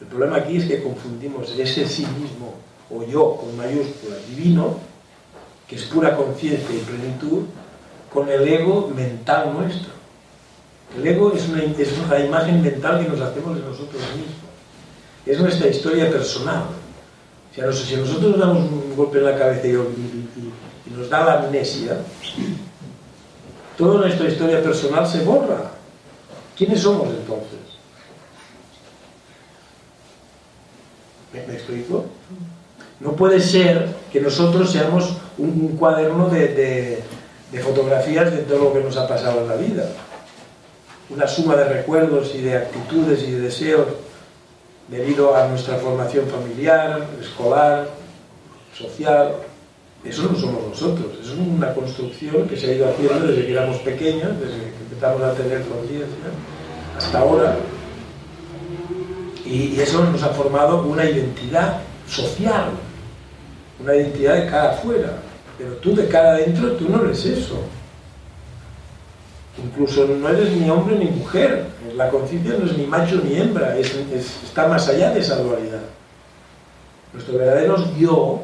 El 0.00 0.06
problema 0.06 0.36
aquí 0.36 0.58
es 0.58 0.66
que 0.66 0.82
confundimos 0.82 1.50
ese 1.58 1.88
sí 1.88 2.06
mismo, 2.20 2.54
o 2.90 3.02
yo 3.04 3.36
con 3.36 3.56
mayúsculas, 3.56 4.18
divino, 4.28 4.78
que 5.66 5.76
es 5.76 5.84
pura 5.84 6.16
conciencia 6.16 6.74
y 6.74 6.78
plenitud, 6.78 7.44
con 8.12 8.28
el 8.28 8.46
ego 8.46 8.92
mental 8.94 9.52
nuestro. 9.54 9.92
El 10.96 11.06
ego 11.06 11.32
es 11.32 11.48
es 11.78 11.98
una 11.98 12.18
imagen 12.18 12.62
mental 12.62 13.02
que 13.02 13.10
nos 13.10 13.20
hacemos 13.20 13.56
de 13.56 13.62
nosotros 13.62 14.02
mismos. 14.14 14.36
Es 15.26 15.40
nuestra 15.40 15.68
historia 15.68 16.10
personal 16.10 16.64
si 17.72 17.96
nosotros 17.96 18.36
nos 18.36 18.38
damos 18.38 18.58
un 18.70 18.96
golpe 18.96 19.18
en 19.18 19.24
la 19.24 19.36
cabeza 19.36 19.66
y, 19.66 20.92
nos 20.96 21.10
da 21.10 21.24
la 21.24 21.38
amnesia, 21.40 21.98
toda 23.76 24.00
nuestra 24.00 24.28
historia 24.28 24.62
personal 24.62 25.06
se 25.06 25.22
borra. 25.24 25.72
¿Quiénes 26.56 26.80
somos 26.80 27.08
entonces? 27.08 27.58
¿Me, 31.32 31.54
explico? 31.54 32.06
No 33.00 33.12
puede 33.12 33.38
ser 33.38 33.88
que 34.12 34.20
nosotros 34.20 34.72
seamos 34.72 35.16
un, 35.36 35.76
cuaderno 35.76 36.28
de, 36.28 37.02
de, 37.52 37.60
fotografías 37.60 38.32
de 38.32 38.38
todo 38.38 38.64
lo 38.64 38.72
que 38.72 38.80
nos 38.80 38.96
ha 38.96 39.06
pasado 39.06 39.42
en 39.42 39.48
la 39.48 39.56
vida. 39.56 39.88
Una 41.10 41.28
suma 41.28 41.54
de 41.54 41.64
recuerdos 41.68 42.34
y 42.34 42.40
de 42.40 42.56
actitudes 42.56 43.22
y 43.22 43.32
de 43.32 43.40
deseos 43.40 43.86
debido 44.88 45.36
a 45.36 45.46
nuestra 45.48 45.76
formación 45.76 46.26
familiar, 46.26 47.06
escolar, 47.20 47.88
social. 48.76 49.34
Eso 50.04 50.22
no 50.30 50.38
somos 50.38 50.68
nosotros, 50.68 51.06
eso 51.20 51.32
es 51.32 51.38
una 51.38 51.74
construcción 51.74 52.48
que 52.48 52.56
se 52.56 52.70
ha 52.70 52.74
ido 52.74 52.88
haciendo 52.88 53.26
desde 53.26 53.46
que 53.46 53.52
éramos 53.52 53.78
pequeños, 53.78 54.38
desde 54.38 54.56
que 54.56 54.82
empezamos 54.88 55.22
a 55.22 55.34
tener 55.34 55.62
conciencia, 55.62 56.30
hasta 56.96 57.18
ahora. 57.18 57.56
Y, 59.44 59.80
eso 59.80 60.04
nos 60.04 60.22
ha 60.22 60.28
formado 60.28 60.82
una 60.82 61.04
identidad 61.04 61.80
social, 62.08 62.70
una 63.80 63.96
identidad 63.96 64.36
de 64.36 64.50
cara 64.50 64.70
afuera. 64.70 65.12
Pero 65.56 65.72
tú 65.76 65.96
de 65.96 66.06
cara 66.06 66.32
adentro, 66.32 66.72
tú 66.72 66.88
no 66.88 67.04
eres 67.04 67.24
eso. 67.24 67.60
Incluso 69.64 70.06
no 70.06 70.28
eres 70.28 70.52
ni 70.52 70.70
hombre 70.70 70.96
ni 70.96 71.06
mujer. 71.06 71.66
La 71.96 72.10
conciencia 72.10 72.56
no 72.58 72.66
es 72.66 72.76
ni 72.76 72.86
macho 72.86 73.20
ni 73.24 73.36
hembra, 73.36 73.76
está 73.76 74.68
más 74.68 74.88
allá 74.88 75.10
de 75.10 75.20
esa 75.20 75.36
dualidad. 75.36 75.82
Nuestro 77.12 77.38
verdadero 77.38 77.76
yo 77.96 78.40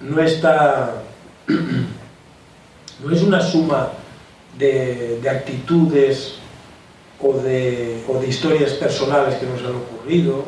no 0.00 0.22
está. 0.22 1.02
no 3.04 3.10
es 3.10 3.22
una 3.22 3.40
suma 3.40 3.88
de, 4.58 5.20
actitudes 5.28 6.34
o 7.20 7.32
de, 7.38 8.02
historias 8.28 8.72
personales 8.72 9.36
que 9.36 9.46
nos 9.46 9.60
han 9.60 9.76
ocurrido 9.76 10.44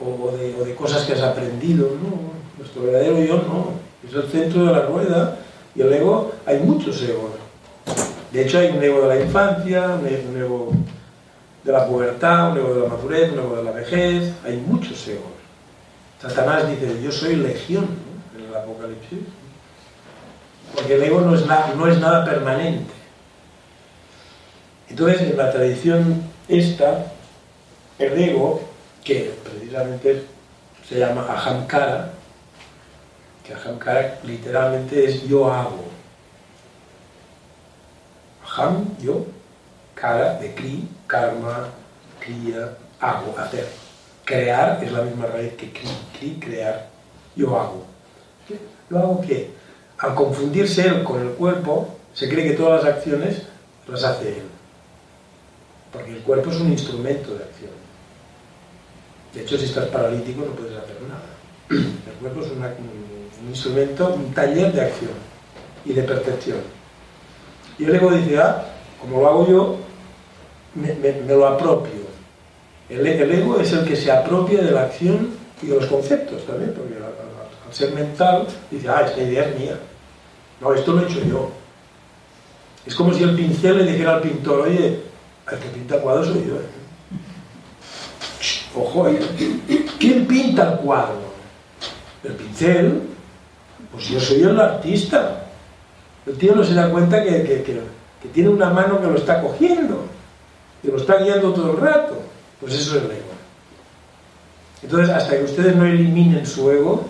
o 0.00 0.30
de, 0.36 0.54
o 0.60 0.64
de 0.64 0.74
cosas 0.74 1.04
que 1.04 1.12
has 1.12 1.22
aprendido. 1.22 1.90
No, 2.02 2.32
nuestro 2.58 2.84
verdadero 2.84 3.22
yo 3.22 3.36
no. 3.36 3.84
Es 4.08 4.14
el 4.14 4.30
centro 4.30 4.66
de 4.66 4.72
la 4.72 4.82
rueda 4.82 5.38
y 5.74 5.82
el 5.82 5.92
ego, 5.92 6.32
hay 6.46 6.60
muchos 6.60 7.02
egos 7.02 7.44
de 8.34 8.42
hecho, 8.42 8.58
hay 8.58 8.70
un 8.76 8.82
ego 8.82 9.02
de 9.02 9.14
la 9.14 9.24
infancia, 9.24 9.96
un 9.96 10.36
ego 10.36 10.72
de 11.62 11.70
la 11.70 11.86
pubertad, 11.86 12.50
un 12.50 12.58
ego 12.58 12.74
de 12.74 12.80
la 12.80 12.88
madurez, 12.88 13.30
un 13.30 13.38
ego 13.38 13.56
de 13.58 13.62
la 13.62 13.70
vejez, 13.70 14.34
hay 14.44 14.56
muchos 14.56 15.06
egos. 15.06 15.30
Satanás 16.20 16.68
dice, 16.68 17.00
yo 17.00 17.12
soy 17.12 17.36
legión 17.36 17.86
en 18.36 18.46
el 18.46 18.56
Apocalipsis, 18.56 19.20
porque 20.74 20.96
el 20.96 21.04
ego 21.04 21.20
no 21.20 21.36
es, 21.36 21.44
no 21.76 21.86
es 21.86 22.00
nada 22.00 22.24
permanente. 22.24 22.92
Entonces, 24.90 25.22
en 25.22 25.36
la 25.36 25.52
tradición 25.52 26.24
esta, 26.48 27.06
el 28.00 28.20
ego, 28.20 28.64
que 29.04 29.32
precisamente 29.44 30.24
se 30.88 30.98
llama 30.98 31.24
ahamkara, 31.28 32.10
que 33.46 33.54
ahamkara 33.54 34.18
literalmente 34.24 35.04
es 35.04 35.22
yo 35.28 35.52
hago, 35.52 35.93
Ham, 38.56 38.96
yo, 39.02 39.26
cara 39.94 40.34
de 40.38 40.54
Kri, 40.54 40.88
karma, 41.06 41.70
kriya, 42.20 42.76
hago, 43.00 43.34
hacer. 43.38 43.66
Crear 44.24 44.82
es 44.82 44.92
la 44.92 45.02
misma 45.02 45.26
raíz 45.26 45.52
que 45.54 45.70
cri, 45.70 46.38
crear. 46.40 46.88
Yo 47.36 47.58
hago. 47.58 47.84
¿Yo 48.90 48.98
hago 48.98 49.20
qué? 49.20 49.50
Al 49.98 50.14
confundirse 50.14 50.86
él 50.86 51.02
con 51.02 51.20
el 51.20 51.30
cuerpo, 51.30 51.96
se 52.14 52.28
cree 52.28 52.48
que 52.48 52.56
todas 52.56 52.84
las 52.84 52.94
acciones 52.94 53.42
las 53.88 54.04
hace 54.04 54.28
él. 54.28 54.44
Porque 55.92 56.12
el 56.12 56.22
cuerpo 56.22 56.50
es 56.50 56.60
un 56.60 56.72
instrumento 56.72 57.34
de 57.34 57.44
acción. 57.44 57.70
De 59.34 59.42
hecho, 59.42 59.58
si 59.58 59.64
estás 59.64 59.88
paralítico 59.88 60.44
no 60.44 60.52
puedes 60.52 60.76
hacer 60.76 60.96
nada. 61.02 61.22
El 61.70 62.14
cuerpo 62.20 62.40
es 62.40 62.52
un 62.52 63.48
instrumento, 63.48 64.14
un 64.14 64.32
taller 64.32 64.72
de 64.72 64.80
acción 64.80 65.12
y 65.84 65.92
de 65.92 66.02
percepción. 66.02 66.83
Y 67.78 67.84
el 67.84 67.94
ego 67.94 68.10
dice, 68.10 68.38
ah, 68.38 68.64
como 69.00 69.20
lo 69.20 69.28
hago 69.28 69.48
yo, 69.48 69.76
me, 70.74 71.34
lo 71.34 71.46
apropio. 71.46 72.04
El, 72.88 73.06
ego 73.06 73.58
es 73.60 73.72
el 73.72 73.84
que 73.84 73.96
se 73.96 74.10
apropia 74.10 74.60
de 74.62 74.70
la 74.70 74.82
acción 74.82 75.30
y 75.62 75.66
de 75.66 75.76
los 75.76 75.86
conceptos 75.86 76.44
también, 76.46 76.72
porque 76.74 76.94
al, 76.94 77.74
ser 77.74 77.92
mental 77.92 78.46
dice, 78.70 78.88
ah, 78.88 79.02
esta 79.06 79.20
idea 79.20 79.48
es 79.48 79.58
mía. 79.58 79.78
No, 80.60 80.72
esto 80.72 80.92
lo 80.92 81.02
he 81.02 81.10
hecho 81.10 81.20
yo. 81.24 81.50
Es 82.86 82.94
como 82.94 83.12
si 83.12 83.22
el 83.22 83.34
pincel 83.34 83.78
le 83.78 83.92
dijera 83.92 84.16
al 84.16 84.20
pintor, 84.20 84.60
oye, 84.60 85.00
el 85.50 85.58
que 85.58 85.68
pinta 85.68 85.98
cuadros 85.98 86.28
soy 86.28 86.44
yo. 86.46 86.54
¿eh? 86.56 86.84
Ojo. 88.76 89.08
¿quién 89.98 90.26
pinta 90.26 90.72
el 90.72 90.78
cuadro? 90.78 91.34
El 92.22 92.32
pincel. 92.32 93.02
Pues 93.92 94.08
yo 94.08 94.20
soy 94.20 94.42
el 94.42 94.60
artista. 94.60 95.43
El 96.26 96.36
tío 96.38 96.54
no 96.54 96.64
se 96.64 96.74
da 96.74 96.90
cuenta 96.90 97.22
que, 97.22 97.64
tiene 98.32 98.48
una 98.48 98.70
mano 98.70 99.00
que 99.00 99.06
lo 99.06 99.16
está 99.16 99.42
cogiendo, 99.42 100.06
que 100.82 100.88
lo 100.88 100.96
está 100.96 101.16
guiando 101.16 101.52
todo 101.52 101.72
el 101.72 101.76
rato. 101.78 102.18
Pues 102.60 102.74
eso 102.74 102.96
es 102.96 103.04
el 103.04 103.10
ego. 103.10 103.34
Entonces, 104.82 105.10
hasta 105.10 105.36
que 105.36 105.44
ustedes 105.44 105.76
no 105.76 105.84
eliminen 105.84 106.46
su 106.46 106.70
ego, 106.70 107.04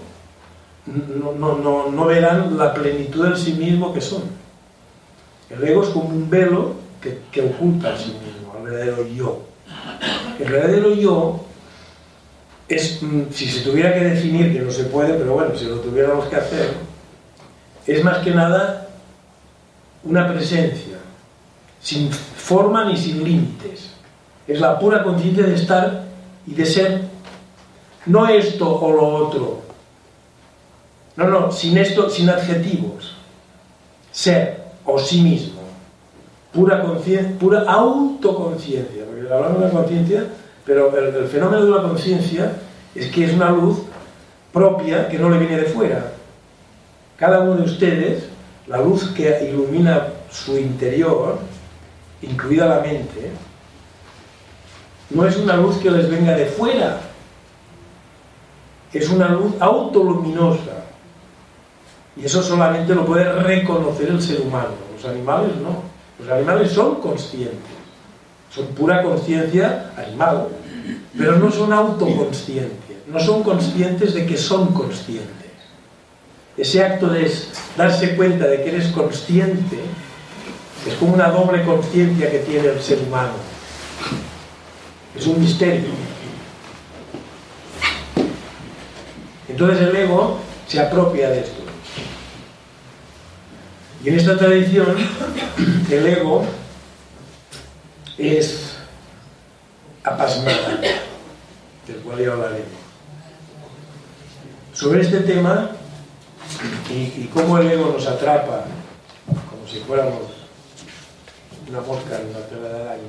no, 0.86 1.90
no 1.90 2.04
verán 2.04 2.58
la 2.58 2.74
plenitud 2.74 3.26
en 3.26 3.36
sí 3.36 3.52
mismo 3.52 3.94
que 3.94 4.00
son. 4.00 4.22
El 5.50 5.62
ego 5.66 5.82
es 5.82 5.90
como 5.90 6.08
un 6.08 6.28
velo 6.28 6.74
que, 7.30 7.42
oculta 7.42 7.94
a 7.94 7.98
sí 7.98 8.16
mismo, 8.24 8.54
al 8.56 8.62
verdadero 8.64 9.06
yo. 9.06 9.42
El 10.38 10.50
verdadero 10.50 10.94
yo 10.94 11.44
es, 12.68 13.02
mm, 13.02 13.22
si 13.30 13.46
se 13.46 13.60
tuviera 13.60 13.92
que 13.92 14.04
definir, 14.04 14.52
que 14.52 14.60
no 14.60 14.70
se 14.70 14.84
puede, 14.84 15.14
pero 15.14 15.34
bueno, 15.34 15.56
si 15.56 15.66
lo 15.66 15.76
tuviéramos 15.76 16.26
que 16.26 16.36
hacer, 16.36 16.72
es 17.86 18.02
más 18.02 18.18
que 18.18 18.30
nada 18.30 18.83
una 20.04 20.32
presencia, 20.32 20.98
sin 21.80 22.10
forma 22.10 22.84
ni 22.84 22.96
sin 22.96 23.24
límites. 23.24 23.90
Es 24.46 24.60
la 24.60 24.78
pura 24.78 25.02
conciencia 25.02 25.44
de 25.44 25.54
estar 25.54 26.04
y 26.46 26.54
de 26.54 26.66
ser, 26.66 27.02
no 28.06 28.28
esto 28.28 28.80
o 28.80 28.92
lo 28.92 29.06
otro. 29.06 29.62
No, 31.16 31.28
no, 31.28 31.52
sin 31.52 31.78
esto, 31.78 32.10
sin 32.10 32.28
adjetivos. 32.28 33.16
Ser 34.12 34.64
o 34.84 34.98
sí 34.98 35.22
mismo 35.22 35.64
pura 36.54 36.80
conciencia, 36.80 37.36
pura 37.38 37.64
autoconciencia, 37.66 39.04
porque 39.04 39.32
hablamos 39.32 39.60
de 39.60 39.66
la 39.66 39.72
conciencia, 39.72 40.24
pero 40.64 40.96
el, 40.96 41.26
fenómeno 41.26 41.64
de 41.64 41.70
la 41.70 41.82
conciencia 41.82 42.52
es 42.94 43.10
que 43.10 43.24
es 43.24 43.34
una 43.34 43.50
luz 43.50 43.78
propia 44.52 45.08
que 45.08 45.18
no 45.18 45.28
le 45.28 45.38
viene 45.38 45.58
de 45.58 45.64
fuera. 45.64 46.12
Cada 47.16 47.40
uno 47.40 47.56
de 47.56 47.62
ustedes, 47.62 48.28
la 48.66 48.78
luz 48.78 49.10
que 49.14 49.48
ilumina 49.50 50.08
su 50.30 50.58
interior, 50.58 51.38
incluida 52.22 52.66
la 52.66 52.80
mente, 52.80 53.30
no 55.10 55.26
es 55.26 55.36
una 55.36 55.56
luz 55.56 55.76
que 55.78 55.90
les 55.90 56.10
venga 56.10 56.34
de 56.34 56.46
fuera, 56.46 57.00
es 58.92 59.08
una 59.10 59.28
luz 59.28 59.52
autoluminosa. 59.60 60.84
Y 62.16 62.24
eso 62.24 62.42
solamente 62.42 62.94
lo 62.94 63.04
puede 63.04 63.24
reconocer 63.42 64.08
el 64.08 64.22
ser 64.22 64.40
humano, 64.40 64.70
los 64.94 65.04
animales 65.04 65.56
no. 65.56 65.94
Los 66.18 66.30
animales 66.30 66.70
son 66.70 67.00
conscientes, 67.00 67.58
son 68.48 68.66
pura 68.68 69.02
conciencia 69.02 69.92
animal, 69.96 70.46
pero 71.18 71.36
no 71.38 71.50
son 71.50 71.72
autoconscientes, 71.72 72.98
no 73.08 73.18
son 73.18 73.42
conscientes 73.42 74.14
de 74.14 74.24
que 74.24 74.36
son 74.36 74.68
conscientes. 74.68 75.43
Ese 76.56 76.84
acto 76.84 77.08
de 77.08 77.30
darse 77.76 78.14
cuenta 78.14 78.46
de 78.46 78.62
que 78.62 78.70
eres 78.70 78.88
consciente 78.88 79.80
es 80.86 80.94
como 80.94 81.14
una 81.14 81.28
doble 81.28 81.64
conciencia 81.64 82.30
que 82.30 82.38
tiene 82.40 82.68
el 82.68 82.80
ser 82.80 82.98
humano. 83.00 83.32
Es 85.16 85.26
un 85.26 85.40
misterio. 85.40 85.90
Entonces 89.48 89.88
el 89.88 89.96
ego 89.96 90.40
se 90.68 90.80
apropia 90.80 91.30
de 91.30 91.40
esto. 91.40 91.62
Y 94.04 94.08
en 94.10 94.18
esta 94.18 94.36
tradición, 94.36 94.96
el 95.90 96.06
ego 96.06 96.44
es 98.18 98.76
apasmada, 100.04 100.80
del 101.86 101.96
cual 102.04 102.18
ya 102.18 102.32
hablaremos. 102.32 102.68
Sobre 104.74 105.00
este 105.00 105.20
tema 105.20 105.70
y, 106.90 107.30
cómo 107.32 107.58
el 107.58 107.70
ego 107.70 107.92
nos 107.92 108.06
atrapa, 108.06 108.64
como 109.26 109.66
si 109.66 109.78
fuéramos 109.80 110.22
una 111.68 111.80
mosca 111.80 112.20
en 112.20 112.28
una 112.28 112.46
tela 112.46 112.68
de 112.68 112.82
araña, 112.82 113.02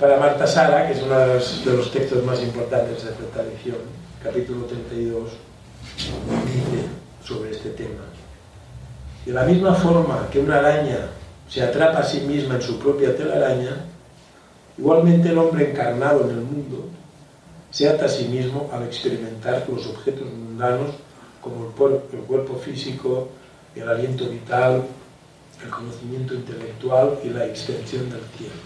para 0.00 0.18
Marta 0.18 0.46
Sara, 0.46 0.86
que 0.86 0.94
es 0.94 1.02
uno 1.02 1.18
de 1.18 1.34
los, 1.34 1.64
de 1.64 1.76
los 1.76 1.92
textos 1.92 2.24
más 2.24 2.42
importantes 2.42 3.04
de 3.04 3.10
esta 3.10 3.24
tradición, 3.32 3.76
capítulo 4.22 4.64
32, 4.66 5.30
dice 6.46 6.86
sobre 7.24 7.52
este 7.52 7.70
tema. 7.70 8.02
De 9.24 9.32
la 9.32 9.44
misma 9.44 9.74
forma 9.74 10.28
que 10.30 10.40
una 10.40 10.58
araña 10.58 11.08
se 11.48 11.62
atrapa 11.62 12.00
a 12.00 12.04
sí 12.04 12.20
misma 12.20 12.56
en 12.56 12.62
su 12.62 12.78
propia 12.78 13.16
telaraña, 13.16 13.84
igualmente 14.76 15.28
el 15.28 15.38
hombre 15.38 15.70
encarnado 15.70 16.24
en 16.24 16.30
el 16.30 16.40
mundo 16.42 16.88
se 17.70 17.88
ata 17.88 18.06
a 18.06 18.08
sí 18.08 18.24
mismo 18.24 18.70
al 18.72 18.84
experimentar 18.84 19.64
los 19.68 19.86
objetos 19.86 20.26
mundanos 20.26 20.90
como 21.46 21.66
el, 22.12 22.20
cuerpo 22.24 22.56
físico, 22.56 23.28
el 23.76 23.88
aliento 23.88 24.28
vital, 24.28 24.84
el 25.62 25.70
conocimiento 25.70 26.34
intelectual 26.34 27.18
y 27.22 27.28
la 27.28 27.46
extensión 27.46 28.10
del 28.10 28.22
tiempo. 28.36 28.56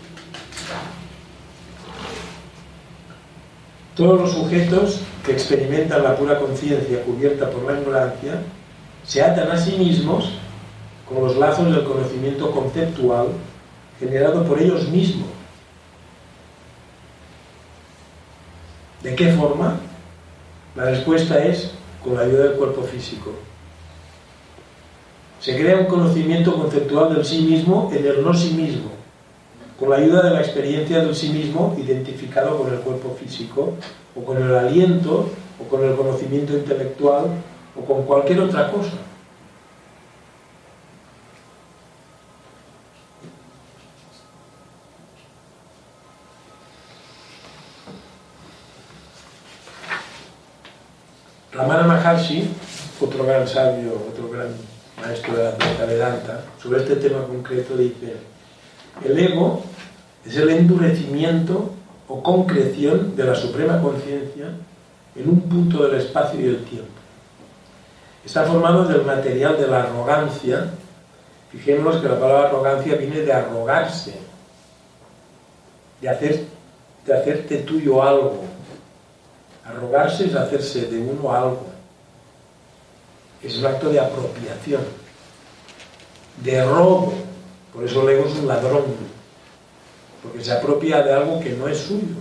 Todos 3.94 4.20
los 4.20 4.32
sujetos 4.32 5.00
que 5.24 5.32
experimentan 5.32 6.02
la 6.02 6.16
pura 6.16 6.38
conciencia 6.38 7.02
cubierta 7.04 7.50
por 7.50 7.70
la 7.70 7.78
ignorancia 7.78 8.40
se 9.04 9.22
atan 9.22 9.50
a 9.50 9.58
sí 9.58 9.76
mismos 9.76 10.32
con 11.06 11.22
los 11.22 11.36
lazos 11.36 11.70
del 11.74 11.84
conocimiento 11.84 12.50
conceptual 12.50 13.28
generado 13.98 14.44
por 14.44 14.58
ellos 14.58 14.88
mismos. 14.88 15.28
¿De 19.02 19.14
qué 19.14 19.32
forma? 19.34 19.80
La 20.76 20.84
respuesta 20.84 21.42
es 21.42 21.72
con 22.02 22.14
la 22.14 22.22
ayuda 22.22 22.44
del 22.44 22.52
cuerpo 22.52 22.82
físico. 22.82 23.32
Se 25.40 25.56
crea 25.56 25.78
un 25.78 25.86
conocimiento 25.86 26.54
conceptual 26.54 27.14
del 27.14 27.24
sí 27.24 27.42
mismo 27.42 27.90
en 27.94 28.06
el 28.06 28.22
no 28.22 28.34
sí 28.34 28.50
mismo, 28.50 28.90
con 29.78 29.90
la 29.90 29.96
ayuda 29.96 30.22
de 30.22 30.30
la 30.30 30.40
experiencia 30.40 31.00
del 31.00 31.14
sí 31.14 31.30
mismo 31.30 31.74
identificado 31.78 32.58
con 32.58 32.72
el 32.72 32.80
cuerpo 32.80 33.16
físico, 33.18 33.74
o 34.14 34.24
con 34.24 34.36
el 34.36 34.54
aliento, 34.54 35.30
o 35.58 35.68
con 35.68 35.84
el 35.84 35.94
conocimiento 35.94 36.52
intelectual, 36.52 37.26
o 37.74 37.84
con 37.84 38.02
cualquier 38.04 38.40
otra 38.40 38.70
cosa. 38.70 38.92
Ramana 51.60 51.82
Maharshi, 51.82 52.48
otro 53.02 53.26
gran 53.26 53.46
sabio, 53.46 53.92
otro 54.10 54.30
gran 54.30 54.48
maestro 54.98 55.36
de 55.36 55.52
la 55.78 55.84
Vedanta, 55.84 56.40
sobre 56.62 56.80
este 56.80 56.96
tema 56.96 57.22
concreto 57.26 57.76
dice, 57.76 58.16
el 59.04 59.18
ego 59.18 59.62
es 60.24 60.36
el 60.38 60.48
endurecimiento 60.48 61.74
o 62.08 62.22
concreción 62.22 63.14
de 63.14 63.24
la 63.24 63.34
suprema 63.34 63.78
conciencia 63.82 64.46
en 65.14 65.28
un 65.28 65.42
punto 65.42 65.86
del 65.86 66.00
espacio 66.00 66.40
y 66.40 66.44
del 66.44 66.64
tiempo. 66.64 66.88
Está 68.24 68.44
formado 68.44 68.86
del 68.86 69.04
material 69.04 69.58
de 69.58 69.66
la 69.66 69.82
arrogancia. 69.82 70.70
Fijémonos 71.52 72.00
que 72.00 72.08
la 72.08 72.18
palabra 72.18 72.48
arrogancia 72.48 72.94
viene 72.94 73.20
de 73.20 73.32
arrogarse, 73.34 74.14
de, 76.00 76.08
hacer, 76.08 76.40
de 77.04 77.18
hacerte 77.18 77.56
tuyo 77.58 78.02
algo, 78.02 78.49
Arrogarse 79.70 80.26
es 80.26 80.34
hacerse 80.34 80.86
de 80.86 80.98
uno 80.98 81.32
algo. 81.32 81.66
Es 83.42 83.56
un 83.58 83.66
acto 83.66 83.88
de 83.88 84.00
apropiación, 84.00 84.82
de 86.42 86.64
robo. 86.64 87.12
Por 87.72 87.84
eso 87.84 88.02
el 88.02 88.16
ego 88.16 88.28
es 88.28 88.34
un 88.34 88.48
ladrón, 88.48 88.82
porque 90.22 90.42
se 90.42 90.52
apropia 90.52 91.02
de 91.02 91.12
algo 91.12 91.40
que 91.40 91.50
no 91.50 91.68
es 91.68 91.78
suyo. 91.78 92.16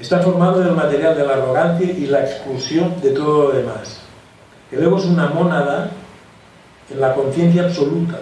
Está 0.00 0.20
formado 0.20 0.60
del 0.60 0.72
material 0.72 1.16
de 1.16 1.26
la 1.26 1.34
arrogancia 1.34 1.90
y 1.90 2.06
la 2.06 2.22
exclusión 2.22 3.00
de 3.00 3.10
todo 3.10 3.44
lo 3.44 3.50
demás. 3.52 3.98
El 4.72 4.82
ego 4.82 4.98
es 4.98 5.04
una 5.04 5.28
mónada 5.28 5.90
en 6.90 7.00
la 7.00 7.14
conciencia 7.14 7.64
absoluta 7.64 8.18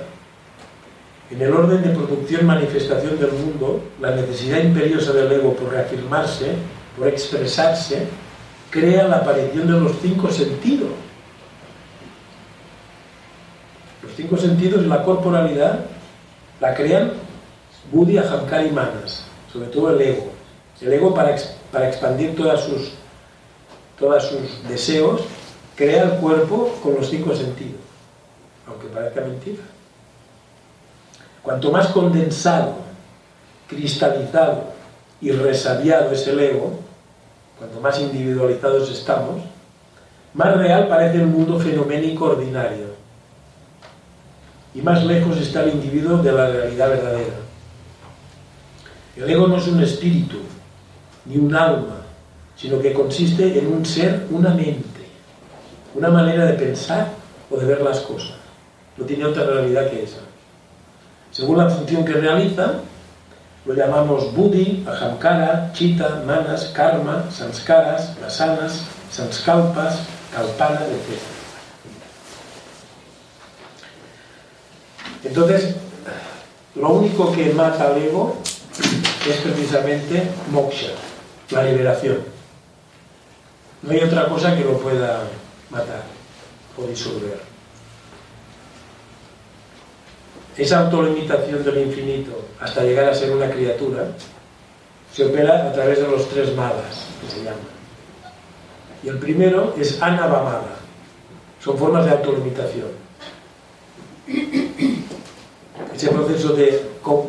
en 1.30 1.40
el 1.40 1.52
orden 1.52 1.82
de 1.82 1.90
producción 1.90 2.46
manifestación 2.46 3.18
del 3.18 3.32
mundo, 3.32 3.82
la 4.00 4.14
necesidad 4.14 4.62
imperiosa 4.62 5.12
del 5.12 5.32
ego 5.32 5.54
por 5.54 5.70
reafirmarse, 5.70 6.52
por 6.98 7.08
expresarse, 7.08 8.06
crea 8.70 9.08
la 9.08 9.16
aparición 9.16 9.66
de 9.66 9.80
los 9.80 9.92
cinco 10.02 10.30
sentidos. 10.30 10.90
Los 14.02 14.12
cinco 14.14 14.36
sentidos 14.36 14.84
y 14.84 14.86
la 14.86 15.02
corporalidad 15.02 15.86
la 16.60 16.74
crean 16.74 17.12
Buddhi, 17.90 18.18
Ahamkara 18.18 18.66
y 18.66 18.70
Manas, 18.70 19.24
sobre 19.52 19.68
todo 19.68 19.90
el 19.90 20.00
ego. 20.00 20.30
El 20.80 20.92
ego 20.92 21.14
para, 21.14 21.36
para 21.72 21.88
expandir 21.88 22.34
todas 22.36 22.60
sus, 22.60 22.92
todos 23.98 24.24
sus 24.24 24.68
deseos 24.68 25.22
crea 25.74 26.04
el 26.04 26.10
cuerpo 26.20 26.78
con 26.82 26.94
los 26.94 27.08
cinco 27.08 27.34
sentidos, 27.34 27.80
aunque 28.66 28.88
parezca 28.88 29.22
mentira. 29.22 29.62
Cuanto 31.44 31.70
más 31.70 31.88
condensado, 31.88 32.76
cristalizado 33.68 34.64
y 35.20 35.30
resabiado 35.30 36.10
es 36.10 36.26
el 36.26 36.40
ego, 36.40 36.80
cuanto 37.58 37.80
más 37.80 38.00
individualizados 38.00 38.90
estamos, 38.90 39.42
más 40.32 40.56
real 40.56 40.88
parece 40.88 41.18
el 41.18 41.26
mundo 41.26 41.60
fenoménico 41.60 42.24
ordinario 42.24 42.94
y 44.74 44.80
más 44.80 45.04
lejos 45.04 45.36
está 45.36 45.64
el 45.64 45.74
individuo 45.74 46.16
de 46.16 46.32
la 46.32 46.48
realidad 46.48 46.88
verdadera. 46.88 47.36
El 49.14 49.28
ego 49.28 49.46
no 49.46 49.58
es 49.58 49.68
un 49.68 49.82
espíritu, 49.82 50.38
ni 51.26 51.36
un 51.36 51.54
alma, 51.54 52.06
sino 52.56 52.80
que 52.80 52.94
consiste 52.94 53.58
en 53.58 53.66
un 53.66 53.84
ser, 53.84 54.26
una 54.30 54.50
mente, 54.50 55.06
una 55.94 56.08
manera 56.08 56.46
de 56.46 56.54
pensar 56.54 57.08
o 57.50 57.56
de 57.58 57.66
ver 57.66 57.82
las 57.82 58.00
cosas. 58.00 58.36
No 58.96 59.04
tiene 59.04 59.26
otra 59.26 59.44
realidad 59.44 59.90
que 59.90 60.04
esa. 60.04 60.20
Según 61.34 61.58
la 61.58 61.68
función 61.68 62.04
que 62.04 62.12
realiza, 62.12 62.74
lo 63.64 63.74
llamamos 63.74 64.32
buddhi, 64.36 64.86
ahamkara, 64.86 65.72
chita, 65.72 66.22
manas, 66.24 66.66
karma, 66.66 67.28
sanskaras, 67.28 68.14
vasanas, 68.20 68.82
sanskalpas, 69.10 69.98
kalpana, 70.32 70.82
etc. 70.86 71.18
Entonces, 75.24 75.74
lo 76.76 76.90
único 76.90 77.32
que 77.32 77.52
mata 77.52 77.88
al 77.88 78.00
ego 78.00 78.36
es 79.28 79.36
precisamente 79.38 80.30
moksha, 80.52 80.92
la 81.50 81.64
liberación. 81.64 82.18
No 83.82 83.90
hay 83.90 84.04
otra 84.04 84.28
cosa 84.28 84.54
que 84.56 84.62
lo 84.62 84.78
pueda 84.78 85.22
matar 85.70 86.04
o 86.78 86.86
disolver. 86.86 87.53
Esa 90.56 90.80
autolimitación 90.80 91.64
del 91.64 91.78
infinito 91.78 92.32
hasta 92.60 92.84
llegar 92.84 93.08
a 93.08 93.14
ser 93.14 93.32
una 93.32 93.50
criatura 93.50 94.08
se 95.12 95.24
opera 95.24 95.68
a 95.68 95.72
través 95.72 95.98
de 95.98 96.08
los 96.08 96.28
tres 96.28 96.54
malas 96.54 97.06
que 97.20 97.30
se 97.30 97.38
llaman. 97.38 97.74
Y 99.02 99.08
el 99.08 99.18
primero 99.18 99.74
es 99.78 100.00
anavamala. 100.00 100.76
Son 101.62 101.76
formas 101.76 102.04
de 102.04 102.12
autolimitación. 102.12 102.88
Ese 105.94 106.08
proceso 106.08 106.52
de, 106.52 106.82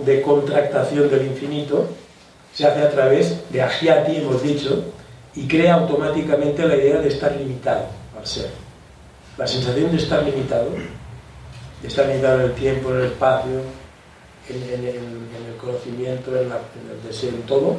de 0.06 0.22
contractación 0.22 1.10
del 1.10 1.28
infinito 1.28 1.88
se 2.54 2.66
hace 2.66 2.82
a 2.82 2.92
través 2.92 3.52
de 3.52 3.62
agiati, 3.62 4.18
hemos 4.18 4.42
dicho, 4.42 4.84
y 5.36 5.48
crea 5.48 5.76
automáticamente 5.76 6.66
la 6.66 6.76
idea 6.76 7.02
de 7.02 7.10
estar 7.10 7.36
limitado 7.36 7.88
al 8.18 8.26
ser. 8.26 8.50
La 9.38 9.46
sensación 9.46 9.92
de 9.92 9.98
estar 9.98 10.24
limitado, 10.24 10.70
estar 11.84 12.08
limitado 12.08 12.42
en 12.42 12.46
el 12.48 12.54
tiempo, 12.54 12.90
en 12.92 12.98
el 12.98 13.06
espacio, 13.06 13.62
en, 14.50 14.86
el 14.86 15.56
conocimiento, 15.60 16.32
en, 16.36 16.52
el 16.52 17.04
deseo, 17.04 17.30
en 17.30 17.44
todo, 17.44 17.78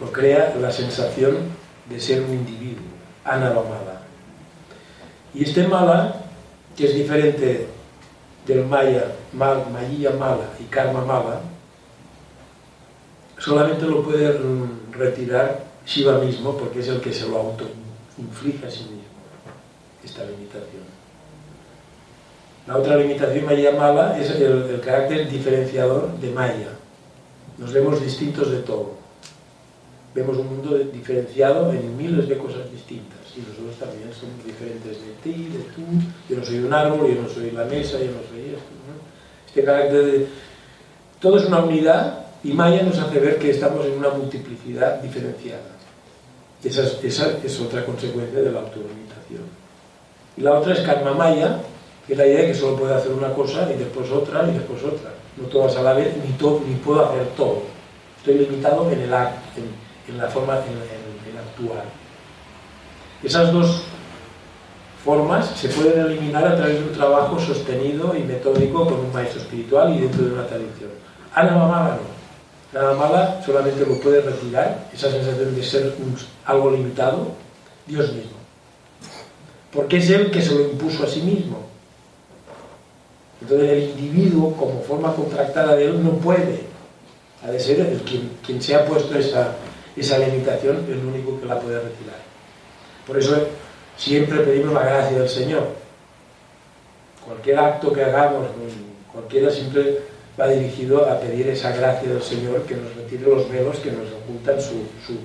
lo 0.00 0.12
crea 0.12 0.54
la 0.60 0.70
sensación 0.70 1.36
de 1.88 2.00
ser 2.00 2.22
un 2.22 2.34
individuo, 2.34 2.84
anavamala. 3.24 4.02
Y 5.34 5.44
este 5.44 5.66
mala, 5.66 6.22
que 6.76 6.86
es 6.86 6.94
diferente 6.94 7.68
del 8.46 8.64
maya, 8.64 9.12
mal, 9.32 9.66
mala 9.70 10.50
y 10.58 10.64
karma 10.64 11.04
mala, 11.04 11.40
solamente 13.38 13.84
lo 13.86 14.02
puede 14.02 14.38
retirar 14.92 15.67
Shiva 15.88 16.18
mismo 16.18 16.54
porque 16.54 16.80
es 16.80 16.88
el 16.88 17.00
que 17.00 17.14
se 17.14 17.26
lo 17.26 17.38
auto 17.38 17.64
inflige 18.18 18.66
a 18.66 18.70
sí 18.70 18.82
mismo 18.82 19.08
esta 20.04 20.22
limitación. 20.24 20.82
La 22.66 22.76
otra 22.76 22.96
limitación 22.96 23.46
maya 23.46 23.72
mala 23.72 24.18
es 24.20 24.30
el, 24.32 24.80
carácter 24.84 25.30
diferenciador 25.30 26.18
de 26.18 26.30
maya. 26.30 26.68
Nos 27.56 27.72
vemos 27.72 28.02
distintos 28.02 28.50
de 28.50 28.58
todo. 28.58 28.98
Vemos 30.14 30.36
un 30.36 30.48
mundo 30.48 30.76
diferenciado 30.76 31.72
en 31.72 31.96
miles 31.96 32.28
de 32.28 32.36
cosas 32.36 32.70
distintas 32.70 33.18
y 33.34 33.40
nosotros 33.40 33.76
también 33.78 34.12
somos 34.12 34.44
diferentes 34.44 34.98
de 35.00 35.12
ti, 35.22 35.48
de 35.48 35.60
tú. 35.72 35.82
Yo 36.28 36.36
no 36.36 36.44
soy 36.44 36.58
un 36.58 36.74
árbol, 36.74 37.14
yo 37.14 37.22
no 37.22 37.28
soy 37.30 37.50
la 37.50 37.64
mesa, 37.64 37.98
yo 37.98 38.10
no 38.12 38.28
soy 38.28 38.40
esto. 38.54 38.68
Este 39.46 39.64
carácter 39.64 40.04
de... 40.04 40.26
Todo 41.18 41.38
es 41.38 41.46
una 41.46 41.64
unidad 41.64 42.26
y 42.44 42.52
Maya 42.52 42.82
nos 42.82 42.98
hace 42.98 43.18
ver 43.18 43.38
que 43.38 43.50
estamos 43.50 43.86
en 43.86 43.92
una 43.98 44.10
multiplicidad 44.10 45.00
diferenciada. 45.00 45.77
Esa 46.62 46.82
es, 46.82 47.60
otra 47.60 47.84
consecuencia 47.84 48.40
de 48.40 48.50
la 48.50 48.60
autolimitación. 48.60 49.42
Y 50.36 50.40
la 50.40 50.58
otra 50.58 50.72
es 50.72 50.80
karma 50.80 51.12
maya, 51.12 51.60
que 52.06 52.14
es 52.14 52.18
la 52.18 52.26
idea 52.26 52.40
de 52.42 52.46
que 52.48 52.54
solo 52.54 52.76
puedo 52.76 52.94
hacer 52.94 53.12
una 53.12 53.32
cosa 53.32 53.70
y 53.72 53.78
después 53.78 54.10
otra 54.10 54.48
y 54.48 54.52
después 54.52 54.82
otra. 54.82 55.12
No 55.36 55.46
todas 55.46 55.76
a 55.76 55.82
la 55.82 55.92
vez, 55.92 56.16
ni, 56.16 56.30
ni 56.30 56.74
puedo 56.76 57.04
hacer 57.04 57.26
todo. 57.36 57.62
Estoy 58.18 58.38
limitado 58.38 58.90
en 58.90 59.00
el 59.00 59.14
acto, 59.14 59.60
en, 60.08 60.18
la 60.18 60.26
forma, 60.26 60.56
en, 60.56 61.38
actuar. 61.38 61.84
Esas 63.22 63.52
dos 63.52 63.82
formas 65.04 65.50
se 65.54 65.68
pueden 65.68 66.00
eliminar 66.06 66.46
a 66.46 66.56
través 66.56 66.80
de 66.80 66.84
un 66.84 66.92
trabajo 66.92 67.38
sostenido 67.38 68.16
y 68.16 68.22
metódico 68.22 68.84
con 68.84 68.94
un 68.94 69.12
maestro 69.12 69.40
espiritual 69.40 69.94
y 69.94 70.00
dentro 70.00 70.24
de 70.24 70.32
una 70.32 70.46
tradición. 70.46 70.90
Ana 71.34 71.54
Mala 71.54 71.98
no. 72.72 72.80
Ana 72.80 72.92
Mala 72.94 73.42
solamente 73.44 73.84
lo 73.84 73.98
puede 74.00 74.20
retirar, 74.20 74.88
esa 74.92 75.10
sensación 75.10 75.54
de 75.54 75.62
ser 75.62 75.94
algo 76.44 76.70
limitado, 76.70 77.28
Dios 77.86 78.12
mismo 78.12 78.38
porque 79.72 79.98
es 79.98 80.10
él 80.10 80.30
que 80.30 80.42
se 80.42 80.54
lo 80.54 80.62
impuso 80.62 81.04
a 81.04 81.06
sí 81.06 81.20
mismo. 81.22 81.58
Entonces 83.40 83.70
el 83.70 83.82
individuo, 83.90 84.54
como 84.56 84.82
forma 84.82 85.14
contractada 85.14 85.76
de 85.76 85.84
él, 85.86 86.02
no 86.02 86.12
puede. 86.12 86.62
Ha 87.44 87.50
de 87.50 87.60
ser 87.60 87.80
el 87.80 88.00
quien, 88.00 88.30
quien 88.44 88.60
se 88.60 88.74
ha 88.74 88.84
puesto 88.84 89.16
esa, 89.16 89.54
esa 89.96 90.18
limitación, 90.18 90.84
el 90.88 91.04
único 91.04 91.38
que 91.38 91.46
la 91.46 91.60
puede 91.60 91.76
retirar. 91.76 92.16
Por 93.06 93.18
eso 93.18 93.36
siempre 93.96 94.40
pedimos 94.40 94.74
la 94.74 94.82
gracia 94.82 95.18
del 95.18 95.28
Señor. 95.28 95.68
Cualquier 97.24 97.58
acto 97.58 97.92
que 97.92 98.02
hagamos, 98.02 98.48
cualquiera 99.12 99.50
siempre 99.50 100.00
va 100.40 100.48
dirigido 100.48 101.10
a 101.10 101.18
pedir 101.20 101.48
esa 101.48 101.72
gracia 101.72 102.08
del 102.08 102.22
Señor 102.22 102.62
que 102.62 102.76
nos 102.76 102.94
retire 102.94 103.22
los 103.22 103.48
velos 103.50 103.78
que 103.78 103.90
nos 103.90 104.08
ocultan 104.12 104.60
su, 104.60 104.84
su, 105.04 105.18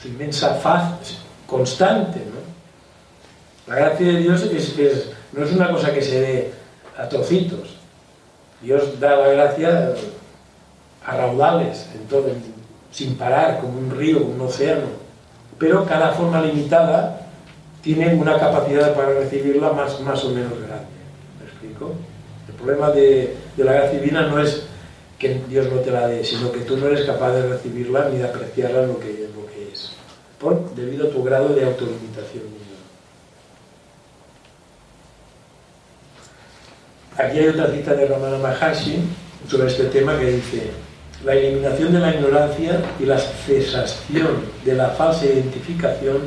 su 0.00 0.08
inmensa 0.08 0.54
faz 0.54 1.18
constante. 1.46 2.20
¿no? 2.20 3.72
La 3.72 3.80
gracia 3.80 4.06
de 4.06 4.16
Dios 4.18 4.44
no 5.32 5.44
es 5.44 5.52
una 5.52 5.70
cosa 5.70 5.92
que 5.92 6.02
se 6.02 6.20
dé 6.20 6.52
a 6.96 7.08
trocitos. 7.08 7.76
Dios 8.60 8.98
da 9.00 9.16
la 9.16 9.28
gracia 9.28 9.94
a 11.04 11.16
raudales, 11.16 11.86
sin 12.90 13.16
parar, 13.16 13.60
como 13.60 13.78
un 13.78 13.90
río, 13.90 14.24
un 14.24 14.40
océano. 14.40 14.86
Pero 15.58 15.84
cada 15.84 16.12
forma 16.12 16.40
limitada 16.40 17.20
tiene 17.82 18.14
una 18.14 18.38
capacidad 18.38 18.94
para 18.94 19.14
recibirla 19.14 19.72
más, 19.72 20.00
más 20.00 20.24
o 20.24 20.30
menos 20.30 20.52
grande. 20.52 20.86
¿Me 21.40 21.46
explico? 21.46 21.92
El 22.48 22.54
problema 22.54 22.90
de, 22.90 23.36
la 23.62 23.72
gracia 23.74 24.00
divina 24.00 24.26
no 24.26 24.40
es 24.40 24.64
que 25.18 25.40
Dios 25.48 25.70
no 25.70 25.80
te 25.80 25.90
la 25.90 26.08
dé, 26.08 26.24
sino 26.24 26.50
que 26.50 26.60
tú 26.60 26.76
no 26.76 26.88
eres 26.88 27.06
capaz 27.06 27.32
de 27.32 27.48
recibirla 27.48 28.08
ni 28.08 28.18
de 28.18 28.24
apreciarla 28.24 28.82
lo 28.82 28.98
que, 28.98 29.28
lo 29.34 29.46
que 29.46 29.70
es, 29.72 29.90
por, 30.40 30.74
debido 30.74 31.08
a 31.08 31.10
tu 31.10 31.22
grado 31.22 31.50
de 31.50 31.64
autolimitación. 31.64 32.64
Aquí 37.16 37.38
hay 37.38 37.48
otra 37.48 37.70
cita 37.70 37.94
de 37.94 38.06
Ramana 38.06 38.38
Maharshi 38.38 38.98
sobre 39.48 39.68
este 39.68 39.84
tema 39.84 40.18
que 40.18 40.32
dice, 40.32 40.70
la 41.24 41.34
eliminación 41.34 41.92
de 41.92 42.00
la 42.00 42.12
ignorancia 42.12 42.82
y 42.98 43.04
la 43.04 43.18
cesación 43.18 44.44
de 44.64 44.74
la 44.74 44.90
falsa 44.90 45.26
identificación 45.26 46.22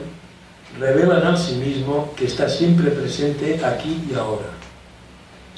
revelan 0.79 1.23
al 1.23 1.37
sí 1.37 1.55
mismo 1.55 2.13
que 2.15 2.25
está 2.25 2.47
siempre 2.47 2.91
presente 2.91 3.59
aquí 3.65 4.01
y 4.09 4.15
ahora. 4.15 4.56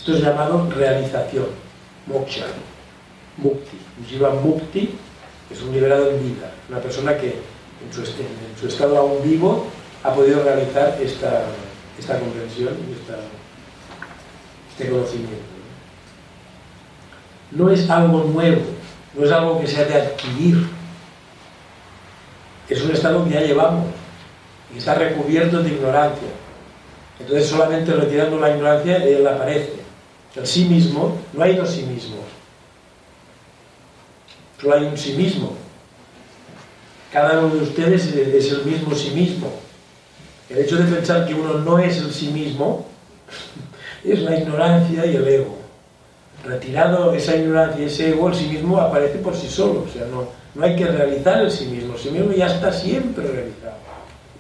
Esto 0.10 0.18
es 0.18 0.26
llamado 0.26 0.68
realización, 0.72 1.46
moksha, 2.08 2.48
mukti. 3.38 3.78
Jiva 4.08 4.32
mukti 4.32 4.90
es 5.52 5.62
un 5.62 5.72
liberado 5.72 6.10
en 6.10 6.24
vida, 6.24 6.52
una 6.68 6.80
persona 6.80 7.16
que 7.16 7.28
en 7.28 7.94
su, 7.94 8.68
estado 8.68 8.98
aún 8.98 9.22
vivo 9.22 9.68
ha 10.04 10.12
podido 10.12 10.42
realizar 10.42 10.98
esta, 11.00 11.44
comprensión 12.20 12.74
y 12.90 12.94
este 14.72 14.90
conocimiento. 14.90 15.46
No 17.52 17.70
es 17.70 17.88
algo 17.88 18.24
nuevo, 18.24 18.64
no 19.14 19.26
es 19.26 19.32
algo 19.32 19.62
que 19.62 19.68
se 19.68 19.80
ha 19.80 19.86
de 19.86 19.94
adquirir, 19.94 20.70
es 22.68 22.82
un 22.82 22.90
estado 22.90 23.26
que 23.26 23.36
ya 23.36 23.42
llevamos 23.42 23.86
y 24.74 24.80
está 24.80 24.96
recubierto 24.96 25.62
de 25.62 25.70
ignorancia. 25.70 26.30
Entonces 27.20 27.48
solamente 27.48 27.94
retirando 27.94 28.40
la 28.40 28.50
ignorancia 28.50 29.04
él 29.04 29.28
aparece. 29.28 29.89
El 30.36 30.46
sí 30.46 30.66
mismo, 30.66 31.18
no 31.34 31.44
hay 31.44 31.56
dos 31.56 31.70
sí 31.70 31.84
mismos. 31.84 32.20
Solo 34.62 34.76
hay 34.76 34.86
un 34.86 34.98
sí 34.98 35.14
mismo. 35.14 35.54
Cada 37.12 37.40
uno 37.40 37.56
de 37.56 37.62
ustedes 37.62 38.06
es 38.06 38.52
el 38.52 38.66
mismo 38.66 38.94
sí 38.94 39.12
mismo. 39.12 39.52
El 40.50 40.60
hecho 40.60 40.78
de 40.78 40.94
pensar 40.94 41.28
que 41.28 41.34
uno 41.34 41.56
no 41.60 41.80
es 41.80 41.98
el 41.98 42.12
sí 42.12 42.28
mismo 42.28 42.86
es 44.04 44.20
la 44.20 44.38
ignorancia 44.38 45.06
y 45.06 45.16
el 45.16 45.28
ego. 45.28 45.58
Retirado 46.44 47.14
esa 47.14 47.36
ignorancia 47.36 47.84
y 47.84 47.88
ese 47.88 48.10
ego, 48.10 48.30
el 48.30 48.36
sí 48.36 48.46
mismo 48.46 48.80
aparece 48.80 49.18
por 49.20 49.36
sí 49.36 49.48
solo. 49.48 49.86
O 49.88 49.92
sea, 49.92 50.06
no, 50.06 50.28
no 50.56 50.64
hay 50.64 50.76
que 50.76 50.86
realizar 50.86 51.42
el 51.42 51.52
sí 51.52 51.66
mismo. 51.66 51.94
El 51.94 52.00
sí 52.00 52.10
mismo 52.12 52.32
ya 52.32 52.48
está 52.48 52.72
siempre 52.72 53.26
realizado. 53.28 53.78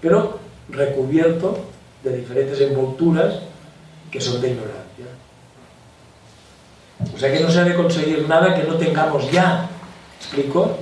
Pero 0.01 0.39
recubierto 0.69 1.57
de 2.03 2.17
diferentes 2.17 2.61
envolturas 2.61 3.39
que 4.11 4.21
son 4.21 4.41
de 4.41 4.51
ignorancia. 4.51 4.88
O 7.19 7.21
sea 7.21 7.33
que 7.33 7.41
no 7.41 7.51
se 7.51 7.59
ha 7.59 7.65
de 7.65 7.75
conseguir 7.75 8.25
nada 8.29 8.55
que 8.55 8.65
no 8.65 8.75
tengamos 8.75 9.29
ya. 9.29 9.69
¿Explico? 10.21 10.77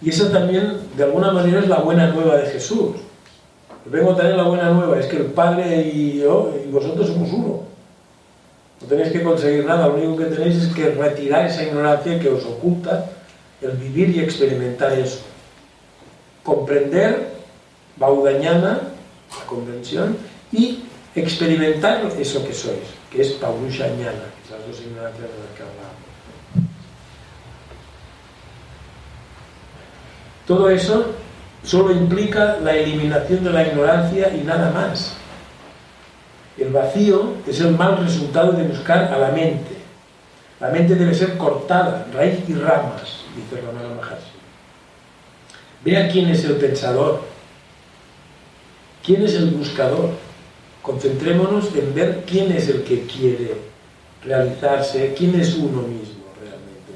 Y 0.00 0.08
esa 0.08 0.32
también, 0.32 0.78
de 0.96 1.04
alguna 1.04 1.30
manera, 1.30 1.60
es 1.60 1.68
la 1.68 1.80
buena 1.80 2.06
nueva 2.06 2.38
de 2.38 2.46
Jesús. 2.46 2.96
Vengo 3.84 4.12
a 4.12 4.16
traer 4.16 4.36
la 4.36 4.44
buena 4.44 4.70
nueva, 4.70 4.98
es 4.98 5.04
que 5.04 5.18
el 5.18 5.26
Padre 5.26 5.82
y 5.82 6.20
yo 6.20 6.54
y 6.66 6.70
vosotros 6.70 7.08
somos 7.08 7.30
uno. 7.34 7.64
No 8.80 8.86
tenéis 8.88 9.12
que 9.12 9.22
conseguir 9.22 9.66
nada, 9.66 9.88
lo 9.88 9.96
único 9.96 10.16
que 10.16 10.34
tenéis 10.36 10.56
es 10.56 10.74
que 10.74 10.88
retirar 10.88 11.44
esa 11.44 11.62
ignorancia 11.62 12.18
que 12.18 12.30
os 12.30 12.46
oculta 12.46 13.10
el 13.60 13.72
vivir 13.72 14.08
y 14.16 14.20
experimentar 14.20 14.92
eso. 14.98 15.20
Comprender, 16.42 17.28
baudañana, 17.98 18.80
la 19.38 19.46
comprensión, 19.46 20.16
y 20.50 20.84
experimentar 21.14 22.06
eso 22.18 22.42
que 22.46 22.54
sois, 22.54 22.88
que 23.10 23.20
es 23.20 23.32
Paurusha 23.32 23.86
Ñana, 23.88 24.32
que 24.34 24.37
es 24.37 24.37
las 24.50 24.66
dos 24.66 24.80
ignorancias 24.80 25.22
de 25.22 25.38
las 25.38 25.56
que 25.56 25.62
hablamos. 25.62 26.08
Todo 30.46 30.70
eso 30.70 31.14
solo 31.62 31.92
implica 31.92 32.56
la 32.62 32.74
eliminación 32.74 33.44
de 33.44 33.50
la 33.50 33.66
ignorancia 33.66 34.34
y 34.34 34.38
nada 34.44 34.70
más. 34.70 35.12
El 36.56 36.70
vacío 36.70 37.34
es 37.46 37.60
el 37.60 37.76
mal 37.76 37.98
resultado 37.98 38.52
de 38.52 38.64
buscar 38.64 39.12
a 39.12 39.18
la 39.18 39.30
mente. 39.30 39.76
La 40.60 40.70
mente 40.70 40.94
debe 40.94 41.14
ser 41.14 41.36
cortada, 41.36 42.06
raíz 42.12 42.40
y 42.48 42.54
ramas, 42.54 43.24
dice 43.36 43.60
Ramana 43.60 43.94
Maharshi. 43.94 44.32
Vea 45.84 46.08
quién 46.10 46.30
es 46.30 46.42
el 46.44 46.56
pensador, 46.56 47.22
quién 49.04 49.22
es 49.22 49.34
el 49.34 49.50
buscador. 49.50 50.10
Concentrémonos 50.82 51.74
en 51.76 51.94
ver 51.94 52.24
quién 52.26 52.50
es 52.50 52.68
el 52.68 52.82
que 52.82 53.02
quiere 53.06 53.67
realizarse, 54.24 55.14
quién 55.16 55.38
es 55.40 55.54
uno 55.54 55.82
mismo 55.82 56.24
realmente. 56.40 56.92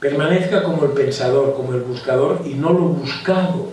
Permanezca 0.00 0.62
como 0.62 0.84
el 0.84 0.92
pensador, 0.92 1.54
como 1.54 1.72
el 1.74 1.82
buscador 1.82 2.42
y 2.44 2.54
no 2.54 2.72
lo 2.72 2.80
buscado. 2.80 3.70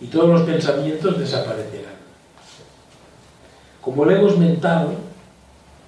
Y 0.00 0.06
todos 0.06 0.28
los 0.28 0.42
pensamientos 0.42 1.18
desaparecerán. 1.18 1.92
Como 3.80 4.04
el 4.04 4.12
ego 4.12 4.28
es 4.28 4.38
mental, 4.38 4.96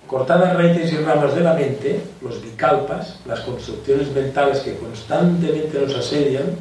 cortadas 0.07 0.57
raíces 0.57 0.93
y 0.93 0.97
ramas 0.99 1.35
de 1.35 1.41
la 1.41 1.55
mente, 1.55 2.01
los 2.21 2.43
bicalpas, 2.43 3.21
las 3.27 3.41
construcciones 3.41 4.13
mentales 4.13 4.61
que 4.61 4.77
constantemente 4.77 5.81
nos 5.81 5.95
asedian, 5.95 6.57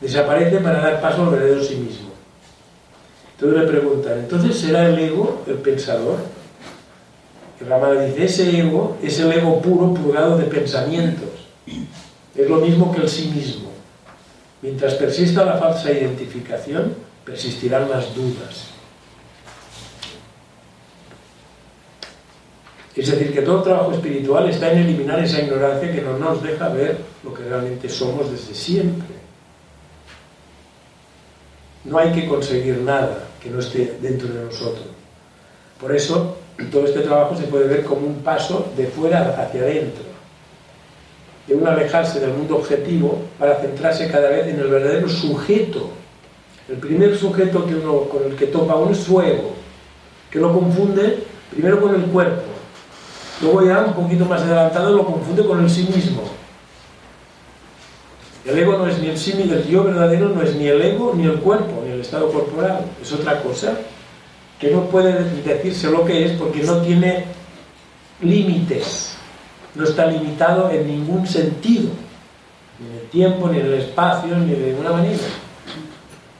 desaparecen 0.00 0.62
para 0.62 0.80
dar 0.80 1.00
paso 1.00 1.22
al 1.22 1.30
verdadero 1.30 1.62
sí 1.62 1.76
mismo. 1.76 2.10
Entonces 3.34 3.62
le 3.62 3.66
preguntan, 3.66 4.18
¿entonces 4.18 4.58
será 4.58 4.88
el 4.88 4.98
ego 4.98 5.42
el 5.46 5.56
pensador? 5.56 6.18
El 7.64 7.70
Ramana 7.70 8.02
dice, 8.02 8.24
ese 8.24 8.60
ego 8.60 8.98
es 9.02 9.18
el 9.20 9.32
ego 9.32 9.62
puro 9.62 9.94
purgado 9.94 10.36
de 10.36 10.44
pensamientos. 10.44 11.30
Es 12.36 12.48
lo 12.48 12.56
mismo 12.56 12.92
que 12.92 13.00
el 13.00 13.08
sí 13.08 13.28
mismo. 13.34 13.70
Mientras 14.60 14.94
persista 14.94 15.44
la 15.46 15.56
falsa 15.56 15.90
identificación, 15.90 16.94
persistirán 17.24 17.88
las 17.88 18.14
dudas. 18.14 18.66
Es 22.94 23.10
decir, 23.10 23.32
que 23.32 23.40
todo 23.40 23.62
trabajo 23.62 23.92
espiritual 23.92 24.48
está 24.50 24.70
en 24.70 24.80
eliminar 24.80 25.18
esa 25.24 25.40
ignorancia 25.40 25.90
que 25.90 26.02
no 26.02 26.18
nos 26.18 26.42
deja 26.42 26.68
ver 26.68 26.98
lo 27.22 27.32
que 27.32 27.44
realmente 27.44 27.88
somos 27.88 28.30
desde 28.30 28.54
siempre. 28.54 29.14
No 31.84 31.96
hay 31.98 32.12
que 32.12 32.28
conseguir 32.28 32.76
nada 32.78 33.26
que 33.42 33.48
no 33.48 33.60
esté 33.60 33.96
dentro 34.02 34.28
de 34.28 34.44
nosotros. 34.44 34.86
Por 35.80 35.94
eso, 35.94 36.43
todo 36.70 36.84
este 36.84 37.00
trabajo 37.00 37.36
se 37.36 37.44
puede 37.44 37.66
ver 37.66 37.84
como 37.84 38.06
un 38.06 38.16
paso 38.22 38.72
de 38.76 38.86
fuera 38.86 39.34
hacia 39.38 39.62
adentro, 39.62 40.04
de 41.46 41.54
un 41.54 41.66
alejarse 41.66 42.20
del 42.20 42.32
mundo 42.32 42.56
objetivo 42.56 43.18
para 43.38 43.56
centrarse 43.56 44.10
cada 44.10 44.28
vez 44.28 44.46
en 44.46 44.60
el 44.60 44.68
verdadero 44.68 45.08
sujeto. 45.08 45.90
El 46.68 46.76
primer 46.76 47.16
sujeto 47.16 47.66
que 47.66 47.74
uno, 47.74 48.02
con 48.04 48.24
el 48.24 48.36
que 48.36 48.46
topa 48.46 48.76
uno 48.76 48.92
es 48.92 48.98
su 48.98 49.20
ego, 49.20 49.52
que 50.30 50.38
lo 50.38 50.52
confunde 50.52 51.24
primero 51.50 51.80
con 51.80 51.94
el 51.94 52.02
cuerpo, 52.02 52.42
luego 53.42 53.66
ya 53.66 53.80
un 53.80 53.92
poquito 53.92 54.24
más 54.24 54.42
adelantado 54.42 54.96
lo 54.96 55.04
confunde 55.04 55.44
con 55.44 55.62
el 55.62 55.68
sí 55.68 55.88
mismo. 55.94 56.22
El 58.46 58.58
ego 58.58 58.78
no 58.78 58.86
es 58.86 58.98
ni 58.98 59.08
el 59.08 59.18
sí 59.18 59.34
ni 59.34 59.50
el 59.50 59.66
yo 59.66 59.84
verdadero, 59.84 60.28
no 60.28 60.42
es 60.42 60.54
ni 60.54 60.68
el 60.68 60.80
ego 60.80 61.12
ni 61.16 61.24
el 61.24 61.40
cuerpo, 61.40 61.82
ni 61.84 61.92
el 61.92 62.00
estado 62.00 62.30
corporal, 62.30 62.84
es 63.02 63.12
otra 63.12 63.42
cosa 63.42 63.76
que 64.64 64.70
no 64.70 64.84
puede 64.84 65.24
decirse 65.44 65.90
lo 65.90 66.06
que 66.06 66.24
es 66.24 66.32
porque 66.38 66.62
no 66.62 66.78
tiene 66.78 67.26
límites, 68.22 69.14
no 69.74 69.84
está 69.84 70.06
limitado 70.06 70.70
en 70.70 70.86
ningún 70.86 71.26
sentido, 71.26 71.90
ni 72.78 72.86
en 72.86 72.94
el 72.94 73.08
tiempo, 73.10 73.48
ni 73.48 73.58
en 73.58 73.66
el 73.66 73.74
espacio, 73.74 74.34
ni 74.38 74.54
de 74.54 74.70
ninguna 74.70 74.92
manera. 74.92 75.18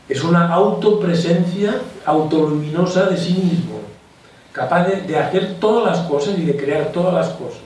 Es 0.08 0.24
una 0.24 0.50
autopresencia 0.54 1.82
autoluminosa 2.06 3.10
de 3.10 3.18
sí 3.18 3.34
mismo, 3.34 3.80
capaz 4.52 4.86
de, 4.88 5.18
hacer 5.18 5.56
todas 5.60 5.84
las 5.84 6.06
cosas 6.08 6.38
y 6.38 6.46
de 6.46 6.56
crear 6.56 6.92
todas 6.92 7.12
las 7.12 7.28
cosas. 7.28 7.60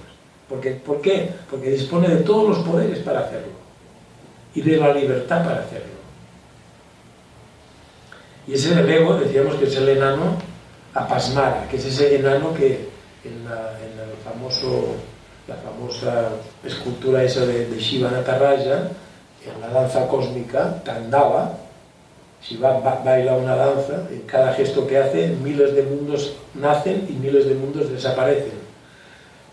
¿Por 0.48 0.60
qué? 0.60 1.30
Porque 1.48 1.70
dispone 1.70 2.08
de 2.08 2.24
todos 2.24 2.48
los 2.48 2.58
poderes 2.66 2.98
para 2.98 3.20
hacerlo 3.20 3.52
y 4.56 4.62
de 4.62 4.76
la 4.76 4.92
libertad 4.92 5.44
para 5.44 5.60
hacerlo. 5.60 5.98
Y 8.48 8.54
ese 8.54 8.72
es 8.72 8.88
ego, 8.88 9.14
decíamos 9.14 9.54
que 9.54 9.66
es 9.66 9.76
el 9.76 9.90
enano 9.90 10.47
apasmara, 11.04 11.66
que 11.68 11.76
es 11.76 11.84
ese 11.84 12.16
enano 12.16 12.54
que 12.54 12.88
en, 13.24 13.44
la, 13.44 13.72
famoso, 14.24 14.94
la 15.46 15.56
famosa 15.56 16.30
escultura 16.64 17.22
esa 17.22 17.46
de, 17.46 17.78
Shiva 17.78 18.10
Nataraja, 18.10 18.90
en 19.44 19.60
la 19.60 19.68
danza 19.68 20.06
cósmica, 20.08 20.82
Tandava, 20.84 21.54
Shiva 22.42 22.80
ba, 22.80 23.02
baila 23.04 23.34
una 23.34 23.56
danza, 23.56 24.06
en 24.10 24.22
cada 24.22 24.52
gesto 24.54 24.86
que 24.86 24.98
hace, 24.98 25.28
miles 25.28 25.74
de 25.74 25.82
mundos 25.82 26.34
nacen 26.54 27.06
y 27.08 27.12
miles 27.12 27.46
de 27.46 27.54
mundos 27.54 27.90
desaparecen. 27.90 28.58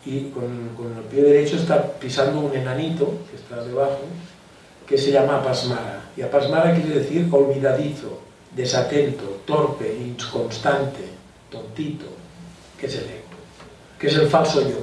Y 0.06 0.30
con, 0.30 0.70
con 0.78 0.96
el 0.98 1.04
pie 1.06 1.24
derecho 1.24 1.56
está 1.56 1.82
pisando 1.94 2.40
un 2.40 2.56
enanito 2.56 3.12
que 3.30 3.38
está 3.38 3.64
debajo, 3.64 4.02
que 4.88 4.98
se 4.98 5.12
llama 5.12 5.38
Apasmara. 5.38 6.04
Y 6.16 6.22
Apasmara 6.22 6.76
quiere 6.76 7.00
decir 7.00 7.28
olvidadizo, 7.32 8.20
desatento, 8.56 9.42
torpe, 9.46 9.92
inconstante, 9.96 11.15
tontito, 11.56 12.06
que 12.80 12.88
es 12.88 12.96
el 12.96 13.04
ego, 13.06 13.26
que 14.00 14.08
es 14.08 14.14
el 14.16 14.28
falso 14.28 14.62
yo. 14.62 14.78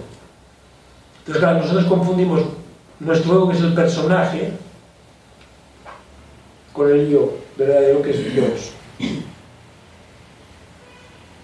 Entonces, 1.18 1.40
claro, 1.40 1.60
nosotros 1.60 1.84
confundimos 1.86 2.40
nuestro 3.00 3.34
ego, 3.34 3.48
que 3.50 3.56
es 3.56 3.62
el 3.62 3.74
personaje, 3.74 4.52
con 6.72 6.90
el 6.90 7.08
yo 7.08 7.36
verdadero, 7.56 8.02
que 8.02 8.10
es 8.10 8.34
Dios. 8.34 8.72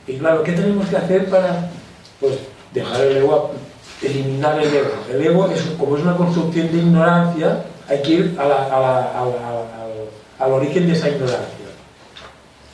Y 0.07 0.17
claro, 0.17 0.43
¿qué 0.43 0.53
tenemos 0.53 0.89
que 0.89 0.97
hacer 0.97 1.29
para 1.29 1.71
pues, 2.19 2.39
dejar 2.73 3.03
el 3.03 3.19
ego, 3.19 3.53
eliminar 4.03 4.59
el 4.59 4.75
ego? 4.75 4.91
El 5.11 5.23
ego, 5.23 5.49
es, 5.49 5.61
como 5.79 5.97
es 5.97 6.03
una 6.03 6.17
construcción 6.17 6.73
de 6.73 6.79
ignorancia, 6.79 7.65
hay 7.89 8.03
que 8.03 8.11
ir 8.13 8.37
a 8.39 8.45
la, 8.47 8.65
a 8.65 8.81
la, 8.81 9.29
al 10.39 10.53
origen 10.53 10.87
de 10.87 10.93
esa 10.95 11.11
ignorancia. 11.11 11.58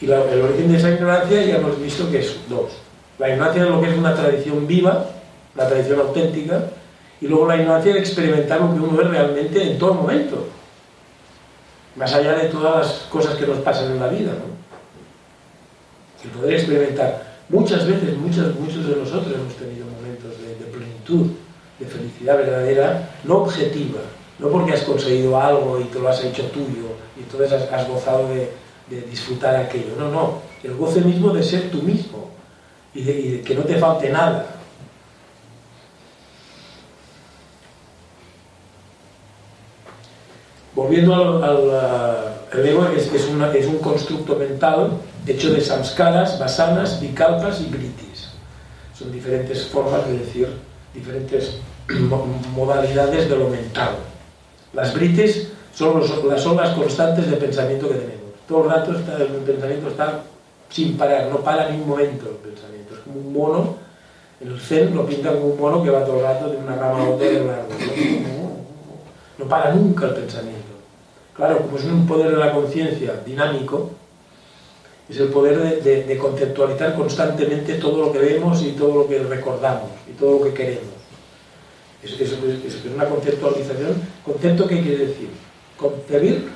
Y 0.05 0.11
el 0.11 0.43
origen 0.43 0.71
de 0.71 0.77
esa 0.77 0.91
ignorancia 0.91 1.43
ya 1.43 1.57
hemos 1.57 1.81
visto 1.81 2.11
que 2.11 2.19
es 2.19 2.37
dos. 2.47 2.73
La 3.19 3.31
ignorancia 3.31 3.65
de 3.65 3.71
lo 3.71 3.81
que 3.81 3.91
es 3.91 3.97
una 3.97 4.15
tradición 4.15 4.67
viva, 4.67 5.07
una 5.55 5.67
tradición 5.67 6.01
auténtica, 6.01 6.63
y 7.23 7.27
luego 7.27 7.47
la 7.47 7.57
ignorancia 7.57 7.95
de 7.95 8.01
experimentar 8.01 8.61
lo 8.61 8.75
que 8.75 8.81
uno 8.81 8.99
ve 8.99 9.05
realmente 9.05 9.63
en 9.63 9.79
todo 9.79 9.95
momento. 9.95 10.47
Más 11.97 12.13
allá 12.13 12.35
de 12.35 12.49
todas 12.49 12.87
las 12.87 12.93
cosas 13.09 13.37
que 13.37 13.47
nos 13.47 13.59
pasan 13.61 13.93
en 13.93 14.01
la 14.01 14.09
vida, 14.09 14.33
¿no? 14.33 14.53
El 16.23 16.31
poder 16.31 16.55
experimentar. 16.55 17.37
Muchas 17.49 17.87
veces, 17.87 18.15
muchos, 18.19 18.87
de 18.87 18.97
nosotros 18.97 19.35
hemos 19.35 19.55
tenido 19.55 19.87
momentos 19.87 20.33
de, 20.39 20.67
plenitud, 20.67 21.31
de 21.79 21.87
felicidad 21.87 22.37
verdadera, 22.37 23.11
no 23.25 23.39
objetiva, 23.39 24.01
no 24.39 24.49
porque 24.49 24.73
has 24.73 24.83
conseguido 24.83 25.41
algo 25.41 25.81
y 25.81 25.85
te 25.85 25.99
lo 25.99 26.09
has 26.09 26.23
hecho 26.23 26.43
tuyo 26.47 26.93
y 27.17 27.23
entonces 27.23 27.53
has 27.71 27.89
gozado 27.89 28.29
de, 28.29 28.51
de, 28.89 29.03
disfrutar 29.03 29.57
aquello. 29.57 29.95
No, 29.99 30.11
no, 30.11 30.43
el 30.63 30.75
goce 30.75 31.01
mismo 31.01 31.33
de 31.33 31.43
ser 31.43 31.71
tú 31.71 31.83
mismo 31.83 32.31
y 32.95 33.03
de, 33.03 33.13
y 33.13 33.29
de 33.29 33.41
que 33.43 33.55
no 33.55 33.63
te 33.63 33.77
falte 33.77 34.11
nada. 34.11 34.47
Volviendo 40.75 41.15
al, 41.45 42.67
ego 42.67 42.87
es, 42.89 43.13
es, 43.13 43.29
una, 43.29 43.53
es, 43.53 43.67
un 43.67 43.79
constructo 43.79 44.35
mental 44.37 44.91
hecho 45.27 45.53
de 45.53 45.61
samskaras, 45.61 46.39
vasanas, 46.39 47.01
vikalpas 47.01 47.61
y 47.61 47.67
britis. 47.67 48.31
Son 48.99 49.13
diferentes 49.13 49.67
formas 49.67 50.07
de 50.09 50.19
decir, 50.19 50.49
diferentes 50.93 51.59
modalidades 52.55 53.29
de 53.29 53.37
lo 53.37 53.49
mental. 53.49 53.97
Las 54.73 54.93
britis 54.93 55.49
son, 55.75 56.01
los, 56.01 56.09
son 56.43 56.57
constantes 56.75 57.31
de 57.31 57.37
pensamiento 57.37 57.89
que 57.89 57.95
tenemos. 57.95 58.24
Todo 58.49 58.65
el 58.65 58.71
rato 58.71 58.93
está, 58.93 59.17
el 59.17 59.29
pensamiento 59.29 59.89
está 59.89 60.23
sin 60.69 60.97
parar, 60.97 61.29
no 61.31 61.39
para 61.39 61.71
ni 61.71 61.81
un 61.81 61.89
momento 61.89 62.29
el 62.29 62.37
pensamiento. 62.37 62.95
Es 62.95 63.01
como 63.01 63.21
un 63.21 63.33
mono, 63.33 63.77
el 64.41 64.61
zen 64.61 64.95
lo 64.95 65.07
pintan 65.07 65.35
como 65.35 65.47
un 65.47 65.61
mono 65.61 65.83
que 65.83 65.91
va 65.91 66.05
todo 66.05 66.19
el 66.19 66.25
rato 66.25 66.49
de 66.51 66.57
una 66.57 66.77
rama 66.77 67.05
a 67.05 67.09
otra 67.09 67.29
de 67.29 67.41
un 67.41 67.51
árbol. 67.51 67.77
No 69.39 69.45
para 69.47 69.73
nunca 69.73 70.07
el 70.07 70.15
pensamiento. 70.15 70.75
Claro, 71.35 71.59
como 71.59 71.79
es 71.79 71.85
un 71.85 72.07
poder 72.07 72.31
de 72.31 72.37
la 72.37 72.53
conciencia 72.53 73.21
dinámico, 73.25 73.91
es 75.09 75.19
el 75.19 75.29
poder 75.29 75.83
de, 75.83 76.19
conceptualizar 76.19 76.95
constantemente 76.95 77.75
todo 77.75 78.07
lo 78.07 78.13
que 78.13 78.19
vemos 78.19 78.63
y 78.63 78.73
todo 78.73 78.95
lo 78.95 79.09
que 79.09 79.19
recordamos 79.19 79.91
y 80.09 80.13
todo 80.13 80.39
lo 80.39 80.45
que 80.45 80.55
queremos. 80.55 80.95
Es, 82.03 82.13
es, 82.21 82.33
es, 82.33 82.85
una 82.95 83.07
conceptualización. 83.07 83.95
¿Concepto 84.25 84.67
qué 84.67 84.81
quiere 84.81 85.07
decir? 85.07 85.29
Concebir, 85.77 86.49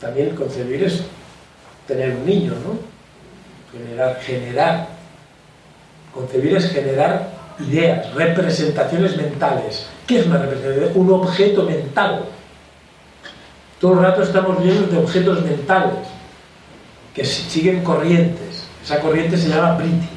también 0.00 0.34
concebir 0.34 0.84
es 0.84 1.02
tener 1.86 2.16
un 2.16 2.26
niño, 2.26 2.52
¿no? 2.52 2.78
Generar, 3.72 4.20
generar. 4.20 4.88
Concebir 6.14 6.56
es 6.56 6.70
generar 6.70 7.30
ideas, 7.60 8.12
representaciones 8.14 9.16
mentales. 9.16 9.86
¿Qué 10.06 10.20
es 10.20 10.26
una 10.26 10.38
representación? 10.38 10.92
Un 10.94 11.12
objeto 11.12 11.64
mental 11.64 12.24
todo 13.80 13.94
el 13.94 14.00
rato 14.00 14.22
estamos 14.22 14.62
llenos 14.62 14.90
de 14.90 14.98
objetos 14.98 15.42
mentales 15.42 16.06
que 17.14 17.24
siguen 17.24 17.82
corrientes. 17.82 18.64
Esa 18.84 19.00
corriente 19.00 19.38
se 19.38 19.48
llama 19.48 19.76
britis. 19.76 20.08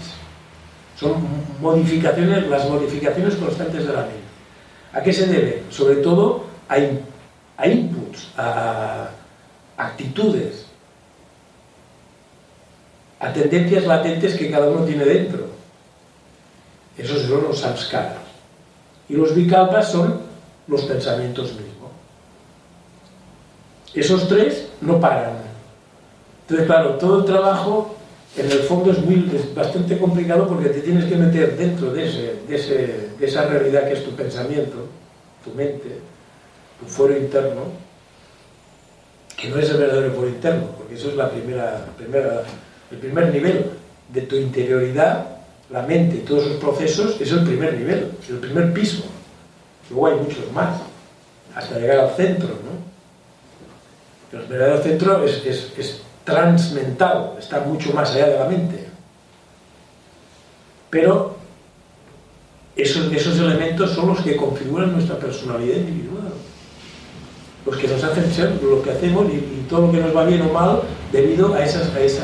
Son 1.00 1.14
modificaciones, 1.62 2.48
las 2.48 2.70
modificaciones 2.70 3.36
constantes 3.36 3.88
de 3.88 3.94
la 3.94 4.02
mente. 4.02 4.18
¿A 4.92 5.02
qué 5.02 5.14
se 5.14 5.28
debe? 5.28 5.64
Sobre 5.70 5.96
todo 5.98 6.46
a, 6.68 6.76
a 7.58 7.68
inputs, 7.68 8.32
a 8.38 9.08
actitudes, 9.78 10.66
a 13.20 13.32
tendencias 13.32 13.86
latentes 13.86 14.36
que 14.36 14.52
cada 14.52 14.70
uno 14.70 14.86
tiene 14.86 15.06
dentro. 15.06 15.48
Esos 16.98 17.22
son 17.22 17.44
los 17.44 17.60
samskaras. 17.60 18.18
Y 19.08 19.16
los 19.16 19.34
vikalpas 19.34 19.92
son 19.92 20.22
los 20.68 20.82
pensamientos 20.84 21.54
mismos. 21.54 21.92
Esos 23.94 24.28
tres 24.28 24.70
no 24.82 25.00
paran. 25.00 25.38
Entonces, 26.42 26.66
claro, 26.66 26.96
todo 26.96 27.20
el 27.20 27.26
trabajo 27.26 27.96
en 28.36 28.52
el 28.52 28.60
fondo 28.60 28.92
es, 28.92 29.00
muy, 29.00 29.30
bastante 29.56 29.98
complicado 29.98 30.48
porque 30.48 30.70
te 30.70 30.82
tienes 30.82 31.06
que 31.06 31.16
meter 31.16 31.56
dentro 31.56 31.94
de, 31.94 32.08
ese, 32.08 32.40
de, 32.48 32.56
ese, 32.56 33.10
de 33.18 33.26
esa 33.26 33.46
realidad 33.46 33.88
que 33.88 33.94
es 33.94 34.04
tu 34.04 34.12
pensamiento, 34.12 34.88
tu 35.44 35.52
mente, 35.52 36.00
tu 36.80 36.86
foro 36.88 37.16
interno, 37.16 37.62
que 39.44 39.50
no 39.50 39.60
es 39.60 39.70
el 39.70 39.76
verdadero 39.76 40.14
foro 40.14 40.30
interno, 40.30 40.68
porque 40.78 40.96
eso 40.96 41.10
es 41.10 41.18
el 42.92 42.98
primer 42.98 43.34
nivel 43.34 43.72
de 44.08 44.22
tu 44.22 44.38
interioridad, 44.38 45.26
la 45.70 45.82
mente 45.82 46.16
y 46.16 46.20
todos 46.20 46.44
sus 46.46 46.54
procesos, 46.54 47.20
es 47.20 47.30
el 47.30 47.44
primer 47.44 47.78
nivel, 47.78 48.14
el 48.30 48.38
primer 48.38 48.72
piso. 48.72 49.04
Luego 49.90 50.08
hay 50.08 50.16
muchos 50.16 50.50
más, 50.54 50.80
hasta 51.54 51.78
llegar 51.78 52.00
al 52.00 52.16
centro, 52.16 52.48
¿no? 52.48 54.40
El 54.40 54.46
verdadero 54.46 54.82
centro 54.82 55.26
es, 55.26 56.02
transmental, 56.24 57.34
está 57.38 57.60
mucho 57.60 57.92
más 57.92 58.12
allá 58.12 58.30
de 58.30 58.40
la 58.40 58.46
mente. 58.46 58.88
Pero 60.90 61.36
esos 62.78 63.40
elementos 63.40 63.92
son 63.92 64.08
los 64.08 64.22
que 64.22 64.38
configuran 64.38 64.94
nuestra 64.94 65.18
personalidad 65.18 65.76
individual. 65.76 66.33
Los 67.66 67.78
que 67.78 67.88
nos 67.88 68.04
hacen 68.04 68.32
ser 68.32 68.62
lo 68.62 68.82
que 68.82 68.92
hacemos 68.92 69.26
y, 69.32 69.66
todo 69.70 69.88
lo 69.88 69.92
que 69.92 70.00
nos 70.00 70.16
va 70.16 70.26
bien 70.26 70.42
o 70.42 70.54
mal 70.54 70.82
debido 71.12 71.54
a 71.54 71.64
esas, 71.64 71.94
a, 71.96 72.00
esa, 72.02 72.24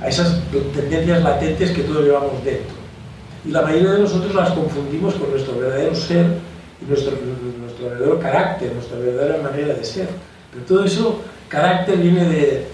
a 0.00 0.08
esas 0.08 0.40
tendencias 0.74 1.22
latentes 1.22 1.70
que 1.70 1.82
todos 1.82 2.04
llevamos 2.04 2.44
dentro. 2.44 2.76
Y 3.44 3.50
la 3.50 3.62
mayoría 3.62 3.92
de 3.92 4.00
nosotros 4.00 4.34
las 4.34 4.50
confundimos 4.50 5.14
con 5.14 5.30
nuestro 5.30 5.58
verdadero 5.58 5.94
ser 5.94 6.26
y 6.80 6.84
nuestro, 6.88 7.12
nuestro 7.60 7.86
verdadero 7.86 8.20
carácter, 8.20 8.72
nuestra 8.74 8.98
verdadera 8.98 9.42
manera 9.42 9.74
de 9.74 9.84
ser. 9.84 10.08
Pero 10.52 10.64
todo 10.66 10.84
eso, 10.84 11.20
carácter 11.48 11.96
viene 11.96 12.24
de, 12.26 12.66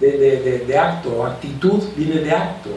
de, 0.00 0.18
de, 0.18 0.58
de, 0.66 0.78
acto, 0.78 1.24
actitud 1.24 1.80
viene 1.96 2.20
de 2.20 2.32
acto, 2.32 2.70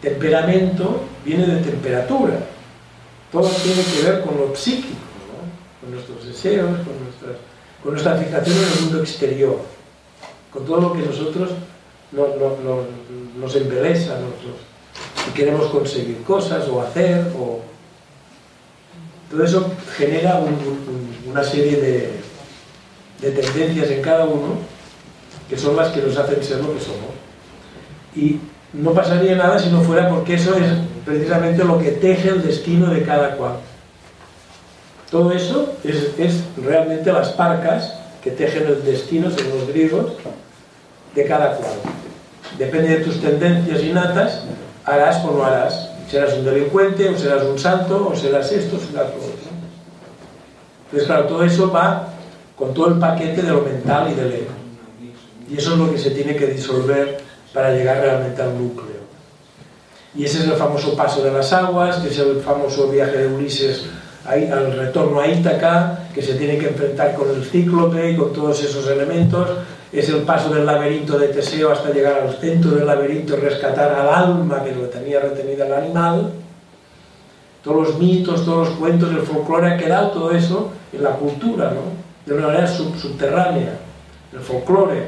temperamento 0.00 1.02
viene 1.24 1.46
de 1.46 1.60
temperatura. 1.60 2.34
Todo 3.30 3.48
tiene 3.48 3.82
que 3.84 4.10
ver 4.10 4.22
con 4.22 4.36
lo 4.36 4.56
psíquico. 4.56 4.96
Con 5.80 5.92
nuestros 5.92 6.26
deseos, 6.26 6.68
con, 6.68 7.04
nuestras, 7.04 7.36
con 7.82 7.92
nuestra 7.92 8.16
fijación 8.16 8.56
en 8.56 8.72
el 8.72 8.80
mundo 8.82 9.00
exterior, 9.00 9.58
con 10.52 10.64
todo 10.64 10.80
lo 10.80 10.92
que 10.92 11.00
nosotros 11.00 11.50
no, 12.12 12.26
no, 12.28 12.56
no, 12.62 12.82
nos 13.38 13.56
embeleza, 13.56 14.14
nosotros, 14.14 14.56
si 15.24 15.30
queremos 15.32 15.66
conseguir 15.68 16.22
cosas 16.22 16.68
o 16.68 16.80
hacer, 16.82 17.26
o... 17.38 17.60
todo 19.30 19.44
eso 19.44 19.72
genera 19.96 20.38
un, 20.38 20.54
un, 20.54 21.30
una 21.30 21.44
serie 21.44 21.76
de 23.20 23.30
tendencias 23.30 23.90
en 23.90 24.02
cada 24.02 24.24
uno 24.24 24.70
que 25.50 25.58
son 25.58 25.76
las 25.76 25.88
que 25.88 26.00
nos 26.00 26.16
hacen 26.16 26.42
ser 26.44 26.58
lo 26.58 26.72
que 26.72 26.80
somos. 26.80 27.10
Y 28.14 28.38
no 28.72 28.92
pasaría 28.92 29.34
nada 29.34 29.58
si 29.58 29.68
no 29.68 29.82
fuera 29.82 30.08
porque 30.08 30.34
eso 30.34 30.56
es 30.56 30.64
precisamente 31.04 31.64
lo 31.64 31.76
que 31.76 31.90
teje 31.90 32.28
el 32.28 32.42
destino 32.42 32.86
de 32.86 33.02
cada 33.02 33.36
cual. 33.36 33.54
Todo 35.10 35.32
eso 35.32 35.74
es, 35.82 36.44
realmente 36.56 37.12
las 37.12 37.30
parcas 37.30 37.94
que 38.22 38.30
tejen 38.30 38.66
el 38.66 38.84
destino, 38.84 39.30
según 39.30 39.58
los 39.58 39.68
griegos, 39.68 40.12
de 41.14 41.24
cada 41.24 41.56
cual. 41.56 41.72
Depende 42.56 42.98
de 42.98 43.04
tus 43.04 43.20
tendencias 43.20 43.82
innatas, 43.82 44.42
harás 44.84 45.24
o 45.24 45.32
no 45.32 45.44
harás. 45.44 45.90
Serás 46.08 46.34
un 46.34 46.44
delincuente, 46.44 47.08
o 47.08 47.18
serás 47.18 47.42
un 47.42 47.58
santo, 47.58 48.08
o 48.12 48.16
serás 48.16 48.52
esto, 48.52 48.76
o 48.76 48.80
serás 48.80 49.08
lo 49.10 49.16
otro. 49.16 49.50
Entonces, 50.86 51.06
claro, 51.06 51.24
todo 51.26 51.44
eso 51.44 51.70
va 51.70 52.08
con 52.56 52.72
todo 52.72 52.88
el 52.88 52.98
paquete 52.98 53.42
de 53.42 53.50
lo 53.50 53.62
mental 53.62 54.10
y 54.12 54.14
del 54.14 54.32
ego. 54.32 54.50
Y 55.48 55.56
eso 55.56 55.72
es 55.72 55.78
lo 55.78 55.90
que 55.90 55.98
se 55.98 56.10
tiene 56.10 56.36
que 56.36 56.46
disolver 56.46 57.20
para 57.52 57.72
llegar 57.72 58.00
realmente 58.00 58.42
al 58.42 58.56
núcleo. 58.56 59.00
Y 60.14 60.24
ese 60.24 60.38
es 60.38 60.44
el 60.44 60.52
famoso 60.52 60.96
paso 60.96 61.22
de 61.22 61.32
las 61.32 61.52
aguas, 61.52 61.96
que 61.96 62.08
es 62.08 62.18
el 62.18 62.40
famoso 62.40 62.88
viaje 62.88 63.18
de 63.18 63.26
Ulises 63.28 63.84
al 64.26 64.76
retorno 64.76 65.20
a 65.20 65.26
Ítaca, 65.26 66.08
que 66.14 66.22
se 66.22 66.34
tiene 66.34 66.58
que 66.58 66.68
enfrentar 66.68 67.14
con 67.14 67.30
el 67.30 67.44
cíclope 67.44 68.10
y 68.10 68.16
con 68.16 68.32
todos 68.32 68.62
esos 68.62 68.86
elementos. 68.88 69.48
Es 69.92 70.08
el 70.08 70.22
paso 70.22 70.54
del 70.54 70.66
laberinto 70.66 71.18
de 71.18 71.28
Teseo 71.28 71.72
hasta 71.72 71.90
llegar 71.90 72.20
al 72.20 72.34
centro 72.34 72.72
del 72.72 72.86
laberinto 72.86 73.36
y 73.36 73.40
rescatar 73.40 73.92
al 73.92 74.08
alma 74.08 74.62
que 74.62 74.74
lo 74.74 74.82
tenía 74.82 75.20
retenida 75.20 75.66
el 75.66 75.72
animal. 75.72 76.32
Todos 77.62 77.88
los 77.88 77.98
mitos, 77.98 78.44
todos 78.44 78.68
los 78.68 78.78
cuentos, 78.78 79.10
el 79.10 79.22
folclore 79.22 79.72
ha 79.72 79.76
quedado 79.76 80.10
todo 80.10 80.30
eso 80.32 80.70
en 80.92 81.02
la 81.02 81.10
cultura, 81.10 81.72
¿no? 81.72 82.00
de 82.26 82.34
una 82.34 82.46
manera 82.46 82.66
sub 82.66 82.96
subterránea, 82.96 83.72
el 84.32 84.40
folclore, 84.40 85.06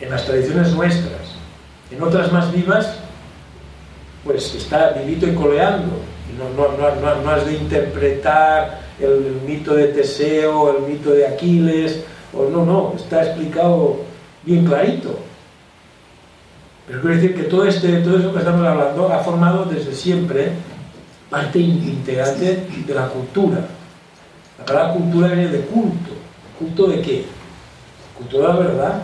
en 0.00 0.10
las 0.10 0.24
tradiciones 0.24 0.72
nuestras, 0.72 1.36
en 1.90 2.02
otras 2.02 2.32
más 2.32 2.50
vivas, 2.50 2.96
pues 4.24 4.54
está 4.54 4.90
vivito 4.90 5.26
y 5.26 5.34
coleando. 5.34 5.90
No, 6.38 6.48
no, 6.50 6.76
no, 6.76 7.22
no, 7.22 7.30
has 7.30 7.46
de 7.46 7.54
interpretar 7.54 8.80
el, 8.98 9.40
mito 9.46 9.74
de 9.74 9.88
Teseo, 9.88 10.76
el 10.76 10.82
mito 10.84 11.10
de 11.10 11.26
Aquiles, 11.26 12.04
o 12.32 12.48
no, 12.48 12.64
no, 12.64 12.94
está 12.96 13.22
explicado 13.24 14.00
bien 14.44 14.64
clarito. 14.64 15.18
Pero 16.86 17.00
quiero 17.00 17.16
decir 17.16 17.34
que 17.36 17.42
todo, 17.44 17.66
este, 17.66 17.98
todo 17.98 18.18
eso 18.18 18.32
que 18.32 18.38
estamos 18.38 18.66
hablando 18.66 19.12
ha 19.12 19.18
formado 19.18 19.64
desde 19.66 19.94
siempre 19.94 20.52
parte 21.28 21.58
integrante 21.58 22.66
de 22.86 22.94
la 22.94 23.08
cultura. 23.08 23.58
La 24.58 24.64
palabra 24.64 24.92
cultura 24.94 25.28
viene 25.28 25.48
de 25.48 25.60
culto. 25.60 26.10
¿Culto 26.58 26.86
de 26.88 27.00
qué? 27.00 27.24
Culto 28.16 28.38
de 28.38 28.48
la 28.48 28.54
verdad, 28.56 29.02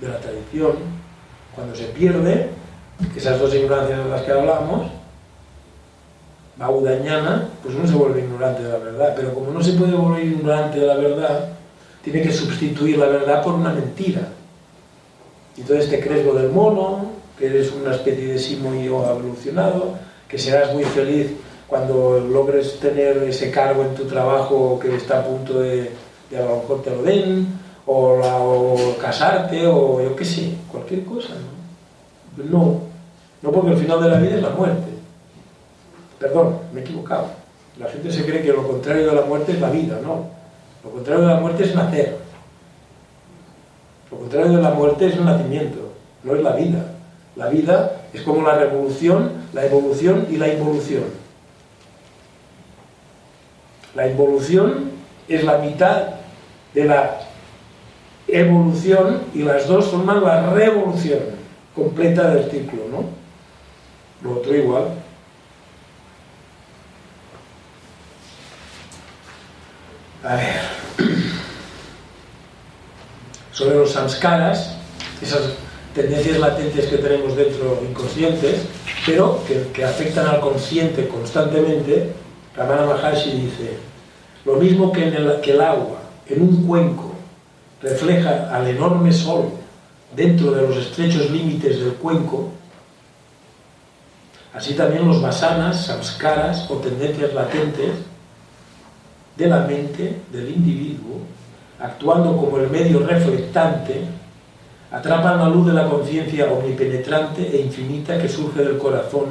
de 0.00 0.08
la 0.08 0.18
tradición. 0.18 0.72
Cuando 1.54 1.74
se 1.74 1.84
pierde, 1.84 2.50
esas 3.16 3.38
dos 3.38 3.54
ignorancias 3.54 4.04
de 4.04 4.10
las 4.10 4.22
que 4.22 4.32
hablamos, 4.32 4.88
baudañana, 6.58 7.48
pues 7.62 7.74
uno 7.74 7.86
se 7.86 7.94
vuelve 7.94 8.20
ignorante 8.20 8.62
de 8.62 8.68
la 8.70 8.78
verdad. 8.78 9.12
Pero 9.16 9.32
como 9.32 9.50
no 9.50 9.62
se 9.62 9.72
puede 9.72 9.92
volver 9.92 10.24
ignorante 10.24 10.80
de 10.80 10.86
la 10.86 10.96
verdad, 10.96 11.48
tiene 12.02 12.22
que 12.22 12.32
sustituir 12.32 12.98
la 12.98 13.06
verdad 13.06 13.42
por 13.42 13.54
una 13.54 13.72
mentira. 13.72 14.22
Entonces 15.56 15.88
te 15.88 16.00
crees 16.00 16.24
lo 16.24 16.34
del 16.34 16.50
mono, 16.50 17.10
que 17.38 17.46
eres 17.46 17.72
una 17.72 17.94
especie 17.94 18.32
de 18.32 18.38
simoio 18.38 19.08
evolucionado, 19.08 19.94
que 20.28 20.38
serás 20.38 20.72
muy 20.74 20.84
feliz 20.84 21.28
cuando 21.66 22.18
logres 22.20 22.78
tener 22.80 23.18
ese 23.24 23.50
cargo 23.50 23.82
en 23.82 23.94
tu 23.94 24.04
trabajo 24.04 24.78
que 24.80 24.96
está 24.96 25.20
a 25.20 25.24
punto 25.24 25.60
de, 25.60 25.90
de 26.30 26.38
a 26.38 26.44
lo 26.44 26.56
mejor 26.56 26.82
te 26.82 26.90
lo 26.90 27.02
den, 27.02 27.46
o, 27.86 28.94
casarte, 29.00 29.66
o 29.66 30.00
yo 30.00 30.14
qué 30.14 30.24
sé, 30.24 30.52
cualquier 30.70 31.04
cosa. 31.04 31.30
¿no? 32.36 32.44
no, 32.44 32.80
no 33.42 33.52
porque 33.52 33.70
el 33.70 33.78
final 33.78 34.02
de 34.02 34.08
la 34.08 34.18
vida 34.18 34.36
es 34.36 34.42
la 34.42 34.50
muerte. 34.50 34.87
Perdón, 36.18 36.58
me 36.72 36.80
he 36.80 36.84
equivocado. 36.84 37.28
La 37.78 37.86
gente 37.86 38.10
se 38.10 38.24
cree 38.24 38.42
que 38.42 38.52
lo 38.52 38.66
contrario 38.66 39.06
de 39.06 39.14
la 39.14 39.22
muerte 39.22 39.52
es 39.52 39.60
la 39.60 39.70
vida, 39.70 40.00
no. 40.02 40.26
Lo 40.82 40.90
contrario 40.90 41.26
de 41.26 41.34
la 41.34 41.40
muerte 41.40 41.64
es 41.64 41.74
nacer. 41.74 42.16
Lo 44.10 44.18
contrario 44.18 44.52
de 44.52 44.62
la 44.62 44.70
muerte 44.70 45.06
es 45.06 45.14
el 45.14 45.24
nacimiento, 45.24 45.92
no 46.24 46.34
es 46.34 46.42
la 46.42 46.52
vida. 46.52 46.84
La 47.36 47.48
vida 47.48 48.02
es 48.12 48.22
como 48.22 48.42
la 48.42 48.56
revolución, 48.56 49.32
la 49.52 49.64
evolución 49.64 50.26
y 50.30 50.36
la 50.38 50.48
involución. 50.48 51.04
La 53.94 54.08
involución 54.08 54.90
es 55.28 55.44
la 55.44 55.58
mitad 55.58 56.04
de 56.74 56.84
la 56.84 57.20
evolución 58.26 59.22
y 59.34 59.42
las 59.42 59.66
dos 59.66 59.86
forman 59.86 60.22
la 60.22 60.50
revolución 60.52 61.20
completa 61.74 62.30
del 62.30 62.50
ciclo, 62.50 62.82
¿no? 62.90 63.04
Lo 64.22 64.38
otro 64.38 64.54
igual. 64.54 64.84
A 70.28 70.36
ver. 70.36 70.60
Sobre 73.50 73.76
los 73.76 73.92
samskaras, 73.92 74.74
esas 75.22 75.54
tendencias 75.94 76.38
latentes 76.38 76.84
que 76.84 76.98
tenemos 76.98 77.34
dentro 77.34 77.82
inconscientes, 77.88 78.60
pero 79.06 79.42
que, 79.72 79.82
afectan 79.82 80.26
al 80.26 80.40
consciente 80.40 81.08
constantemente, 81.08 82.12
Ramana 82.54 82.84
Maharshi 82.84 83.30
dice, 83.30 83.78
lo 84.44 84.56
mismo 84.56 84.92
que, 84.92 85.08
el, 85.08 85.40
que 85.40 85.52
el 85.52 85.62
agua 85.62 86.02
en 86.26 86.42
un 86.42 86.66
cuenco 86.66 87.14
refleja 87.80 88.54
al 88.54 88.66
enorme 88.66 89.14
sol 89.14 89.48
dentro 90.14 90.50
de 90.50 90.68
los 90.68 90.76
estrechos 90.76 91.30
límites 91.30 91.80
del 91.80 91.94
cuenco, 91.94 92.50
así 94.52 94.74
también 94.74 95.08
los 95.08 95.22
vasanas, 95.22 95.86
samskaras 95.86 96.70
o 96.70 96.74
tendencias 96.74 97.32
latentes 97.32 97.92
de 99.38 99.46
la 99.46 99.60
mente 99.60 100.16
del 100.32 100.50
individuo, 100.50 101.20
actuando 101.78 102.36
como 102.36 102.58
el 102.58 102.68
medio 102.68 103.06
reflectante, 103.06 104.02
atrapan 104.90 105.38
la 105.38 105.48
luz 105.48 105.68
de 105.68 105.74
la 105.74 105.88
conciencia 105.88 106.52
omnipenetrante 106.52 107.46
e 107.46 107.60
infinita 107.60 108.20
que 108.20 108.28
surge 108.28 108.64
del 108.64 108.78
corazón 108.78 109.26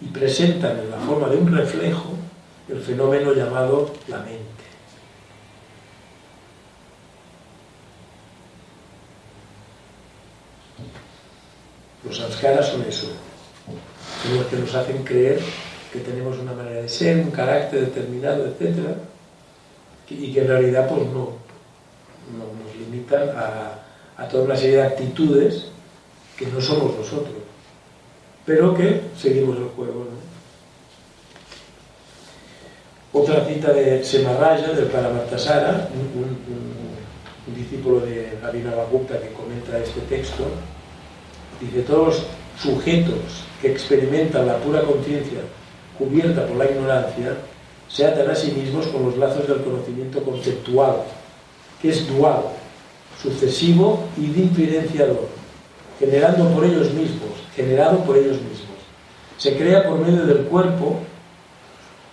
y 0.00 0.06
presentan 0.06 0.78
en 0.78 0.90
la 0.90 0.96
forma 0.96 1.28
de 1.28 1.36
un 1.36 1.54
reflejo 1.54 2.12
el 2.68 2.80
fenómeno 2.80 3.34
llamado 3.34 3.90
la 4.08 4.18
mente. 4.18 4.40
Los 12.04 12.16
samskaras 12.16 12.68
son 12.68 12.82
eso, 12.88 13.08
son 14.22 14.38
los 14.38 14.46
que 14.46 14.56
nos 14.56 14.74
hacen 14.74 15.04
creer 15.04 15.40
que 15.92 16.00
tenemos 16.00 16.38
una 16.38 16.54
manera 16.54 16.80
de 16.80 16.88
ser, 16.88 17.18
un 17.18 17.30
carácter 17.30 17.80
determinado, 17.80 18.46
etc. 18.46 18.96
Y 20.20 20.32
que 20.32 20.40
en 20.42 20.48
realidad 20.48 20.88
pues 20.88 21.02
no, 21.06 21.42
no 22.30 22.44
nos 22.62 22.76
limitan 22.76 23.30
a, 23.36 24.28
toda 24.28 24.44
una 24.44 24.56
serie 24.56 24.76
de 24.76 24.82
actitudes 24.82 25.66
que 26.36 26.46
no 26.46 26.60
somos 26.60 26.96
nosotros, 26.96 27.34
pero 28.46 28.74
que 28.74 29.00
seguimos 29.16 29.56
el 29.56 29.64
juego. 29.64 30.06
Otra 33.12 33.44
cita 33.44 33.72
de 33.72 34.02
Semarraya, 34.04 34.68
del 34.68 34.86
Paramartasara, 34.86 35.88
un, 35.92 36.24
un, 36.24 37.54
discípulo 37.54 38.00
de 38.00 38.38
Abhinavagupta 38.42 39.20
que 39.20 39.32
comenta 39.32 39.76
este 39.78 40.00
texto, 40.02 40.44
dice, 41.60 41.82
todos 41.82 42.06
los 42.06 42.26
sujetos 42.58 43.44
que 43.60 43.72
experimentan 43.72 44.46
la 44.46 44.56
pura 44.58 44.82
conciencia 44.82 45.40
cubierta 45.98 46.46
por 46.46 46.56
la 46.56 46.70
ignorancia 46.70 47.36
se 47.92 48.06
atan 48.06 48.30
a 48.30 48.34
sí 48.34 48.52
mismos 48.52 48.86
con 48.86 49.04
los 49.04 49.18
lazos 49.18 49.46
del 49.46 49.62
conocimiento 49.62 50.22
conceptual, 50.22 51.02
que 51.80 51.90
es 51.90 52.08
dual, 52.08 52.40
sucesivo 53.22 54.04
y 54.16 54.26
diferenciador, 54.28 55.28
generando 55.98 56.48
por 56.48 56.64
ellos 56.64 56.90
mismos, 56.94 57.30
generado 57.54 57.98
por 57.98 58.16
ellos 58.16 58.40
mismos. 58.40 58.78
Se 59.36 59.56
crea 59.56 59.86
por 59.86 59.98
medio 59.98 60.24
del 60.24 60.44
cuerpo, 60.44 61.00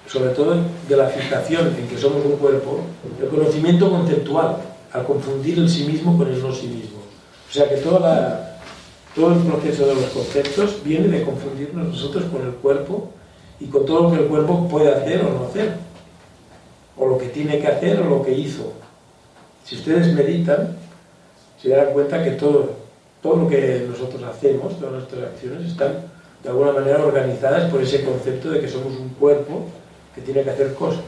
sobre 0.06 0.32
todo 0.32 0.58
de 0.88 0.98
la 0.98 1.08
fijación 1.08 1.74
en 1.78 1.88
que 1.88 1.98
somos 1.98 2.26
un 2.26 2.38
cuerpo, 2.38 2.82
el 3.22 3.30
conocimiento 3.30 3.90
conceptual, 3.90 4.58
al 4.92 5.06
confundir 5.06 5.60
el 5.60 5.70
sí 5.70 5.86
mismo 5.86 6.18
con 6.18 6.28
el 6.28 6.42
no 6.42 6.54
sí 6.54 6.68
mismo. 6.68 7.00
O 7.50 7.54
sea 7.54 7.70
que 7.70 7.78
todo 7.78 9.34
el 9.34 9.40
proceso 9.44 9.86
de 9.86 9.96
los 9.96 10.06
conceptos 10.06 10.84
viene 10.84 11.08
de 11.08 11.24
confundirnos 11.24 11.88
nosotros 11.88 12.26
con 12.26 12.42
el 12.42 12.54
cuerpo 12.54 13.12
y 13.60 13.66
con 13.68 13.86
todo 13.86 14.04
lo 14.04 14.12
que 14.12 14.24
el 14.24 14.28
cuerpo 14.28 14.68
puede 14.68 14.94
hacer 14.94 15.22
o 15.22 15.32
no 15.32 15.46
hacer, 15.46 15.74
o 16.98 17.08
lo 17.08 17.18
que 17.18 17.28
tiene 17.30 17.60
que 17.60 17.68
hacer 17.68 18.00
o 18.02 18.10
lo 18.10 18.22
que 18.24 18.32
hizo. 18.32 18.74
Si 19.66 19.76
ustedes 19.76 20.14
meditan, 20.14 20.78
se 21.62 21.70
darán 21.70 21.94
cuenta 21.94 22.24
que 22.24 22.32
todo, 22.32 22.72
todo 23.22 23.36
lo 23.36 23.48
que 23.48 23.86
nosotros 23.90 24.24
hacemos, 24.24 24.78
todas 24.78 24.94
nuestras 24.94 25.24
acciones, 25.24 25.72
están 25.72 26.10
de 26.44 26.50
alguna 26.50 26.72
manera 26.72 27.04
organizadas 27.04 27.70
por 27.70 27.82
ese 27.82 28.04
concepto 28.04 28.50
de 28.50 28.62
que 28.62 28.68
somos 28.68 28.98
un 28.98 29.10
cuerpo 29.10 29.66
que 30.16 30.22
tiene 30.22 30.44
que 30.44 30.50
hacer 30.52 30.74
cosas. 30.74 31.04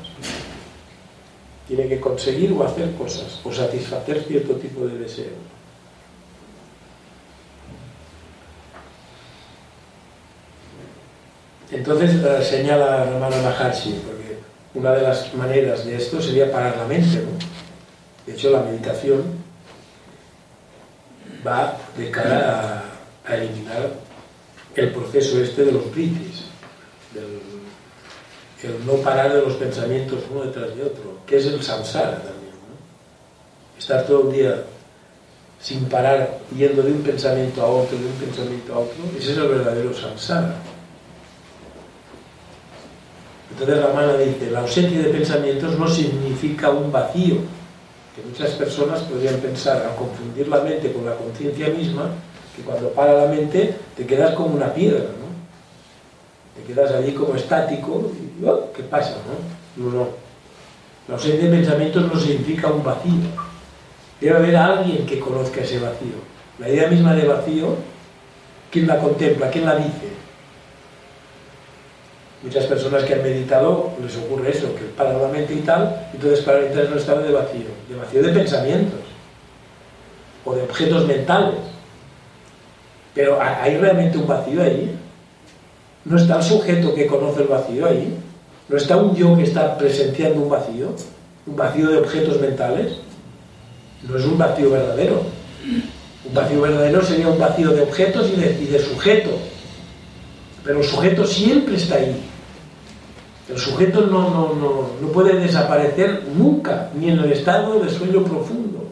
Tiene 1.68 1.88
que 1.88 2.02
conseguir 2.02 2.52
o 2.52 2.64
hacer 2.64 2.94
cosas, 2.96 3.40
o 3.46 3.52
satisfacer 3.52 4.24
cierto 4.24 4.56
tipo 4.56 4.86
de 4.86 4.98
deseos. 4.98 5.30
Entonces 11.72 12.16
eh, 12.16 12.44
señala 12.44 13.06
Ramana 13.06 13.42
Maharshi, 13.42 14.02
porque 14.06 14.38
una 14.74 14.92
de 14.92 15.02
las 15.04 15.34
maneras 15.34 15.86
de 15.86 15.96
esto 15.96 16.22
sería 16.22 16.52
parar 16.52 16.78
la 16.78 16.86
mente. 16.86 17.18
¿no? 17.18 17.38
De 18.26 18.34
hecho, 18.34 18.52
la 18.52 18.62
meditación 18.62 19.24
va 21.46 21.78
de 21.98 22.12
cara 22.12 22.84
a, 23.26 23.36
eliminar 23.36 23.90
el 24.76 24.92
proceso 24.92 25.42
este 25.42 25.64
de 25.64 25.72
los 25.72 25.90
britis, 25.92 26.44
el 28.64 28.86
no 28.86 28.94
parar 28.96 29.34
de 29.34 29.42
los 29.42 29.54
pensamientos 29.54 30.20
uno 30.30 30.44
detrás 30.44 30.76
de 30.76 30.84
otro, 30.84 31.20
que 31.26 31.38
es 31.38 31.46
el 31.46 31.62
samsara 31.64 32.18
también. 32.18 32.52
Estar 33.78 34.06
todo 34.06 34.30
el 34.30 34.36
día 34.36 34.64
sin 35.60 35.86
parar, 35.86 36.40
yendo 36.56 36.82
de 36.82 36.92
un 36.92 37.02
pensamiento 37.02 37.62
a 37.62 37.68
otro, 37.68 37.98
de 37.98 38.06
un 38.06 38.14
pensamiento 38.14 38.74
a 38.74 38.80
otro, 38.80 39.04
ese 39.18 39.32
es 39.32 39.38
el 39.38 39.48
verdadero 39.48 39.94
samsara. 39.94 40.56
Entonces 43.52 43.84
Ramana 43.84 44.18
dice, 44.18 44.50
la 44.50 44.62
ausencia 44.62 45.00
de 45.00 45.10
pensamientos 45.10 45.78
no 45.78 45.88
significa 45.88 46.70
un 46.70 46.92
vacío, 46.92 47.36
que 48.16 48.22
muchas 48.28 48.52
personas 48.52 49.02
podrían 49.02 49.36
pensar, 49.36 49.86
al 49.86 49.96
confundir 49.96 50.48
la 50.48 50.62
mente 50.62 50.92
con 50.92 51.06
la 51.06 51.16
conciencia 51.16 51.68
misma, 51.70 52.10
que 52.56 52.62
cuando 52.64 52.90
para 52.90 53.14
la 53.14 53.28
mente 53.28 53.76
te 53.96 54.06
quedas 54.06 54.34
como 54.36 54.56
una 54.56 54.74
piedra, 54.74 55.00
¿no? 55.00 55.32
Te 56.56 56.68
quedas 56.68 56.92
allí 56.92 57.14
como 57.14 57.36
estático 57.36 58.12
y 58.42 58.46
oh, 58.46 58.72
¿qué 58.76 58.84
pasa? 58.84 59.16
No? 59.78 59.84
no, 59.84 59.92
no. 59.92 60.08
La 61.08 61.16
ausencia 61.16 61.50
de 61.50 61.58
pensamientos 61.58 62.14
no 62.14 62.20
significa 62.20 62.68
un 62.68 62.84
vacío. 62.84 63.12
Debe 64.20 64.38
haber 64.38 64.56
alguien 64.56 65.06
que 65.06 65.20
conozca 65.20 65.62
ese 65.62 65.80
vacío. 65.80 66.14
La 66.60 66.70
idea 66.70 66.88
misma 66.88 67.16
de 67.16 67.28
vacío, 67.28 67.76
¿quién 68.70 68.88
la 68.88 69.00
contempla? 69.00 69.50
¿Quién 69.50 69.66
la 69.66 69.76
dice? 69.76 70.12
Muchas 72.44 72.66
personas 72.66 73.04
que 73.04 73.14
han 73.14 73.22
meditado 73.22 73.92
les 74.02 74.18
ocurre 74.18 74.50
eso, 74.50 74.74
que 74.74 74.82
paran 74.98 75.22
la 75.22 75.28
mente 75.28 75.54
y 75.54 75.60
tal, 75.60 76.08
y 76.12 76.16
entonces 76.16 76.44
para 76.44 76.66
entrar 76.66 76.86
en 76.86 76.94
un 76.94 76.98
estado 76.98 77.22
de 77.22 77.32
vacío, 77.32 77.68
de 77.88 77.96
vacío 77.96 78.24
de 78.24 78.34
pensamientos 78.34 79.00
o 80.44 80.56
de 80.56 80.64
objetos 80.64 81.06
mentales. 81.06 81.60
Pero 83.14 83.40
¿hay 83.40 83.78
realmente 83.78 84.18
un 84.18 84.26
vacío 84.26 84.64
ahí? 84.64 84.98
¿No 86.06 86.18
está 86.18 86.38
el 86.38 86.44
sujeto 86.44 86.96
que 86.96 87.06
conoce 87.06 87.44
el 87.44 87.48
vacío 87.48 87.86
ahí? 87.86 88.18
¿No 88.70 88.78
está 88.78 88.98
un 88.98 89.16
yo 89.16 89.36
que 89.36 89.44
está 89.44 89.78
presenciando 89.78 90.42
un 90.42 90.50
vacío? 90.50 90.96
¿Un 91.46 91.56
vacío 91.56 91.92
de 91.92 91.98
objetos 91.98 92.40
mentales? 92.40 92.94
No 94.08 94.18
es 94.18 94.26
un 94.26 94.38
vacío 94.38 94.72
verdadero. 94.72 95.22
Un 96.26 96.34
vacío 96.34 96.62
verdadero 96.62 97.04
sería 97.04 97.28
un 97.28 97.38
vacío 97.38 97.70
de 97.70 97.82
objetos 97.82 98.30
y 98.30 98.40
de, 98.40 98.58
y 98.64 98.66
de 98.66 98.80
sujeto. 98.80 99.30
Pero 100.64 100.80
el 100.80 100.86
sujeto 100.86 101.28
siempre 101.28 101.76
está 101.76 101.96
ahí. 101.96 102.16
El 103.52 103.58
sujeto 103.58 104.08
no, 104.08 104.30
no, 104.30 104.54
no, 104.56 104.90
no 105.02 105.08
puede 105.10 105.38
desaparecer 105.38 106.24
nunca, 106.38 106.90
ni 106.98 107.10
en 107.10 107.20
el 107.20 107.34
estado 107.34 107.80
de 107.82 107.90
sueño 107.90 108.24
profundo. 108.24 108.86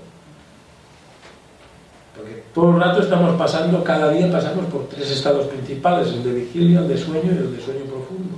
Porque 2.14 2.44
todo 2.53 2.72
el 2.72 2.81
rato 2.81 3.02
estamos 3.02 3.38
pasando, 3.38 3.81
cada 3.86 4.11
día 4.11 4.30
pasamos 4.30 4.65
por 4.65 4.90
tres 4.90 5.11
estados 5.11 5.45
principales, 5.45 6.10
el 6.10 6.23
de 6.26 6.34
vigilia, 6.34 6.80
el 6.80 6.90
de 6.90 6.98
sueño 6.98 7.31
y 7.31 7.38
el 7.38 7.56
de 7.56 7.61
sueño 7.61 7.86
profundo. 7.86 8.36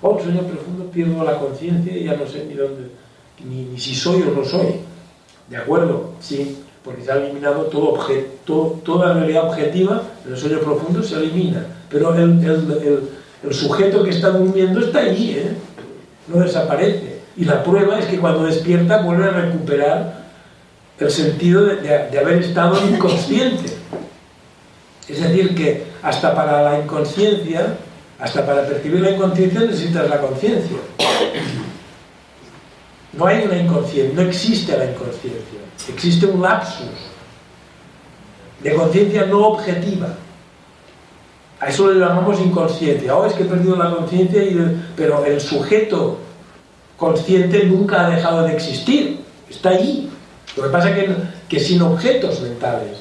Oh, 0.00 0.20
sueño 0.20 0.42
profundo, 0.42 0.84
pierdo 0.92 1.24
la 1.24 1.38
conciencia 1.38 1.96
y 1.96 2.04
ya 2.04 2.14
no 2.14 2.26
sé 2.26 2.44
ni 2.44 2.54
dónde, 2.54 2.90
ni, 3.44 3.76
si 3.76 3.96
soy 3.96 4.22
o 4.22 4.26
no 4.26 4.44
soy. 4.44 4.76
¿De 5.48 5.56
acuerdo? 5.56 6.12
Sí, 6.20 6.56
porque 6.84 7.02
se 7.02 7.10
ha 7.10 7.16
eliminado 7.16 7.62
todo 7.64 7.94
objeto, 7.94 8.80
toda 8.84 9.12
realidad 9.14 9.48
objetiva 9.48 10.02
el 10.24 10.36
sueño 10.36 10.60
profundo 10.60 11.02
se 11.02 11.16
elimina. 11.16 11.66
Pero 11.90 12.14
el 12.14 12.38
el 13.44 13.54
sujeto 13.54 14.02
que 14.02 14.10
está 14.10 14.30
durmiendo 14.30 14.80
está 14.80 15.00
allí, 15.00 15.32
¿eh? 15.32 15.52
no 16.28 16.40
desaparece. 16.40 17.20
Y 17.36 17.44
la 17.44 17.62
prueba 17.62 17.98
es 17.98 18.06
que 18.06 18.18
cuando 18.18 18.44
despierta 18.44 19.02
vuelve 19.02 19.26
a 19.26 19.30
recuperar 19.30 20.24
el 20.98 21.10
sentido 21.10 21.64
de, 21.64 22.18
haber 22.18 22.42
estado 22.42 22.78
inconsciente. 22.88 23.72
Es 25.08 25.20
decir, 25.20 25.54
que 25.54 25.86
hasta 26.02 26.34
para 26.34 26.62
la 26.62 26.80
inconsciencia, 26.80 27.76
hasta 28.18 28.46
para 28.46 28.66
percibir 28.66 29.00
la 29.00 29.10
inconsciencia 29.10 29.60
necesitas 29.60 30.08
la 30.08 30.20
conciencia. 30.20 30.78
No 33.12 33.26
hay 33.26 33.44
una 33.44 33.58
inconsciencia, 33.58 34.14
no 34.14 34.28
existe 34.28 34.76
la 34.76 34.86
inconsciencia. 34.86 35.58
Existe 35.88 36.26
un 36.26 36.40
lapsus 36.40 36.86
de 38.62 38.74
conciencia 38.74 39.26
no 39.26 39.48
objetiva. 39.48 40.14
A 41.64 41.68
eso 41.68 41.90
le 41.90 41.98
llamamos 41.98 42.38
inconsciencia. 42.42 43.16
Oh, 43.16 43.24
es 43.24 43.32
que 43.32 43.44
he 43.44 43.46
perdido 43.46 43.74
la 43.74 43.90
conciencia, 43.90 44.42
pero 44.94 45.24
el 45.24 45.40
sujeto 45.40 46.18
consciente 46.98 47.64
nunca 47.64 48.04
ha 48.04 48.10
dejado 48.10 48.42
de 48.42 48.52
existir. 48.52 49.20
Está 49.48 49.70
ahí. 49.70 50.10
Lo 50.58 50.64
que 50.64 50.68
pasa 50.68 50.90
es 50.90 51.08
que, 51.48 51.58
sin 51.58 51.80
objetos 51.80 52.42
mentales. 52.42 52.98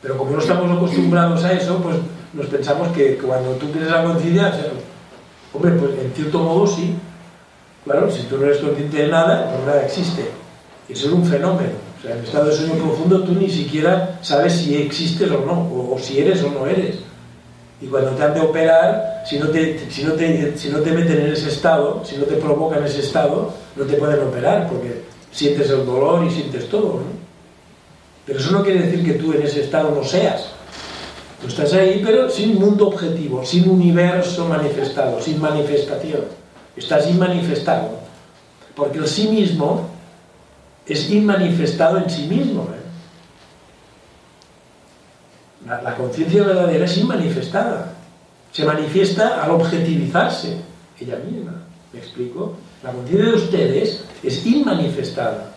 Pero 0.00 0.16
como 0.16 0.30
no 0.30 0.38
estamos 0.38 0.74
acostumbrados 0.74 1.44
a 1.44 1.52
eso, 1.52 1.82
pues 1.82 1.96
nos 2.32 2.46
pensamos 2.46 2.88
que, 2.96 3.18
cuando 3.18 3.50
tú 3.56 3.66
tienes 3.66 3.90
la 3.90 4.04
conciencia, 4.04 4.54
hombre, 5.52 5.72
pues 5.72 5.90
en 6.02 6.12
cierto 6.14 6.38
modo 6.38 6.66
sí. 6.66 6.94
Claro, 7.84 8.10
si 8.10 8.22
tú 8.22 8.38
no 8.38 8.46
eres 8.46 8.56
consciente 8.56 9.02
de 9.02 9.08
nada, 9.08 9.52
pues 9.52 9.66
nada 9.66 9.84
existe. 9.84 10.30
Eso 10.88 11.08
es 11.08 11.12
un 11.12 11.26
fenómeno. 11.26 11.72
O 11.98 12.02
sea, 12.02 12.16
en 12.16 12.24
estado 12.24 12.46
de 12.46 12.56
sueño 12.56 12.72
profundo 12.72 13.22
tú 13.22 13.32
ni 13.32 13.50
siquiera 13.50 14.18
sabes 14.22 14.54
si 14.54 14.76
existes 14.76 15.30
o 15.30 15.44
no, 15.44 15.92
o 15.92 15.98
si 16.00 16.20
eres 16.20 16.42
o 16.42 16.50
no 16.50 16.66
eres. 16.66 17.11
Y 17.82 17.86
cuando 17.86 18.10
te 18.12 18.22
han 18.22 18.32
de 18.32 18.40
operar, 18.40 19.24
si 19.26 19.38
no 19.38 19.48
te, 19.48 19.90
si, 19.90 20.04
no 20.04 20.12
te, 20.12 20.56
si 20.56 20.68
no 20.68 20.78
te 20.78 20.92
meten 20.92 21.20
en 21.20 21.32
ese 21.32 21.48
estado, 21.48 22.02
si 22.04 22.16
no 22.16 22.24
te 22.24 22.36
provocan 22.36 22.84
ese 22.84 23.00
estado, 23.00 23.52
no 23.74 23.84
te 23.84 23.94
pueden 23.94 24.20
operar 24.20 24.68
porque 24.68 25.02
sientes 25.32 25.68
el 25.68 25.84
dolor 25.84 26.24
y 26.24 26.30
sientes 26.30 26.68
todo. 26.68 27.00
¿no? 27.00 27.22
Pero 28.24 28.38
eso 28.38 28.52
no 28.52 28.62
quiere 28.62 28.82
decir 28.82 29.04
que 29.04 29.14
tú 29.14 29.32
en 29.32 29.42
ese 29.42 29.62
estado 29.62 29.90
no 29.90 30.04
seas. 30.04 30.46
Tú 31.40 31.48
estás 31.48 31.72
ahí, 31.72 32.00
pero 32.04 32.30
sin 32.30 32.54
mundo 32.54 32.86
objetivo, 32.86 33.44
sin 33.44 33.68
universo 33.68 34.46
manifestado, 34.46 35.20
sin 35.20 35.40
manifestación. 35.40 36.20
Estás 36.76 37.10
inmanifestado. 37.10 37.98
Porque 38.76 38.98
el 38.98 39.08
sí 39.08 39.26
mismo 39.26 39.88
es 40.86 41.10
inmanifestado 41.10 41.98
en 41.98 42.08
sí 42.08 42.28
mismo. 42.28 42.68
¿eh? 42.72 42.81
La, 45.66 45.94
conciencia 45.94 46.42
verdadera 46.42 46.84
es 46.84 46.96
inmanifestada. 46.98 47.92
Se 48.50 48.64
manifiesta 48.64 49.42
al 49.42 49.52
objetivizarse 49.52 50.58
ella 51.00 51.16
misma. 51.16 51.52
¿Me 51.92 52.00
explico? 52.00 52.56
La 52.82 52.92
conciencia 52.92 53.30
de 53.30 53.36
ustedes 53.36 54.04
es 54.22 54.46
inmanifestada. 54.46 55.52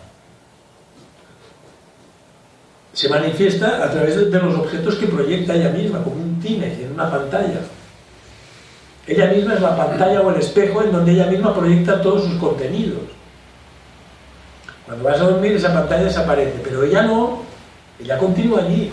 Se 2.92 3.08
manifiesta 3.08 3.84
a 3.84 3.90
través 3.90 4.16
de, 4.16 4.30
de, 4.30 4.38
los 4.38 4.54
objetos 4.54 4.94
que 4.94 5.06
proyecta 5.06 5.54
ella 5.54 5.70
misma, 5.70 6.02
como 6.02 6.16
un 6.16 6.40
cine 6.42 6.72
en 6.80 6.92
una 6.92 7.10
pantalla. 7.10 7.60
Ella 9.06 9.26
misma 9.26 9.54
es 9.54 9.60
la 9.60 9.76
pantalla 9.76 10.20
o 10.22 10.30
el 10.30 10.40
espejo 10.40 10.82
en 10.82 10.92
donde 10.92 11.12
ella 11.12 11.26
misma 11.26 11.54
proyecta 11.54 12.00
todos 12.00 12.24
sus 12.24 12.34
contenidos. 12.34 13.02
Cuando 14.86 15.04
vas 15.04 15.20
a 15.20 15.24
dormir 15.24 15.52
esa 15.52 15.74
pantalla 15.74 16.04
desaparece, 16.04 16.60
pero 16.62 16.84
ella 16.84 17.02
no, 17.02 17.42
ella 18.00 18.18
continúa 18.18 18.62
allí. 18.62 18.90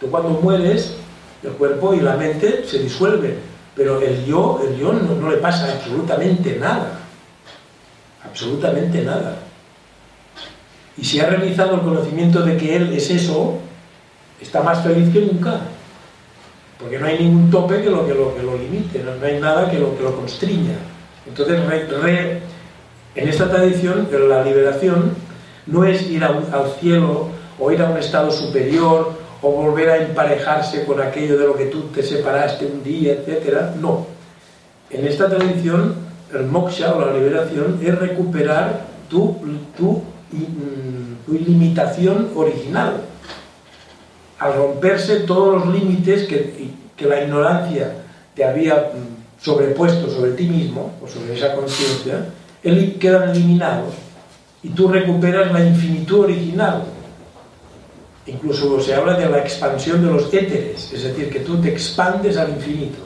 Tú 0.00 0.10
cuando 0.10 0.30
mueres, 0.30 0.94
el 1.42 1.50
cuerpo 1.52 1.92
y 1.92 2.00
la 2.00 2.16
mente 2.16 2.64
se 2.66 2.78
disuelven, 2.78 3.36
pero 3.76 4.00
el 4.00 4.24
yo, 4.24 4.60
el 4.66 4.78
yo 4.78 4.92
no, 4.94 5.30
le 5.30 5.36
pasa 5.36 5.70
absolutamente 5.72 6.56
nada. 6.56 7.00
Absolutamente 8.24 9.02
nada. 9.02 9.36
Y 10.96 11.04
si 11.04 11.20
ha 11.20 11.26
realizado 11.26 11.74
el 11.74 11.80
conocimiento 11.82 12.42
de 12.42 12.56
que 12.56 12.76
él 12.76 12.92
es 12.94 13.10
eso, 13.10 13.58
está 14.40 14.62
más 14.62 14.82
feliz 14.82 15.12
que 15.12 15.20
nunca. 15.20 15.60
Porque 16.78 16.98
no 16.98 17.06
hay 17.06 17.18
ningún 17.18 17.50
tope 17.50 17.82
que 17.82 17.90
lo, 17.90 18.06
que 18.06 18.14
lo, 18.14 18.56
limite, 18.56 19.02
no, 19.02 19.24
hay 19.24 19.38
nada 19.38 19.70
que 19.70 19.78
lo, 19.78 19.96
que 19.96 20.02
lo 20.02 20.16
constriña. 20.16 20.76
Entonces, 21.26 21.60
en 23.14 23.28
esta 23.28 23.50
tradición, 23.50 24.08
la 24.28 24.42
liberación 24.42 25.14
no 25.66 25.84
es 25.84 26.08
ir 26.08 26.24
al 26.24 26.72
cielo 26.80 27.28
o 27.58 27.70
ir 27.70 27.82
a 27.82 27.90
un 27.90 27.98
estado 27.98 28.30
superior 28.30 29.20
o 29.42 29.50
volver 29.50 29.90
a 29.90 29.96
emparejarse 29.96 30.84
con 30.84 31.00
aquello 31.00 31.38
de 31.38 31.46
lo 31.46 31.56
que 31.56 31.66
tú 31.66 31.82
te 31.94 32.02
separaste 32.02 32.66
un 32.66 32.82
día, 32.82 33.12
etc. 33.12 33.74
No. 33.80 34.06
En 34.90 35.06
esta 35.06 35.28
tradición, 35.28 35.94
el 36.32 36.44
moksha 36.46 36.94
o 36.94 37.00
la 37.00 37.12
liberación 37.12 37.80
es 37.82 37.98
recuperar 37.98 38.86
tu, 39.08 39.36
tu, 39.76 40.02
tu 41.26 41.34
ilimitación 41.34 42.30
original. 42.34 43.02
Al 44.38 44.54
romperse 44.54 45.20
todos 45.20 45.64
los 45.64 45.74
límites 45.74 46.26
que, 46.26 46.70
que 46.96 47.06
la 47.06 47.22
ignorancia 47.22 47.92
te 48.34 48.44
había 48.44 48.90
sobrepuesto 49.40 50.10
sobre 50.10 50.32
ti 50.32 50.46
mismo 50.46 50.92
o 51.02 51.08
sobre 51.08 51.36
esa 51.36 51.54
conciencia, 51.54 52.26
quedan 52.62 53.30
eliminados 53.30 53.94
y 54.62 54.68
tú 54.70 54.88
recuperas 54.88 55.50
la 55.52 55.64
infinitud 55.64 56.24
original 56.24 56.84
Incluso 58.26 58.80
se 58.80 58.94
habla 58.94 59.14
de 59.14 59.28
la 59.28 59.38
expansión 59.38 60.04
de 60.04 60.12
los 60.12 60.32
éteres, 60.32 60.92
es 60.92 61.02
decir, 61.02 61.30
que 61.30 61.40
tú 61.40 61.60
te 61.60 61.70
expandes 61.70 62.36
al 62.36 62.50
infinito. 62.50 62.98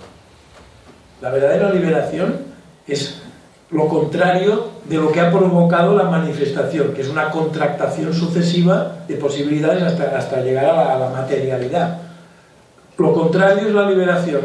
La 1.21 1.31
verdadera 1.31 1.71
liberación 1.71 2.39
es 2.87 3.23
lo 3.71 3.89
contrario 3.89 4.69
de 4.89 4.97
lo 4.97 5.11
que 5.11 5.21
ha 5.21 5.31
provocado 5.31 5.97
la 5.97 6.05
manifestación, 6.05 6.93
que 6.93 7.03
es 7.03 7.09
una 7.09 7.31
contractación 7.31 8.13
sucesiva 8.13 8.99
de 9.09 9.15
posibilidades 9.17 9.83
hasta, 9.83 10.17
hasta 10.17 10.41
llegar 10.41 10.67
a 10.67 10.99
la, 10.99 11.09
materialidad. 11.09 11.99
Lo 12.99 13.13
contrario 13.13 13.69
es 13.69 13.75
la 13.75 13.89
liberación, 13.89 14.43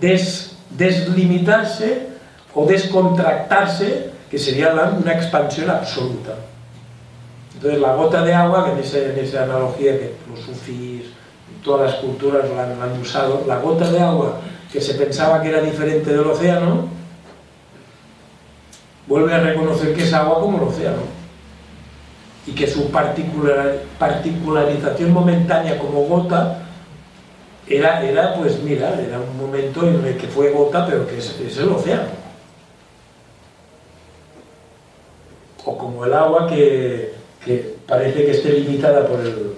des, 0.00 0.56
deslimitarse 0.70 2.08
o 2.54 2.66
descontractarse, 2.66 4.10
que 4.30 4.38
sería 4.38 4.72
una 4.74 5.12
expansión 5.12 5.70
absoluta. 5.70 6.34
Entonces 7.60 7.82
la 7.82 7.94
gota 7.94 8.22
de 8.22 8.32
agua, 8.32 8.64
que 8.64 8.72
en, 8.72 8.78
ese, 8.78 9.10
en 9.10 9.18
esa 9.18 9.42
analogía 9.42 9.98
que 9.98 10.14
los 10.30 10.40
sufís, 10.40 11.02
todas 11.62 11.90
las 11.90 12.00
culturas 12.00 12.48
lo 12.48 12.58
han, 12.58 12.98
usado, 12.98 13.44
la 13.46 13.58
gota 13.58 13.90
de 13.90 14.00
agua 14.00 14.40
que 14.72 14.80
se 14.80 14.94
pensaba 14.94 15.42
que 15.42 15.50
era 15.50 15.60
diferente 15.60 16.10
del 16.10 16.20
océano, 16.20 16.88
vuelve 19.06 19.34
a 19.34 19.40
reconocer 19.40 19.94
que 19.94 20.04
es 20.04 20.12
agua 20.14 20.40
como 20.40 20.56
el 20.56 20.68
océano. 20.68 21.02
Y 22.46 22.52
que 22.52 22.66
su 22.66 22.90
particular, 22.90 23.82
particularización 23.98 25.12
momentánea 25.12 25.78
como 25.78 26.04
gota 26.04 26.62
era, 27.66 28.02
era, 28.02 28.36
pues 28.36 28.62
mira, 28.62 28.98
era 28.98 29.20
un 29.20 29.36
momento 29.36 29.86
en 29.86 30.02
el 30.06 30.16
que 30.16 30.28
fue 30.28 30.50
gota, 30.50 30.86
pero 30.86 31.06
que 31.06 31.18
es 31.18 31.58
el 31.58 31.68
océano. 31.68 32.08
O 35.66 35.76
como 35.76 36.06
el 36.06 36.14
agua 36.14 36.46
que 36.46 37.19
que 37.44 37.76
parece 37.86 38.24
que 38.24 38.32
esté 38.32 38.52
limitada 38.52 39.06
por 39.06 39.20
el, 39.20 39.54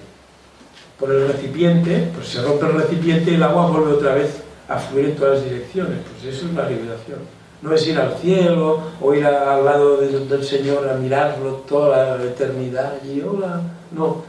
por 0.98 1.10
el 1.10 1.28
recipiente, 1.28 2.10
pues 2.14 2.28
se 2.28 2.42
rompe 2.42 2.66
el 2.66 2.74
recipiente 2.74 3.32
y 3.32 3.34
el 3.34 3.42
agua 3.42 3.66
vuelve 3.66 3.92
otra 3.92 4.14
vez 4.14 4.42
a 4.68 4.78
fluir 4.78 5.06
en 5.06 5.16
todas 5.16 5.38
las 5.38 5.44
direcciones. 5.44 5.98
Pues 6.10 6.34
eso 6.34 6.46
es 6.46 6.54
la 6.54 6.68
liberación. 6.68 7.18
No 7.60 7.72
es 7.72 7.86
ir 7.86 7.98
al 7.98 8.16
cielo 8.16 8.80
o 9.00 9.14
ir 9.14 9.24
al 9.24 9.64
lado 9.64 9.98
de, 9.98 10.26
del 10.26 10.44
Señor 10.44 10.88
a 10.88 10.94
mirarlo 10.94 11.64
toda 11.68 12.16
la 12.16 12.24
eternidad 12.24 12.94
y 13.04 13.20
hola. 13.20 13.60
No, 13.92 14.24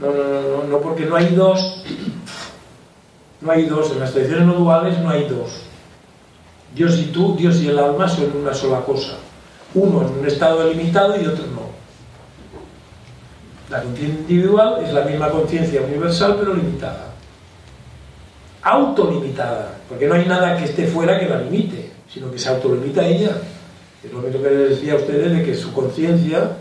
no, 0.00 0.06
no, 0.12 0.40
no, 0.42 0.64
no, 0.68 0.80
porque 0.80 1.04
no 1.06 1.16
hay 1.16 1.34
dos. 1.34 1.82
No 3.40 3.52
hay 3.52 3.66
dos, 3.66 3.92
en 3.92 4.00
las 4.00 4.12
tradiciones 4.12 4.46
no 4.46 4.54
duales 4.54 4.98
no 4.98 5.10
hay 5.10 5.28
dos. 5.28 5.66
Dios 6.74 6.98
y 6.98 7.06
tú, 7.06 7.36
Dios 7.36 7.56
y 7.56 7.68
el 7.68 7.78
alma 7.78 8.08
son 8.08 8.36
una 8.36 8.54
sola 8.54 8.80
cosa. 8.80 9.16
Uno 9.74 10.02
en 10.02 10.18
un 10.18 10.26
estado 10.26 10.64
delimitado 10.64 11.20
y 11.20 11.26
otro 11.26 11.44
no. 11.46 11.55
La 13.70 13.82
conciencia 13.82 14.20
individual 14.20 14.84
es 14.84 14.92
la 14.92 15.02
misma 15.02 15.30
conciencia 15.30 15.82
universal 15.82 16.36
pero 16.38 16.54
limitada. 16.54 17.12
Autolimitada, 18.62 19.74
porque 19.88 20.06
no 20.06 20.14
hay 20.14 20.26
nada 20.26 20.56
que 20.56 20.64
esté 20.64 20.86
fuera 20.86 21.18
que 21.18 21.28
la 21.28 21.40
limite, 21.40 21.90
sino 22.12 22.30
que 22.30 22.38
se 22.38 22.48
autolimita 22.48 23.06
ella. 23.06 23.36
Es 24.04 24.12
lo 24.12 24.20
mismo 24.20 24.42
que 24.42 24.50
les 24.50 24.70
decía 24.70 24.94
a 24.94 24.96
ustedes 24.96 25.32
de 25.32 25.44
que 25.44 25.54
su 25.54 25.72
conciencia, 25.72 26.52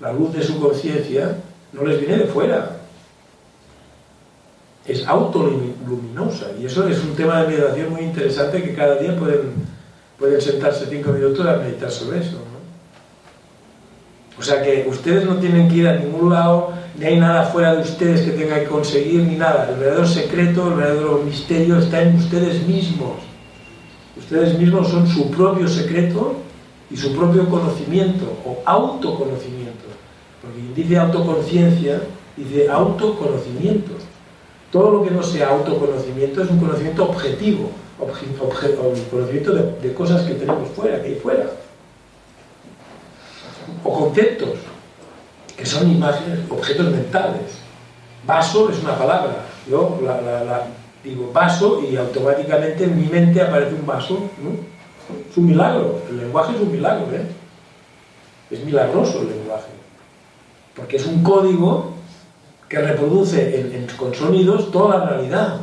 la 0.00 0.12
luz 0.12 0.32
de 0.34 0.42
su 0.42 0.60
conciencia, 0.60 1.36
no 1.72 1.84
les 1.84 1.98
viene 1.98 2.18
de 2.18 2.26
fuera, 2.26 2.80
es 4.86 5.06
autoluminosa 5.06 6.46
y 6.60 6.66
eso 6.66 6.88
es 6.88 6.98
un 7.04 7.14
tema 7.14 7.42
de 7.42 7.48
meditación 7.48 7.90
muy 7.90 8.02
interesante 8.02 8.62
que 8.62 8.74
cada 8.74 8.96
día 8.96 9.16
pueden, 9.16 9.52
pueden 10.18 10.40
sentarse 10.40 10.86
cinco 10.86 11.12
minutos 11.12 11.46
a 11.46 11.56
meditar 11.56 11.90
sobre 11.90 12.20
eso. 12.20 12.49
O 14.40 14.42
sea 14.42 14.62
que 14.62 14.86
ustedes 14.88 15.26
no 15.26 15.36
tienen 15.36 15.68
que 15.68 15.76
ir 15.76 15.86
a 15.86 15.96
ningún 15.96 16.30
lado, 16.30 16.72
ni 16.98 17.04
hay 17.04 17.20
nada 17.20 17.42
fuera 17.44 17.74
de 17.74 17.82
ustedes 17.82 18.22
que 18.22 18.30
tengan 18.30 18.60
que 18.60 18.68
conseguir, 18.68 19.20
ni 19.20 19.36
nada. 19.36 19.68
El 19.68 19.78
verdadero 19.78 20.06
secreto, 20.06 20.68
el 20.68 20.74
verdadero 20.76 21.20
misterio 21.22 21.78
está 21.78 22.00
en 22.00 22.16
ustedes 22.16 22.66
mismos. 22.66 23.18
Ustedes 24.16 24.58
mismos 24.58 24.88
son 24.88 25.06
su 25.06 25.30
propio 25.30 25.68
secreto 25.68 26.36
y 26.90 26.96
su 26.96 27.14
propio 27.14 27.50
conocimiento 27.50 28.24
o 28.46 28.62
autoconocimiento. 28.64 29.84
Porque 30.40 30.58
dice 30.74 30.96
autoconciencia, 30.96 32.00
dice 32.34 32.70
autoconocimiento. 32.70 33.92
Todo 34.72 34.90
lo 34.90 35.02
que 35.04 35.10
no 35.10 35.22
sea 35.22 35.50
autoconocimiento 35.50 36.42
es 36.42 36.48
un 36.48 36.60
conocimiento 36.60 37.04
objetivo, 37.04 37.72
un 37.98 39.04
conocimiento 39.10 39.52
de, 39.52 39.92
cosas 39.92 40.22
que 40.22 40.32
tenemos 40.32 40.70
fuera, 40.70 41.02
que 41.02 41.08
hay 41.08 41.14
fuera. 41.16 41.50
O 43.84 43.98
conceptos, 43.98 44.58
que 45.56 45.66
son 45.66 45.90
imágenes, 45.90 46.40
objetos 46.50 46.90
mentales. 46.90 47.60
Vaso 48.26 48.70
es 48.70 48.78
una 48.82 48.96
palabra. 48.96 49.44
Yo 49.68 49.98
digo 51.02 51.30
vaso 51.32 51.82
y 51.82 51.96
automáticamente 51.96 52.84
en 52.84 53.00
mi 53.00 53.06
mente 53.06 53.40
aparece 53.40 53.74
un 53.74 53.86
vaso. 53.86 54.30
Es 55.30 55.36
un 55.36 55.46
milagro. 55.46 56.02
El 56.08 56.18
lenguaje 56.18 56.54
es 56.54 56.60
un 56.60 56.72
milagro. 56.72 57.06
¿eh? 57.14 57.26
Es 58.50 58.64
milagroso 58.64 59.22
el 59.22 59.28
lenguaje. 59.28 59.70
Porque 60.74 60.96
es 60.96 61.06
un 61.06 61.22
código 61.22 61.94
que 62.68 62.78
reproduce 62.78 63.86
con 63.96 64.14
sonidos 64.14 64.70
toda 64.70 64.98
la 64.98 65.06
realidad. 65.06 65.60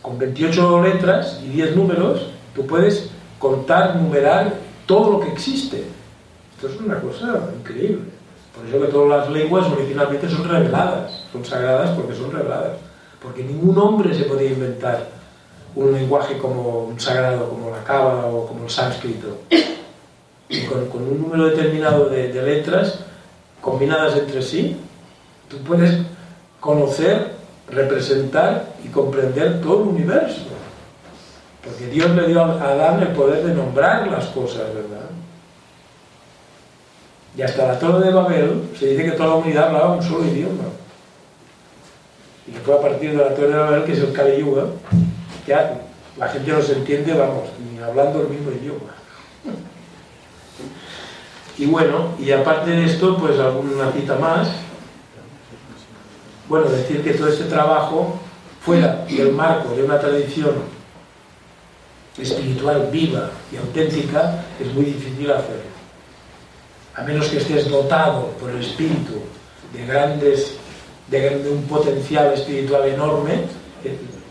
Con 0.00 0.18
28 0.18 0.82
letras 0.82 1.40
y 1.44 1.48
10 1.48 1.76
números, 1.76 2.30
tú 2.54 2.66
puedes 2.66 3.10
contar, 3.38 3.96
numerar 3.96 4.54
todo 4.86 5.12
lo 5.12 5.20
que 5.20 5.28
existe. 5.28 5.84
Esto 6.62 6.76
es 6.76 6.80
una 6.80 7.00
cosa 7.00 7.50
increíble. 7.58 8.04
Por 8.54 8.64
eso 8.68 8.86
que 8.86 8.92
todas 8.92 9.08
las 9.08 9.30
lenguas 9.30 9.66
originalmente 9.66 10.28
son 10.28 10.48
reveladas, 10.48 11.10
son 11.32 11.44
sagradas 11.44 11.90
porque 11.90 12.14
son 12.14 12.30
reveladas. 12.30 12.76
Porque 13.20 13.42
ningún 13.42 13.76
hombre 13.78 14.14
se 14.14 14.26
podía 14.26 14.50
inventar 14.50 15.08
un 15.74 15.92
lenguaje 15.92 16.38
como 16.38 16.84
un 16.84 17.00
sagrado, 17.00 17.48
como 17.48 17.70
la 17.70 17.82
cábala 17.82 18.26
o 18.26 18.46
como 18.46 18.62
el 18.62 18.70
sánscrito. 18.70 19.38
Y 20.48 20.66
con, 20.66 21.02
un 21.02 21.20
número 21.20 21.46
determinado 21.46 22.08
de 22.08 22.32
letras 22.32 23.00
combinadas 23.60 24.16
entre 24.16 24.40
sí, 24.40 24.76
Tú 25.48 25.58
puedes 25.58 25.98
conocer, 26.60 27.32
representar 27.68 28.68
y 28.84 28.88
comprender 28.88 29.60
todo 29.60 29.82
el 29.82 29.88
universo. 29.88 30.42
Porque 31.64 31.88
Dios 31.88 32.10
le 32.12 32.28
dio 32.28 32.40
a 32.40 32.52
Adán 32.52 33.02
el 33.02 33.08
poder 33.08 33.44
de 33.44 33.52
nombrar 33.52 34.06
las 34.06 34.26
cosas, 34.26 34.72
¿verdad? 34.72 35.11
Y 37.36 37.42
hasta 37.42 37.66
la 37.66 37.78
Torre 37.78 38.06
de 38.06 38.12
Babel 38.12 38.70
se 38.78 38.88
dice 38.88 39.04
que 39.04 39.12
toda 39.12 39.30
la 39.30 39.34
humanidad 39.36 39.68
hablaba 39.68 39.94
un 39.94 40.02
solo 40.02 40.26
idioma. 40.26 40.64
Y 42.46 42.52
que 42.52 42.60
fue 42.60 42.74
a 42.74 42.80
partir 42.80 43.12
de 43.12 43.16
la 43.16 43.34
Torre 43.34 43.48
de 43.48 43.54
Babel, 43.54 43.84
que 43.84 43.92
es 43.92 43.98
el 43.98 44.12
Kali 44.12 44.38
Yuga, 44.38 44.64
ya 45.46 45.80
la 46.18 46.28
gente 46.28 46.52
no 46.52 46.60
se 46.60 46.74
entiende, 46.74 47.14
vamos, 47.14 47.48
ni 47.58 47.78
hablando 47.78 48.20
el 48.20 48.28
mismo 48.28 48.50
idioma. 48.50 48.92
Y 51.58 51.66
bueno, 51.66 52.08
y 52.18 52.30
aparte 52.32 52.70
de 52.70 52.84
esto, 52.84 53.16
pues 53.18 53.38
alguna 53.38 53.90
cita 53.92 54.16
más. 54.16 54.48
Bueno, 56.48 56.68
decir 56.68 57.02
que 57.02 57.14
todo 57.14 57.28
este 57.28 57.44
trabajo 57.44 58.18
fuera 58.60 59.06
del 59.08 59.32
marco 59.32 59.74
de 59.74 59.84
una 59.84 59.98
tradición 59.98 60.54
espiritual 62.18 62.88
viva 62.92 63.30
y 63.50 63.56
auténtica 63.56 64.44
es 64.60 64.72
muy 64.74 64.84
difícil 64.84 65.30
hacerlo. 65.30 65.71
A 66.94 67.02
menos 67.02 67.28
que 67.28 67.38
estés 67.38 67.70
dotado 67.70 68.28
por 68.40 68.50
el 68.50 68.60
espíritu 68.60 69.14
de 69.72 69.86
grandes, 69.86 70.56
de, 71.08 71.50
un 71.50 71.64
potencial 71.64 72.32
espiritual 72.34 72.88
enorme, 72.88 73.44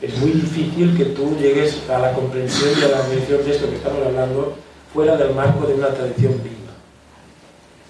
es 0.01 0.17
muy 0.17 0.31
difícil 0.31 0.95
que 0.97 1.05
tú 1.05 1.35
llegues 1.38 1.81
a 1.89 1.99
la 1.99 2.13
comprensión 2.13 2.71
y 2.79 2.83
a 2.83 2.88
la 2.89 3.03
mención 3.07 3.43
de 3.43 3.51
esto 3.51 3.69
que 3.69 3.75
estamos 3.75 4.05
hablando 4.05 4.55
fuera 4.93 5.15
del 5.17 5.33
marco 5.33 5.65
de 5.65 5.75
una 5.75 5.89
tradición 5.89 6.33
viva 6.43 6.73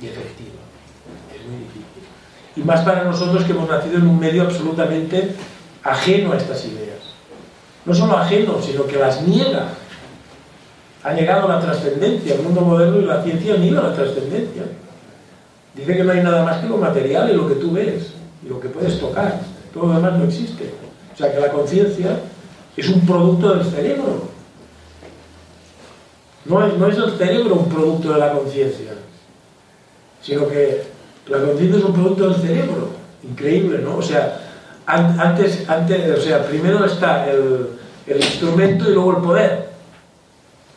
y 0.02 0.08
efectiva 0.08 0.62
y 2.56 2.62
más 2.62 2.82
para 2.82 3.04
nosotros 3.04 3.44
que 3.44 3.52
hemos 3.52 3.70
nacido 3.70 3.98
en 3.98 4.08
un 4.08 4.20
medio 4.20 4.44
absolutamente 4.44 5.36
ajeno 5.84 6.34
a 6.34 6.38
estas 6.38 6.66
ideas. 6.66 7.00
No 7.86 7.96
solo 7.96 8.18
ajeno, 8.18 8.62
sino 8.62 8.86
que 8.86 8.98
las 8.98 9.22
niega. 9.22 9.70
Ha 11.04 11.14
llegado 11.14 11.48
a 11.48 11.56
la 11.56 11.60
trascendencia, 11.60 12.36
el 12.36 12.44
mundo 12.44 12.62
moderno 12.62 13.00
y 13.00 13.06
la 13.06 13.24
ciencia 13.24 13.58
niega 13.58 13.82
la 13.82 13.94
trascendencia. 13.94 14.64
Dice 15.74 15.98
que 15.98 16.04
no 16.04 16.12
hay 16.12 16.22
nada 16.22 16.44
más 16.44 16.62
que 16.62 16.70
lo 16.70 16.78
material 16.78 17.30
y 17.32 17.34
lo 17.36 17.48
que 17.48 17.56
tú 17.56 17.72
ves 17.72 18.12
y 18.44 18.50
lo 18.50 18.60
que 18.60 18.70
puedes 18.70 19.00
tocar. 19.00 19.40
Todo 19.74 19.88
lo 19.88 19.94
demás 19.94 20.18
no 20.18 20.26
existe. 20.26 20.72
O 21.14 21.18
sea 21.18 21.34
que 21.34 21.40
la 21.40 21.52
conciencia 21.52 22.20
es 22.76 22.90
un 22.90 23.06
producto 23.06 23.56
del 23.56 23.66
cerebro. 23.66 24.30
No 26.46 26.66
es, 26.66 26.78
no 26.78 26.88
es 26.88 26.98
el 26.98 27.18
cerebro 27.18 27.56
un 27.56 27.70
producto 27.70 28.14
de 28.14 28.20
la 28.20 28.32
conciencia, 28.32 28.94
sino 30.22 30.48
que 30.48 30.84
la 31.28 31.40
conciencia 31.40 31.78
es 31.78 31.86
un 31.86 31.94
producto 31.94 32.30
del 32.30 32.42
cerebro, 32.42 32.90
increíble, 33.24 33.80
¿no? 33.80 33.98
O 33.98 34.02
sea, 34.02 34.40
antes, 34.86 35.70
antes 35.70 36.18
o 36.18 36.22
sea, 36.22 36.44
primero 36.46 36.84
está 36.86 37.30
el, 37.30 37.78
instrumento 38.08 38.90
y 38.90 38.94
luego 38.94 39.18
el 39.18 39.24
poder. 39.24 39.71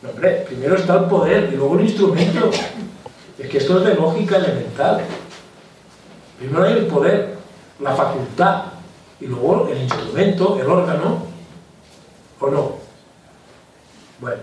Hombre, 0.09 0.45
primero 0.47 0.75
está 0.75 0.95
el 0.97 1.05
poder 1.05 1.49
y 1.51 1.55
luego 1.55 1.75
el 1.79 1.85
instrumento. 1.85 2.51
Es 3.37 3.49
que 3.49 3.57
esto 3.57 3.79
es 3.79 3.85
de 3.85 3.95
lógica 3.95 4.37
elemental. 4.37 5.01
Primero 6.39 6.63
hay 6.63 6.73
el 6.73 6.85
poder, 6.87 7.35
la 7.79 7.95
facultad, 7.95 8.63
y 9.19 9.27
luego 9.27 9.67
el 9.69 9.81
instrumento, 9.81 10.59
el 10.59 10.67
órgano, 10.67 11.23
¿o 12.39 12.47
no? 12.49 12.75
Bueno. 14.19 14.41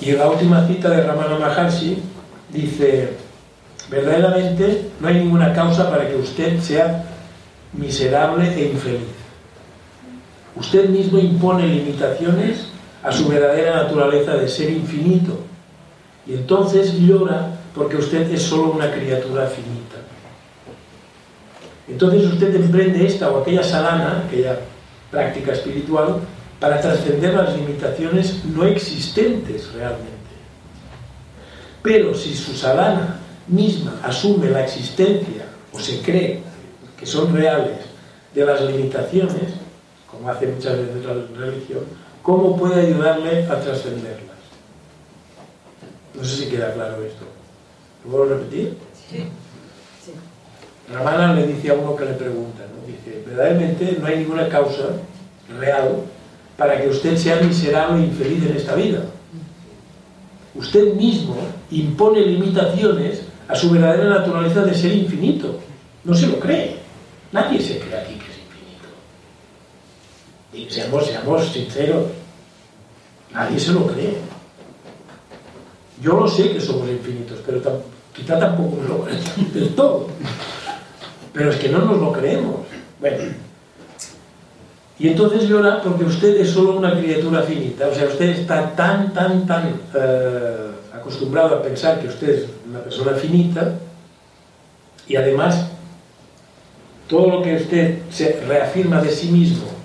Y 0.00 0.12
la 0.12 0.28
última 0.28 0.66
cita 0.66 0.90
de 0.90 1.02
Ramana 1.02 1.38
Maharshi 1.38 2.02
dice, 2.50 3.16
verdaderamente 3.90 4.90
no 5.00 5.08
hay 5.08 5.14
ninguna 5.14 5.52
causa 5.52 5.90
para 5.90 6.08
que 6.08 6.16
usted 6.16 6.60
sea 6.60 7.04
miserable 7.72 8.54
e 8.54 8.72
infeliz. 8.72 9.27
Usted 10.58 10.88
mismo 10.88 11.18
impone 11.18 11.66
limitaciones 11.66 12.66
a 13.02 13.12
su 13.12 13.28
verdadera 13.28 13.84
naturaleza 13.84 14.34
de 14.34 14.48
ser 14.48 14.70
infinito 14.70 15.38
y 16.26 16.34
entonces 16.34 16.94
llora 16.98 17.58
porque 17.74 17.96
usted 17.96 18.30
es 18.32 18.42
solo 18.42 18.72
una 18.72 18.90
criatura 18.90 19.46
finita. 19.46 19.96
Entonces 21.86 22.24
usted 22.24 22.54
emprende 22.56 23.06
esta 23.06 23.30
o 23.30 23.40
aquella 23.40 23.62
salana, 23.62 24.24
aquella 24.26 24.58
práctica 25.10 25.52
espiritual, 25.52 26.20
para 26.58 26.80
trascender 26.80 27.34
las 27.34 27.56
limitaciones 27.56 28.44
no 28.44 28.64
existentes 28.64 29.72
realmente. 29.72 30.08
Pero 31.82 32.14
si 32.14 32.34
su 32.34 32.52
sadhana 32.54 33.20
misma 33.46 33.94
asume 34.02 34.50
la 34.50 34.64
existencia 34.64 35.46
o 35.72 35.78
se 35.78 36.00
cree 36.02 36.42
que 36.98 37.06
son 37.06 37.32
reales 37.32 37.78
de 38.34 38.44
las 38.44 38.60
limitaciones, 38.60 39.57
como 40.18 40.30
hace 40.30 40.48
muchas 40.48 40.76
veces 40.76 41.04
la 41.04 41.46
religión, 41.46 41.84
¿cómo 42.22 42.56
puede 42.56 42.86
ayudarle 42.86 43.44
a 43.44 43.60
trascenderlas? 43.60 44.36
No 46.14 46.24
sé 46.24 46.36
si 46.36 46.50
queda 46.50 46.74
claro 46.74 47.02
esto. 47.04 47.24
¿Lo 48.04 48.10
puedo 48.10 48.24
repetir? 48.26 48.76
Sí. 49.08 49.24
Ramana 50.92 51.34
le 51.34 51.46
dice 51.46 51.70
a 51.70 51.74
uno 51.74 51.94
que 51.94 52.04
le 52.04 52.14
pregunta, 52.14 52.64
¿no? 52.74 52.86
dice, 52.86 53.22
verdaderamente 53.26 53.96
no 54.00 54.06
hay 54.06 54.18
ninguna 54.18 54.48
causa 54.48 54.88
real 55.58 56.02
para 56.56 56.80
que 56.80 56.88
usted 56.88 57.16
sea 57.16 57.40
miserable 57.40 58.02
e 58.02 58.06
infeliz 58.06 58.42
en 58.44 58.56
esta 58.56 58.74
vida 58.74 59.04
usted 60.58 60.94
mismo 60.94 61.36
impone 61.70 62.20
limitaciones 62.20 63.22
a 63.46 63.54
su 63.54 63.70
verdadera 63.70 64.10
naturaleza 64.10 64.62
de 64.62 64.74
ser 64.74 64.92
infinito. 64.92 65.58
No 66.04 66.14
se 66.14 66.26
lo 66.26 66.38
cree. 66.38 66.76
Nadie 67.32 67.60
se 67.60 67.78
cree 67.78 67.96
aquí. 67.96 68.17
Y 70.58 70.68
seamos, 70.68 71.06
seamos 71.06 71.52
sinceros, 71.52 72.06
nadie 73.32 73.60
se 73.60 73.72
lo 73.72 73.86
cree. 73.86 74.16
Yo 76.02 76.18
lo 76.18 76.26
sé 76.26 76.50
que 76.52 76.60
somos 76.60 76.88
infinitos, 76.88 77.38
pero 77.46 77.60
quizá 78.12 78.40
tampoco 78.40 78.82
lo 78.88 79.04
creemos 79.04 79.52
del 79.54 79.74
todo. 79.76 80.08
Pero 81.32 81.50
es 81.50 81.56
que 81.56 81.68
no 81.68 81.78
nos 81.78 82.00
lo 82.00 82.12
creemos. 82.12 82.56
Bueno, 82.98 83.18
y 84.98 85.06
entonces 85.06 85.48
llora 85.48 85.80
porque 85.80 86.04
usted 86.04 86.40
es 86.40 86.50
solo 86.50 86.72
una 86.76 86.98
criatura 86.98 87.42
finita, 87.42 87.86
o 87.86 87.94
sea, 87.94 88.08
usted 88.08 88.30
está 88.30 88.74
tan, 88.74 89.14
tan, 89.14 89.46
tan 89.46 89.80
eh, 89.94 90.70
acostumbrado 90.92 91.54
a 91.54 91.62
pensar 91.62 92.00
que 92.00 92.08
usted 92.08 92.30
es 92.30 92.46
una 92.68 92.80
persona 92.80 93.12
finita 93.12 93.74
y 95.06 95.14
además 95.14 95.68
todo 97.06 97.30
lo 97.30 97.42
que 97.42 97.54
usted 97.54 97.98
se 98.10 98.40
reafirma 98.48 99.00
de 99.00 99.10
sí 99.10 99.28
mismo 99.28 99.77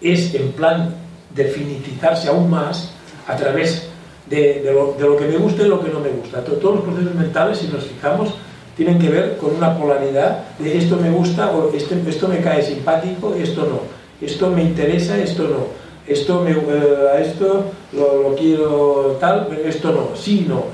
es 0.00 0.34
en 0.34 0.52
plan 0.52 0.94
de 1.34 1.44
finitizarse 1.44 2.28
aún 2.28 2.50
más 2.50 2.92
a 3.26 3.36
través 3.36 3.88
de, 4.28 4.62
lo, 4.64 4.94
de, 4.98 5.04
lo, 5.04 5.16
que 5.16 5.26
me 5.26 5.36
gusta 5.36 5.62
y 5.62 5.68
lo 5.68 5.82
que 5.82 5.90
no 5.90 6.00
me 6.00 6.10
gusta. 6.10 6.44
Todos 6.44 6.76
los 6.76 6.84
procesos 6.84 7.14
mentales, 7.14 7.58
si 7.58 7.68
nos 7.68 7.84
fijamos, 7.84 8.34
tienen 8.76 8.98
que 8.98 9.08
ver 9.08 9.36
con 9.36 9.54
una 9.54 9.76
polaridad 9.76 10.44
de 10.58 10.78
esto 10.78 10.96
me 10.96 11.10
gusta 11.10 11.50
o 11.50 11.72
esto, 11.74 11.94
esto 12.06 12.28
me 12.28 12.40
cae 12.40 12.62
simpático, 12.62 13.34
esto 13.34 13.62
no 13.62 14.00
esto 14.20 14.50
me 14.50 14.62
interesa, 14.62 15.18
esto 15.18 15.44
no, 15.44 15.66
esto 16.06 16.40
me, 16.42 16.52
eh, 16.52 17.22
esto 17.22 17.64
lo, 17.92 18.34
quiero 18.36 19.16
tal, 19.18 19.46
pero 19.48 19.68
esto 19.68 19.92
no, 19.92 20.16
sí, 20.16 20.44
no, 20.46 20.64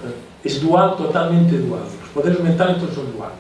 es 0.43 0.61
dual, 0.61 0.97
totalmente 0.97 1.57
dual. 1.59 1.83
Los 2.01 2.11
poderes 2.11 2.41
mentales 2.41 2.79
son 2.95 3.13
duales. 3.17 3.37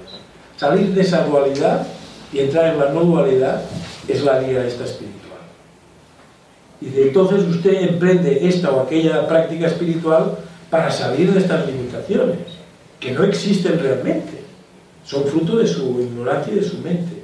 Salir 0.56 0.94
de 0.94 1.02
esa 1.02 1.24
dualidad 1.24 1.86
y 2.32 2.40
entrar 2.40 2.72
en 2.72 2.78
la 2.78 2.90
no 2.90 3.00
dualidad 3.00 3.62
es 4.08 4.22
la 4.22 4.38
vía 4.38 4.64
esta 4.64 4.84
espiritual. 4.84 5.25
Dice, 6.80 7.08
entonces 7.08 7.44
usted 7.44 7.88
emprende 7.88 8.46
esta 8.46 8.70
o 8.70 8.80
aquella 8.80 9.26
práctica 9.26 9.66
espiritual 9.66 10.38
para 10.70 10.90
salir 10.90 11.32
de 11.32 11.40
estas 11.40 11.66
limitaciones, 11.66 12.38
que 13.00 13.12
no 13.12 13.24
existen 13.24 13.78
realmente, 13.78 14.40
son 15.04 15.24
fruto 15.24 15.56
de 15.56 15.66
su 15.66 16.00
ignorancia 16.00 16.52
y 16.52 16.56
de 16.56 16.64
su 16.64 16.78
mente. 16.78 17.22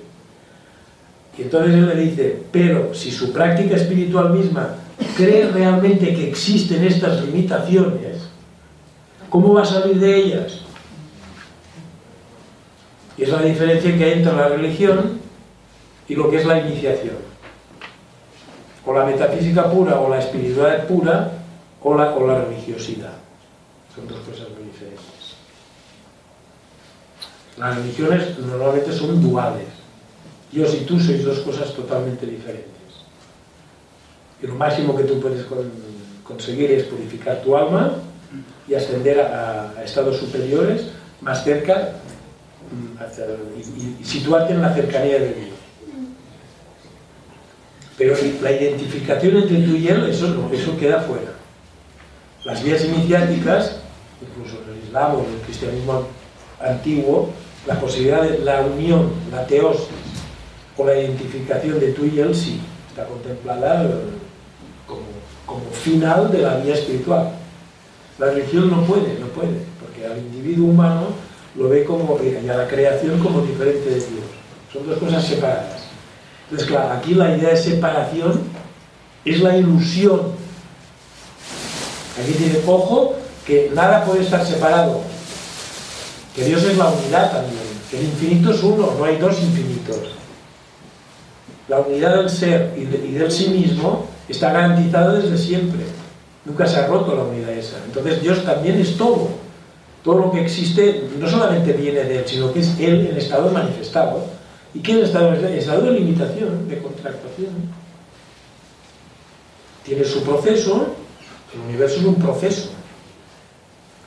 Y 1.36 1.42
entonces 1.42 1.74
él 1.74 1.86
le 1.86 1.96
dice, 1.96 2.42
pero 2.50 2.94
si 2.94 3.10
su 3.10 3.32
práctica 3.32 3.76
espiritual 3.76 4.32
misma 4.32 4.76
cree 5.16 5.50
realmente 5.50 6.14
que 6.14 6.28
existen 6.28 6.84
estas 6.84 7.24
limitaciones, 7.24 8.28
¿cómo 9.28 9.54
va 9.54 9.62
a 9.62 9.66
salir 9.66 9.98
de 9.98 10.16
ellas? 10.16 10.60
Y 13.16 13.24
es 13.24 13.28
la 13.28 13.42
diferencia 13.42 13.96
que 13.96 14.04
hay 14.04 14.12
entre 14.12 14.32
la 14.32 14.48
religión 14.48 15.20
y 16.08 16.14
lo 16.14 16.30
que 16.30 16.36
es 16.36 16.46
la 16.46 16.60
iniciación. 16.60 17.31
O 18.84 18.92
la 18.92 19.04
metafísica 19.04 19.70
pura, 19.70 20.00
o 20.00 20.08
la 20.08 20.18
espiritualidad 20.18 20.86
pura, 20.86 21.30
o 21.82 21.94
la, 21.94 22.14
la 22.14 22.44
religiosidad. 22.44 23.12
Son 23.94 24.08
dos 24.08 24.18
cosas 24.20 24.48
muy 24.50 24.64
diferentes. 24.64 25.36
Las 27.58 27.76
religiones 27.76 28.38
normalmente 28.38 28.92
son 28.92 29.22
duales 29.22 29.82
Dios 30.52 30.74
y 30.74 30.84
tú 30.84 31.00
sois 31.00 31.24
dos 31.24 31.40
cosas 31.40 31.72
totalmente 31.72 32.26
diferentes. 32.26 32.68
Y 34.42 34.46
lo 34.46 34.54
máximo 34.54 34.94
que 34.94 35.04
tú 35.04 35.18
puedes 35.18 35.46
conseguir 36.22 36.70
es 36.70 36.84
purificar 36.84 37.40
tu 37.40 37.56
alma 37.56 37.94
y 38.68 38.74
ascender 38.74 39.20
a, 39.20 39.82
estados 39.82 40.18
superiores 40.18 40.88
más 41.22 41.42
cerca 41.42 41.92
mm, 42.70 44.00
y, 44.00 44.04
situarte 44.04 44.52
en 44.52 44.60
la 44.60 44.74
cercanía 44.74 45.18
de 45.18 45.32
Dios. 45.32 45.61
Pero 48.02 48.16
la 48.42 48.50
identificación 48.50 49.36
entre 49.36 49.58
tú 49.58 49.76
y 49.76 49.86
Él, 49.86 50.10
eso 50.10 50.26
no, 50.26 50.52
eso 50.52 50.76
queda 50.76 51.02
fuera. 51.02 51.34
Las 52.44 52.60
vías 52.64 52.84
iniciáticas, 52.84 53.76
incluso 54.20 54.60
en 54.64 54.74
el 54.74 54.84
Islam 54.84 55.14
o 55.14 55.18
en 55.20 55.34
el 55.34 55.40
cristianismo 55.42 56.02
antiguo, 56.60 57.30
la 57.64 57.78
posibilidad 57.78 58.22
de 58.22 58.40
la 58.40 58.62
unión, 58.62 59.12
la 59.30 59.46
teosis, 59.46 59.86
o 60.76 60.84
la 60.84 60.98
identificación 60.98 61.78
de 61.78 61.92
tú 61.92 62.04
y 62.04 62.18
él 62.18 62.34
sí, 62.34 62.60
está 62.88 63.04
contemplada 63.04 63.84
eh, 63.84 63.88
como, 65.46 65.60
final 65.70 66.32
de 66.32 66.38
la 66.38 66.56
vía 66.56 66.74
espiritual. 66.74 67.30
La 68.18 68.32
religión 68.32 68.68
no 68.68 68.82
puede, 68.82 69.16
no 69.20 69.26
puede, 69.28 69.58
porque 69.80 70.06
al 70.06 70.18
individuo 70.18 70.70
humano 70.70 71.06
lo 71.54 71.68
ve 71.68 71.84
como, 71.84 72.18
y 72.20 72.48
a 72.48 72.56
la 72.56 72.66
creación 72.66 73.20
como 73.20 73.42
diferente 73.42 73.90
de 73.90 73.94
Dios. 73.94 74.26
Son 74.72 74.84
dos 74.88 74.98
cosas 74.98 75.24
separadas. 75.24 75.81
Entonces, 76.52 76.68
claro, 76.68 76.92
aquí 76.92 77.14
la 77.14 77.34
idea 77.34 77.48
de 77.48 77.56
separación 77.56 78.42
es 79.24 79.40
la 79.40 79.56
ilusión. 79.56 80.20
Aquí 82.22 82.32
tiene, 82.32 82.60
ojo, 82.66 83.16
que 83.46 83.72
nada 83.74 84.04
puede 84.04 84.22
estar 84.22 84.44
separado. 84.44 85.00
Que 86.36 86.44
Dios 86.44 86.62
es 86.62 86.76
la 86.76 86.90
unidad 86.90 87.32
también. 87.32 87.62
Que 87.90 87.98
el 87.98 88.04
infinito 88.04 88.52
es 88.52 88.62
uno, 88.62 88.92
no 88.98 89.04
hay 89.04 89.16
dos 89.16 89.40
infinitos 89.40 89.96
la 91.72 91.80
unidad 91.80 92.16
del 92.16 92.28
ser 92.28 92.74
y, 92.76 92.84
del 92.84 93.30
sí 93.30 93.48
mismo 93.48 94.06
está 94.28 94.52
garantizada 94.52 95.14
desde 95.14 95.38
siempre. 95.38 95.80
Nunca 96.44 96.66
se 96.66 96.76
ha 96.76 96.86
roto 96.86 97.14
la 97.14 97.22
unidad 97.22 97.50
esa. 97.50 97.76
Entonces 97.86 98.20
Dios 98.20 98.44
también 98.44 98.78
es 98.78 98.96
todo. 98.96 99.28
Todo 100.04 100.18
lo 100.18 100.32
que 100.32 100.42
existe 100.42 101.08
no 101.18 101.28
solamente 101.28 101.72
viene 101.72 102.00
de 102.00 102.18
Él, 102.18 102.24
sino 102.26 102.52
que 102.52 102.60
es 102.60 102.78
Él 102.78 103.08
en 103.10 103.16
estado 103.16 103.50
manifestado. 103.50 104.26
¿Y 104.74 104.80
qué 104.80 104.92
es 104.92 105.12
de 105.12 105.58
estado 105.58 105.82
de 105.82 105.90
limitación, 105.90 106.68
de 106.68 106.80
contractación? 106.80 107.50
Tiene 109.84 110.04
su 110.04 110.22
proceso, 110.22 110.94
el 111.54 111.60
universo 111.60 112.00
es 112.00 112.06
un 112.06 112.14
proceso. 112.14 112.70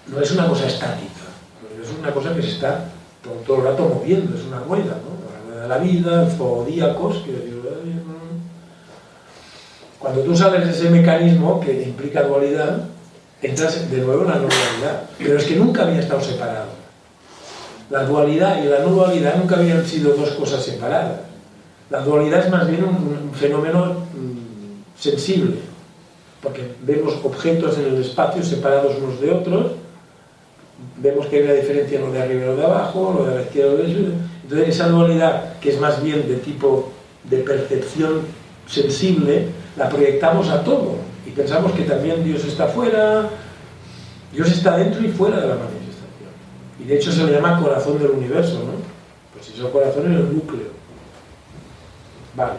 No 0.07 0.19
es 0.21 0.31
una 0.31 0.47
cosa 0.47 0.67
estática. 0.67 1.25
El 1.61 1.67
universo 1.67 1.93
es 1.93 1.99
una 1.99 2.13
cosa 2.13 2.35
que 2.35 2.41
se 2.41 2.49
está 2.49 2.85
todo, 3.45 3.57
el 3.57 3.63
rato 3.63 3.83
moviendo, 3.83 4.37
es 4.37 4.43
una 4.45 4.59
rueda, 4.59 4.97
¿no? 5.03 5.67
la 5.67 5.79
vida, 5.79 6.29
zodíacos, 6.37 7.23
cuando 10.05 10.21
tú 10.21 10.35
sales 10.35 10.65
de 10.65 10.71
ese 10.71 10.89
mecanismo 10.91 11.59
que 11.59 11.81
implica 11.81 12.21
dualidad, 12.21 12.77
entras 13.41 13.89
de 13.89 13.97
nuevo 13.97 14.21
en 14.21 14.27
la 14.27 14.35
no 14.35 14.41
dualidad. 14.41 15.09
Pero 15.17 15.37
es 15.37 15.45
que 15.45 15.55
nunca 15.55 15.81
había 15.81 15.99
estado 15.99 16.21
separado. 16.21 16.84
La 17.89 18.03
dualidad 18.03 18.63
y 18.63 18.67
la 18.67 18.79
no 18.79 18.89
dualidad 18.89 19.35
nunca 19.37 19.57
habían 19.57 19.85
sido 19.85 20.15
dos 20.15 20.31
cosas 20.31 20.63
separadas. 20.63 21.19
La 21.89 21.99
dualidad 21.99 22.45
es 22.45 22.49
más 22.49 22.67
bien 22.67 22.83
un, 22.83 23.31
fenómeno 23.33 23.85
mm, 24.13 24.99
sensible, 24.99 25.57
porque 26.41 26.75
vemos 26.81 27.13
objetos 27.23 27.77
en 27.77 27.85
el 27.85 28.01
espacio 28.01 28.41
separados 28.43 28.95
unos 28.97 29.19
de 29.19 29.31
otros, 29.31 29.71
vemos 30.97 31.27
que 31.27 31.37
hay 31.37 31.43
una 31.43 31.53
diferencia 31.53 31.99
lo 31.99 32.11
de 32.11 32.21
arriba 32.21 32.43
y 32.43 32.45
lo 32.45 32.55
de 32.55 32.65
abajo, 32.65 33.15
lo 33.17 33.25
de 33.25 33.35
la 33.35 33.41
izquierda 33.41 33.71
y 33.71 33.75
lo 33.75 33.83
de 33.83 33.93
la 33.93 33.99
derecha, 33.99 34.25
entonces 34.43 34.69
esa 34.69 34.87
dualidad, 34.89 35.59
que 35.59 35.69
es 35.69 35.79
más 35.79 36.01
bien 36.01 36.27
de 36.27 36.35
tipo 36.35 36.91
de 37.23 37.37
percepción 37.37 38.21
sensible, 38.67 39.47
la 39.75 39.89
proyectamos 39.89 40.49
a 40.49 40.63
todo 40.63 40.95
y 41.25 41.31
pensamos 41.31 41.71
que 41.73 41.83
también 41.83 42.23
Dios 42.23 42.45
está 42.45 42.67
fuera, 42.67 43.29
Dios 44.31 44.51
está 44.51 44.77
dentro 44.77 45.03
y 45.03 45.09
fuera 45.09 45.39
de 45.39 45.47
la 45.47 45.55
manifestación. 45.55 45.84
Y 46.85 46.87
de 46.87 46.97
hecho 46.97 47.11
se 47.11 47.23
le 47.23 47.31
llama 47.31 47.59
corazón 47.59 47.97
del 47.97 48.11
universo, 48.11 48.59
¿no? 48.59 48.73
Pues 49.33 49.47
si 49.47 49.59
corazón 49.59 50.03
es 50.05 50.19
el 50.19 50.35
núcleo. 50.35 50.67
Vale, 52.35 52.53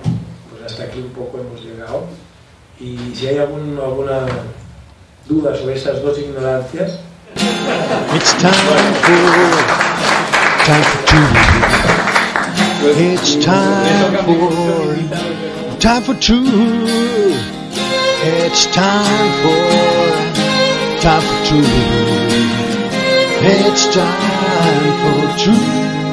pues 0.51 0.65
hasta 0.65 0.83
aquí 0.83 0.99
un 0.99 1.11
poco 1.11 1.39
hemos 1.39 1.63
llegado. 1.63 2.07
Y 2.81 3.15
si 3.15 3.29
hay 3.29 3.39
algún, 3.39 3.79
alguna 3.79 4.27
duda 5.29 5.55
sobre 5.55 5.77
esas 5.77 6.03
dos 6.03 6.19
ignorancias. 6.19 6.99
time 10.67 10.83
for 10.83 11.07
two. 11.07 11.23
It's 12.99 13.37
time 13.37 14.25
for 14.25 15.79
time 15.79 16.03
for 16.03 16.15
two. 16.15 16.43
It's 18.25 18.67
time 18.75 19.31
for 19.43 19.55
time 21.01 21.23
for 21.23 21.39
two. 21.47 22.76
It's 23.39 23.87
time 23.95 24.97
for 25.03 25.39
two. 25.39 26.06